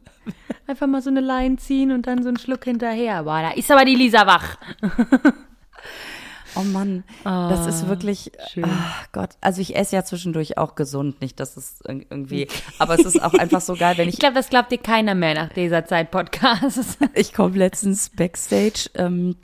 Einfach 0.67 0.87
mal 0.87 1.01
so 1.01 1.09
eine 1.09 1.19
Line 1.19 1.57
ziehen 1.57 1.91
und 1.91 2.07
dann 2.07 2.23
so 2.23 2.29
einen 2.29 2.37
Schluck 2.37 2.63
hinterher. 2.63 3.23
Boah, 3.23 3.41
da 3.41 3.51
ist 3.51 3.69
aber 3.71 3.83
die 3.83 3.95
Lisa 3.95 4.25
wach. 4.25 4.57
Oh 6.55 6.63
Mann, 6.63 7.03
das 7.23 7.65
ist 7.67 7.87
wirklich, 7.87 8.31
Ah, 8.37 8.47
schön. 8.49 8.63
ach 8.67 9.07
Gott, 9.11 9.31
also 9.41 9.61
ich 9.61 9.75
esse 9.75 9.95
ja 9.95 10.03
zwischendurch 10.03 10.57
auch 10.57 10.75
gesund, 10.75 11.19
nicht, 11.21 11.39
dass 11.39 11.57
es 11.57 11.81
ir- 11.85 12.05
irgendwie, 12.09 12.47
aber 12.79 12.93
es 12.99 13.05
ist 13.05 13.21
auch 13.23 13.33
einfach 13.33 13.61
so 13.61 13.75
geil, 13.75 13.97
wenn 13.97 14.07
Ich 14.07 14.15
ich, 14.15 14.19
glaube, 14.19 14.35
das 14.35 14.49
glaubt 14.49 14.71
dir 14.71 14.77
keiner 14.77 15.15
mehr 15.15 15.33
nach 15.33 15.49
dieser 15.49 15.85
Zeit 15.85 16.11
Podcasts. 16.11 16.97
ich 17.13 17.33
komme 17.33 17.57
letztens 17.57 18.09
Backstage, 18.09 18.89
ähm, 18.95 19.35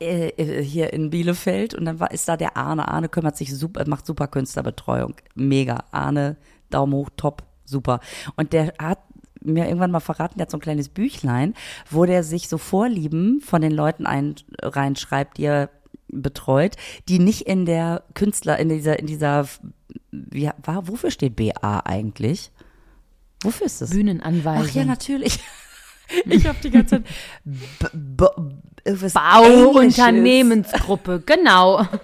äh, 0.00 0.28
äh, 0.30 0.62
hier 0.62 0.92
in 0.92 1.10
Bielefeld 1.10 1.74
und 1.74 1.84
dann 1.84 2.00
war, 2.00 2.10
ist 2.10 2.28
da 2.28 2.36
der 2.36 2.56
Arne. 2.56 2.88
Arne 2.88 3.08
kümmert 3.08 3.36
sich 3.36 3.56
super, 3.56 3.84
macht 3.88 4.06
super 4.06 4.26
Künstlerbetreuung. 4.26 5.14
Mega. 5.34 5.84
Arne, 5.92 6.36
Daumen 6.70 6.92
hoch, 6.94 7.10
top, 7.16 7.42
super. 7.64 8.00
Und 8.36 8.52
der 8.52 8.72
hat 8.80 8.98
mir 9.42 9.66
irgendwann 9.66 9.92
mal 9.92 10.00
verraten, 10.00 10.38
der 10.38 10.46
hat 10.46 10.50
so 10.50 10.56
ein 10.56 10.60
kleines 10.62 10.88
Büchlein, 10.88 11.54
wo 11.88 12.04
der 12.04 12.24
sich 12.24 12.48
so 12.48 12.58
Vorlieben 12.58 13.40
von 13.40 13.62
den 13.62 13.70
Leuten 13.70 14.06
ein, 14.06 14.34
reinschreibt, 14.60 15.38
die 15.38 15.44
er 15.44 15.70
betreut, 16.08 16.76
die 17.08 17.18
nicht 17.18 17.42
in 17.42 17.66
der 17.66 18.04
Künstler, 18.14 18.58
in 18.58 18.68
dieser, 18.68 18.98
in 18.98 19.06
dieser, 19.06 19.46
wie, 20.10 20.50
war, 20.62 20.88
wofür 20.88 21.10
steht 21.10 21.36
BA 21.36 21.80
eigentlich? 21.84 22.50
Wofür 23.42 23.66
ist 23.66 23.80
das? 23.80 23.90
Bühnenanweisung. 23.90 24.66
Ach 24.68 24.74
ja, 24.74 24.84
natürlich. 24.84 25.40
Ich 26.26 26.46
habe 26.46 26.56
die 26.62 26.70
ganze 26.70 27.02
Zeit 27.02 27.92
B. 27.92 28.24
Bauunternehmensgruppe, 28.84 31.22
genau. 31.26 31.84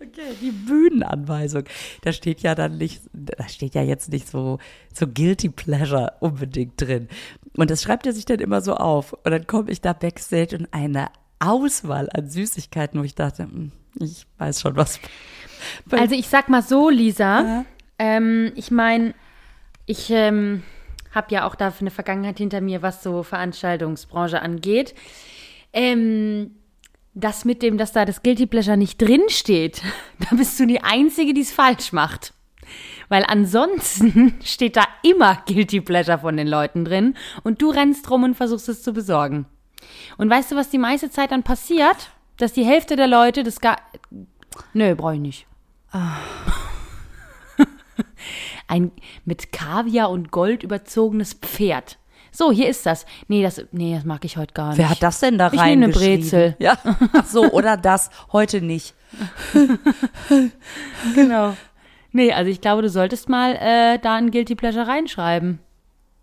Okay, 0.00 0.34
die 0.40 0.50
Bühnenanweisung. 0.50 1.64
Da 2.02 2.12
steht 2.12 2.40
ja 2.40 2.54
dann 2.54 2.76
nicht, 2.76 3.02
da 3.12 3.48
steht 3.48 3.74
ja 3.74 3.82
jetzt 3.82 4.10
nicht 4.10 4.28
so, 4.28 4.58
so 4.92 5.06
Guilty 5.06 5.48
Pleasure 5.48 6.14
unbedingt 6.20 6.80
drin. 6.80 7.08
Und 7.56 7.70
das 7.70 7.82
schreibt 7.82 8.06
er 8.06 8.12
sich 8.12 8.24
dann 8.24 8.40
immer 8.40 8.60
so 8.60 8.74
auf. 8.74 9.12
Und 9.12 9.30
dann 9.30 9.46
komme 9.46 9.70
ich 9.70 9.80
da 9.80 9.92
backstage 9.92 10.58
und 10.58 10.68
eine 10.72 11.08
Auswahl 11.46 12.08
an 12.12 12.28
Süßigkeiten, 12.28 12.98
wo 13.00 13.04
ich 13.04 13.14
dachte, 13.14 13.44
hm, 13.44 13.72
ich 13.98 14.26
weiß 14.38 14.60
schon 14.60 14.76
was. 14.76 15.00
Also 15.90 16.14
ich 16.14 16.28
sag 16.28 16.48
mal 16.48 16.62
so, 16.62 16.88
Lisa, 16.88 17.40
Ja. 17.42 17.64
ähm, 17.98 18.52
ich 18.56 18.70
meine, 18.70 19.14
ich 19.86 20.10
ähm, 20.10 20.62
habe 21.12 21.32
ja 21.34 21.46
auch 21.46 21.54
da 21.54 21.72
eine 21.78 21.90
Vergangenheit 21.90 22.38
hinter 22.38 22.60
mir, 22.60 22.82
was 22.82 23.02
so 23.02 23.22
Veranstaltungsbranche 23.22 24.40
angeht. 24.40 24.94
Ähm, 25.72 26.52
das 27.14 27.44
mit 27.44 27.62
dem, 27.62 27.76
dass 27.76 27.92
da 27.92 28.04
das 28.04 28.22
Guilty 28.22 28.46
Pleasure 28.46 28.76
nicht 28.76 29.00
drin 29.00 29.22
steht, 29.28 29.82
da 30.30 30.34
bist 30.36 30.58
du 30.58 30.66
die 30.66 30.82
Einzige, 30.82 31.34
die 31.34 31.42
es 31.42 31.52
falsch 31.52 31.92
macht. 31.92 32.32
Weil 33.08 33.24
ansonsten 33.26 34.34
steht 34.44 34.76
da 34.76 34.84
immer 35.02 35.42
Guilty 35.46 35.80
Pleasure 35.82 36.18
von 36.20 36.36
den 36.36 36.48
Leuten 36.48 36.84
drin 36.84 37.14
und 37.42 37.60
du 37.60 37.70
rennst 37.70 38.10
rum 38.10 38.24
und 38.24 38.34
versuchst 38.34 38.68
es 38.68 38.82
zu 38.82 38.92
besorgen. 38.92 39.46
Und 40.18 40.30
weißt 40.30 40.52
du, 40.52 40.56
was 40.56 40.70
die 40.70 40.78
meiste 40.78 41.10
Zeit 41.10 41.30
dann 41.30 41.42
passiert? 41.42 42.10
Dass 42.36 42.52
die 42.52 42.64
Hälfte 42.64 42.96
der 42.96 43.06
Leute 43.06 43.42
das 43.42 43.60
gar. 43.60 43.76
Nö, 44.72 44.94
brauche 44.94 45.14
ich 45.14 45.20
nicht. 45.20 45.46
Ein 48.68 48.92
mit 49.24 49.52
Kaviar 49.52 50.10
und 50.10 50.30
Gold 50.30 50.62
überzogenes 50.62 51.34
Pferd. 51.34 51.98
So, 52.34 52.50
hier 52.50 52.68
ist 52.68 52.86
das. 52.86 53.04
Nee, 53.28 53.42
das, 53.42 53.62
nee, 53.72 53.94
das 53.94 54.04
mag 54.04 54.24
ich 54.24 54.38
heute 54.38 54.54
gar 54.54 54.70
nicht. 54.70 54.78
Wer 54.78 54.88
hat 54.88 55.02
das 55.02 55.20
denn 55.20 55.36
da 55.36 55.48
Ich 55.48 55.60
nehme 55.60 55.84
eine? 55.84 55.88
Brezel. 55.92 56.56
Ja, 56.58 56.78
ach 57.12 57.26
so, 57.26 57.44
oder 57.52 57.76
das, 57.76 58.10
heute 58.32 58.62
nicht. 58.62 58.94
Genau. 61.14 61.54
Nee, 62.12 62.32
also 62.32 62.50
ich 62.50 62.60
glaube, 62.60 62.82
du 62.82 62.88
solltest 62.88 63.28
mal 63.28 63.54
äh, 63.56 63.98
da 63.98 64.14
ein 64.14 64.30
Guilty 64.30 64.54
Pleasure 64.54 64.86
reinschreiben. 64.86 65.58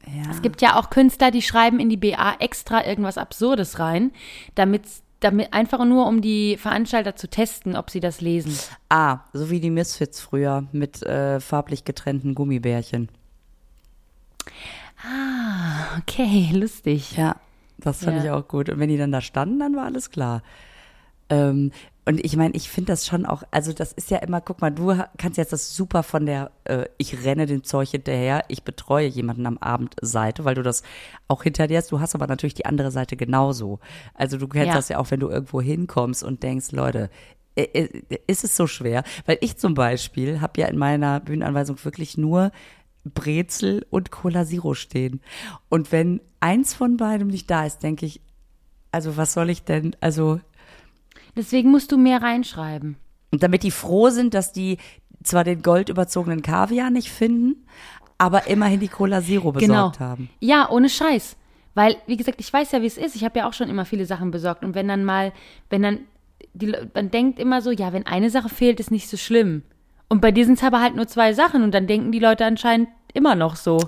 Ja. 0.06 0.32
Es 0.32 0.42
gibt 0.42 0.62
ja 0.62 0.76
auch 0.78 0.90
Künstler, 0.90 1.30
die 1.32 1.42
schreiben 1.42 1.80
in 1.80 1.90
die 1.90 1.98
BA 1.98 2.36
extra 2.40 2.86
irgendwas 2.86 3.18
Absurdes 3.18 3.80
rein, 3.80 4.12
damit, 4.56 4.84
damit 5.20 5.54
einfach 5.54 5.84
nur 5.86 6.08
um 6.08 6.22
die 6.22 6.58
Veranstalter 6.58 7.16
zu 7.16 7.30
testen, 7.30 7.76
ob 7.76 7.90
sie 7.90 8.00
das 8.00 8.22
lesen. 8.22 8.58
Ah, 8.90 9.20
so 9.34 9.50
wie 9.50 9.60
die 9.60 9.70
Misfits 9.70 10.20
früher 10.22 10.66
mit 10.72 11.04
äh, 11.04 11.40
farblich 11.40 11.84
getrennten 11.86 12.34
Gummibärchen. 12.36 13.10
Okay, 16.00 16.50
lustig. 16.54 17.16
Ja, 17.18 17.36
das 17.78 18.04
fand 18.04 18.18
Ja. 18.18 18.24
ich 18.24 18.30
auch 18.32 18.48
gut. 18.48 18.70
Und 18.70 18.80
wenn 18.80 18.90
die 18.90 18.98
dann 18.98 19.12
da 19.12 19.22
standen, 19.22 19.60
dann 19.60 19.76
war 19.76 19.86
alles 19.86 20.10
klar. 20.10 20.42
Ähm, 21.30 21.72
und 22.10 22.26
ich 22.26 22.36
meine, 22.36 22.56
ich 22.56 22.72
finde 22.72 22.92
das 22.92 23.06
schon 23.06 23.28
auch, 23.28 23.44
also 23.52 23.72
das 23.72 23.94
ist 23.94 24.10
ja 24.10 24.18
immer, 24.18 24.42
guck 24.42 24.62
mal, 24.62 24.72
du 24.72 25.00
kannst 25.20 25.38
jetzt 25.38 25.54
das 25.54 25.76
super 25.76 26.02
von 26.02 26.26
der, 26.26 26.50
äh, 26.64 26.86
ich 26.98 27.24
renne 27.24 27.46
dem 27.46 27.64
Zeug 27.64 27.90
hinterher, 27.90 28.46
ich 28.48 28.64
betreue 28.64 29.06
jemanden 29.06 29.46
am 29.46 29.60
Abend 29.60 29.96
Seite, 30.02 30.44
weil 30.44 30.56
du 30.56 30.64
das 30.64 30.82
auch 31.28 31.44
hinter 31.44 31.68
dir 31.68 31.78
hast. 31.78 31.92
Du 31.92 32.00
hast 32.00 32.16
aber 32.16 32.26
natürlich 32.26 32.56
die 32.56 32.66
andere 32.66 32.90
Seite 32.90 33.16
genauso. 33.16 33.78
Also 34.16 34.40
du 34.40 34.48
kennst 34.48 34.70
Ja. 34.70 34.74
das 34.74 34.90
ja 34.90 34.98
auch, 34.98 35.12
wenn 35.12 35.20
du 35.20 35.30
irgendwo 35.30 35.62
hinkommst 35.62 36.24
und 36.24 36.42
denkst, 36.42 36.72
Leute, 36.72 37.12
äh, 37.56 37.66
äh, 37.66 38.02
ist 38.26 38.44
es 38.44 38.56
so 38.56 38.66
schwer? 38.66 39.04
Weil 39.28 39.38
ich 39.42 39.58
zum 39.58 39.76
Beispiel 39.76 40.42
habe 40.42 40.60
ja 40.62 40.68
in 40.68 40.80
meiner 40.80 41.20
Bühnenanweisung 41.20 41.78
wirklich 41.86 42.18
nur 42.18 42.52
Brezel 43.04 43.86
und 43.92 44.10
Cola 44.10 44.48
Zero 44.48 44.74
stehen. 44.74 45.22
Und 45.70 45.92
wenn 45.92 46.22
eins 46.40 46.74
von 46.74 46.98
beidem 46.98 47.28
nicht 47.28 47.52
da 47.52 47.68
ist, 47.68 47.84
denke 47.84 48.08
ich, 48.08 48.20
also 48.92 49.16
was 49.16 49.34
soll 49.34 49.52
ich 49.52 49.64
denn, 49.64 49.96
also, 50.02 50.40
Deswegen 51.36 51.72
musst 51.72 51.92
du 51.92 51.98
mehr 51.98 52.22
reinschreiben. 52.22 52.98
und 53.32 53.44
damit 53.44 53.64
die 53.64 53.72
froh 53.72 54.10
sind, 54.10 54.34
dass 54.34 54.52
die 54.52 54.78
zwar 55.24 55.44
den 55.44 55.62
goldüberzogenen 55.62 56.42
Kaviar 56.42 56.90
nicht 56.90 57.10
finden, 57.10 57.66
aber 58.18 58.48
immerhin 58.48 58.80
die 58.80 58.88
Cola 58.88 59.22
Zero 59.22 59.52
besorgt 59.52 59.98
genau. 59.98 60.00
haben. 60.00 60.30
Ja, 60.40 60.70
ohne 60.70 60.90
Scheiß. 60.90 61.36
Weil, 61.76 61.96
wie 62.08 62.18
gesagt, 62.18 62.42
ich 62.42 62.52
weiß 62.52 62.72
ja, 62.72 62.82
wie 62.82 62.88
es 62.88 62.98
ist. 62.98 63.16
Ich 63.16 63.24
habe 63.24 63.40
ja 63.40 63.48
auch 63.48 63.54
schon 63.54 63.70
immer 63.70 63.86
viele 63.86 64.06
Sachen 64.06 64.32
besorgt. 64.32 64.66
Und 64.66 64.76
wenn 64.76 64.88
dann 64.88 65.06
mal, 65.06 65.32
wenn 65.70 65.84
dann, 65.84 66.00
die, 66.54 66.74
man 66.94 67.12
denkt 67.12 67.40
immer 67.40 67.62
so, 67.62 67.72
ja, 67.72 67.94
wenn 67.94 68.06
eine 68.06 68.30
Sache 68.30 68.50
fehlt, 68.50 68.80
ist 68.80 68.92
nicht 68.92 69.08
so 69.08 69.16
schlimm. 69.16 69.64
Und 70.10 70.22
bei 70.22 70.32
dir 70.32 70.46
sind 70.46 70.58
es 70.58 70.64
aber 70.64 70.82
halt 70.82 70.96
nur 70.96 71.08
zwei 71.08 71.34
Sachen 71.34 71.64
und 71.64 71.72
dann 71.72 71.88
denken 71.88 72.12
die 72.12 72.20
Leute 72.20 72.46
anscheinend 72.46 72.90
immer 73.14 73.36
noch 73.36 73.56
so. 73.56 73.80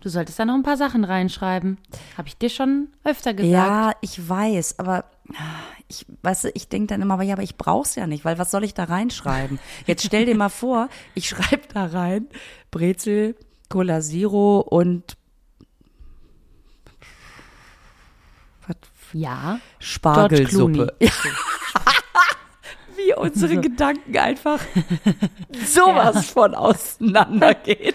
Du 0.00 0.08
solltest 0.08 0.38
da 0.38 0.46
noch 0.46 0.54
ein 0.54 0.62
paar 0.62 0.78
Sachen 0.78 1.04
reinschreiben. 1.04 1.76
Habe 2.16 2.28
ich 2.28 2.38
dir 2.38 2.48
schon 2.48 2.88
öfter 3.04 3.34
gesagt. 3.34 3.52
Ja, 3.52 3.92
ich 4.00 4.26
weiß, 4.26 4.78
aber 4.78 5.04
ich 5.88 6.06
weißt 6.22 6.44
du, 6.44 6.50
ich 6.54 6.68
denke 6.68 6.88
dann 6.88 7.02
immer, 7.02 7.14
aber 7.14 7.22
ja, 7.22 7.34
aber 7.34 7.42
ich 7.42 7.56
brauch's 7.56 7.94
ja 7.94 8.06
nicht, 8.06 8.24
weil 8.24 8.38
was 8.38 8.50
soll 8.50 8.64
ich 8.64 8.74
da 8.74 8.84
reinschreiben? 8.84 9.58
Jetzt 9.86 10.04
stell 10.04 10.26
dir 10.26 10.36
mal 10.36 10.48
vor, 10.48 10.88
ich 11.14 11.28
schreibe 11.28 11.66
da 11.72 11.86
rein 11.86 12.28
Brezel, 12.70 13.36
Cola 13.68 14.00
Zero 14.00 14.60
und 14.60 15.16
was? 18.66 18.76
Ja. 19.12 19.60
Spargelsuppe. 19.78 20.94
Ja. 21.00 21.10
Wie 22.96 23.14
unsere 23.14 23.56
Gedanken 23.56 24.16
einfach 24.18 24.60
sowas 25.66 26.30
von 26.30 26.54
auseinandergehen. 26.54 27.94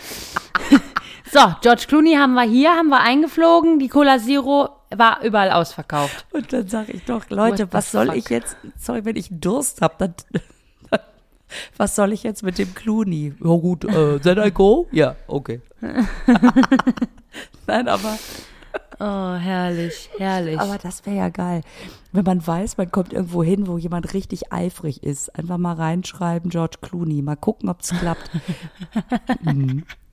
So, 1.35 1.53
George 1.59 1.83
Clooney 1.89 2.13
haben 2.13 2.33
wir 2.35 2.43
hier, 2.43 2.69
haben 2.69 2.87
wir 2.87 3.01
eingeflogen. 3.01 3.77
Die 3.77 3.89
Cola 3.89 4.19
Zero 4.19 4.69
war 4.95 5.21
überall 5.21 5.51
ausverkauft. 5.51 6.25
Und 6.31 6.53
dann 6.53 6.69
sage 6.69 6.93
ich 6.93 7.03
doch, 7.03 7.29
Leute, 7.29 7.67
was 7.73 7.91
soll 7.91 8.05
fuck? 8.05 8.15
ich 8.15 8.29
jetzt, 8.29 8.55
sorry, 8.77 9.03
wenn 9.03 9.17
ich 9.17 9.27
Durst 9.31 9.81
habe, 9.81 9.95
dann, 9.97 10.13
was 11.75 11.93
soll 11.93 12.13
ich 12.13 12.23
jetzt 12.23 12.41
mit 12.41 12.57
dem 12.57 12.73
Clooney? 12.73 13.33
Ja 13.43 13.49
gut, 13.49 13.83
äh, 13.83 14.17
then 14.19 14.37
I 14.37 14.49
go? 14.49 14.87
Ja, 14.93 15.17
okay. 15.27 15.59
Nein, 17.67 17.89
aber, 17.89 18.17
Oh, 19.01 19.33
herrlich, 19.35 20.09
herrlich. 20.17 20.57
aber 20.57 20.77
das 20.77 21.05
wäre 21.05 21.17
ja 21.17 21.27
geil. 21.27 21.63
Wenn 22.13 22.23
man 22.23 22.47
weiß, 22.47 22.77
man 22.77 22.89
kommt 22.93 23.11
irgendwo 23.11 23.43
hin, 23.43 23.67
wo 23.67 23.77
jemand 23.77 24.13
richtig 24.13 24.53
eifrig 24.53 25.03
ist. 25.03 25.37
Einfach 25.37 25.57
mal 25.57 25.73
reinschreiben, 25.73 26.49
George 26.49 26.77
Clooney. 26.81 27.21
Mal 27.21 27.35
gucken, 27.35 27.67
ob 27.67 27.81
es 27.81 27.89
klappt. 27.89 28.31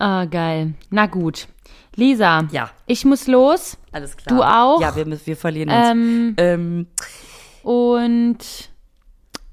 Ah, 0.00 0.24
geil. 0.24 0.72
Na 0.90 1.06
gut. 1.06 1.46
Lisa. 1.94 2.48
Ja. 2.50 2.70
Ich 2.86 3.04
muss 3.04 3.26
los. 3.26 3.76
Alles 3.92 4.16
klar. 4.16 4.36
Du 4.36 4.42
auch? 4.42 4.80
Ja, 4.80 4.96
wir, 4.96 5.04
müssen- 5.06 5.26
wir 5.26 5.36
verlieren 5.36 5.68
uns. 5.68 5.88
Ähm, 5.90 6.34
Ähm, 6.38 6.86
und 7.62 8.38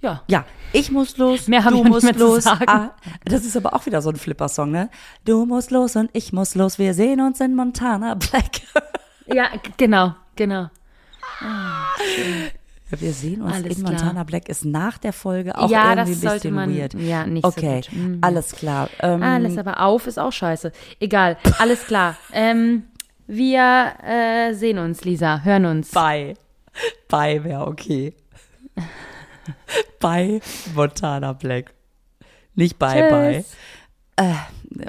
ja. 0.02 0.22
Ja, 0.28 0.45
ich 0.74 0.91
muss 0.91 1.18
los, 1.18 1.48
Mehr 1.48 1.64
hab 1.66 1.72
du 1.72 1.78
ich 1.78 1.82
auch 1.82 1.84
nicht 1.86 1.93
musst 1.93 2.04
mehr 2.06 2.14
zu 2.14 2.20
los. 2.20 2.43
sagen. 2.43 2.64
Ah, 2.68 2.95
das 3.26 3.43
ist 3.45 3.58
aber 3.58 3.74
auch 3.74 3.86
wieder 3.86 4.02
so 4.02 4.10
ein 4.10 4.16
Flipper-Song, 4.16 4.72
ne? 4.72 4.89
Du 5.26 5.45
musst 5.45 5.72
los 5.72 5.95
und 5.95 6.10
ich 6.14 6.32
muss 6.32 6.56
los. 6.56 6.78
Wir 6.80 6.93
sehen 6.93 7.20
uns 7.20 7.41
in 7.41 7.56
Montana 7.56 8.14
Black. 8.16 8.62
Ja, 9.26 9.48
genau, 9.78 10.16
genau. 10.36 10.70
Wir 12.90 13.12
sehen 13.12 13.42
uns 13.42 13.54
Alles 13.54 13.78
in 13.78 13.84
klar. 13.84 13.92
Montana 13.92 14.24
Black 14.24 14.48
ist 14.48 14.64
nach 14.64 14.98
der 14.98 15.12
Folge 15.12 15.58
auch 15.58 15.70
ja, 15.70 15.94
irgendwie 15.94 16.22
das 16.22 16.32
ein 16.32 16.36
bisschen 16.36 16.54
man. 16.54 16.76
weird. 16.76 16.94
Ja, 16.94 17.26
nicht 17.26 17.44
okay, 17.44 17.82
so 17.84 17.92
gut. 17.92 18.00
Mhm. 18.00 18.18
alles 18.22 18.52
klar. 18.54 18.90
Ähm, 19.00 19.22
Alles 19.22 19.58
aber 19.58 19.82
auf 19.82 20.08
ist 20.08 20.18
auch 20.18 20.32
scheiße. 20.32 20.72
Egal, 21.00 21.38
alles 21.60 21.86
klar. 21.86 22.16
ähm, 22.32 22.84
wir 23.28 23.94
äh, 24.04 24.54
sehen 24.54 24.78
uns, 24.78 25.04
Lisa, 25.04 25.42
hören 25.44 25.66
uns. 25.66 25.92
Bye. 25.92 26.36
Bye 27.10 27.44
wäre 27.44 27.68
okay. 27.68 28.14
Bye 30.00 30.40
Montana 30.74 31.34
Black. 31.34 31.74
Nicht 32.56 32.80
bye 32.80 33.10
bye. 33.10 33.44
Tschüss. 33.44 33.56
Äh, 34.16 34.34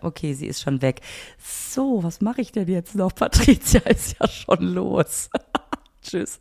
okay, 0.02 0.32
sie 0.34 0.46
ist 0.46 0.62
schon 0.62 0.82
weg. 0.82 1.00
So, 1.38 2.02
was 2.02 2.20
mache 2.20 2.40
ich 2.40 2.52
denn 2.52 2.68
jetzt 2.68 2.94
noch? 2.94 3.14
Patricia 3.14 3.80
ist 3.80 4.16
ja 4.18 4.28
schon 4.28 4.62
los. 4.62 5.30
Tschüss. 6.02 6.40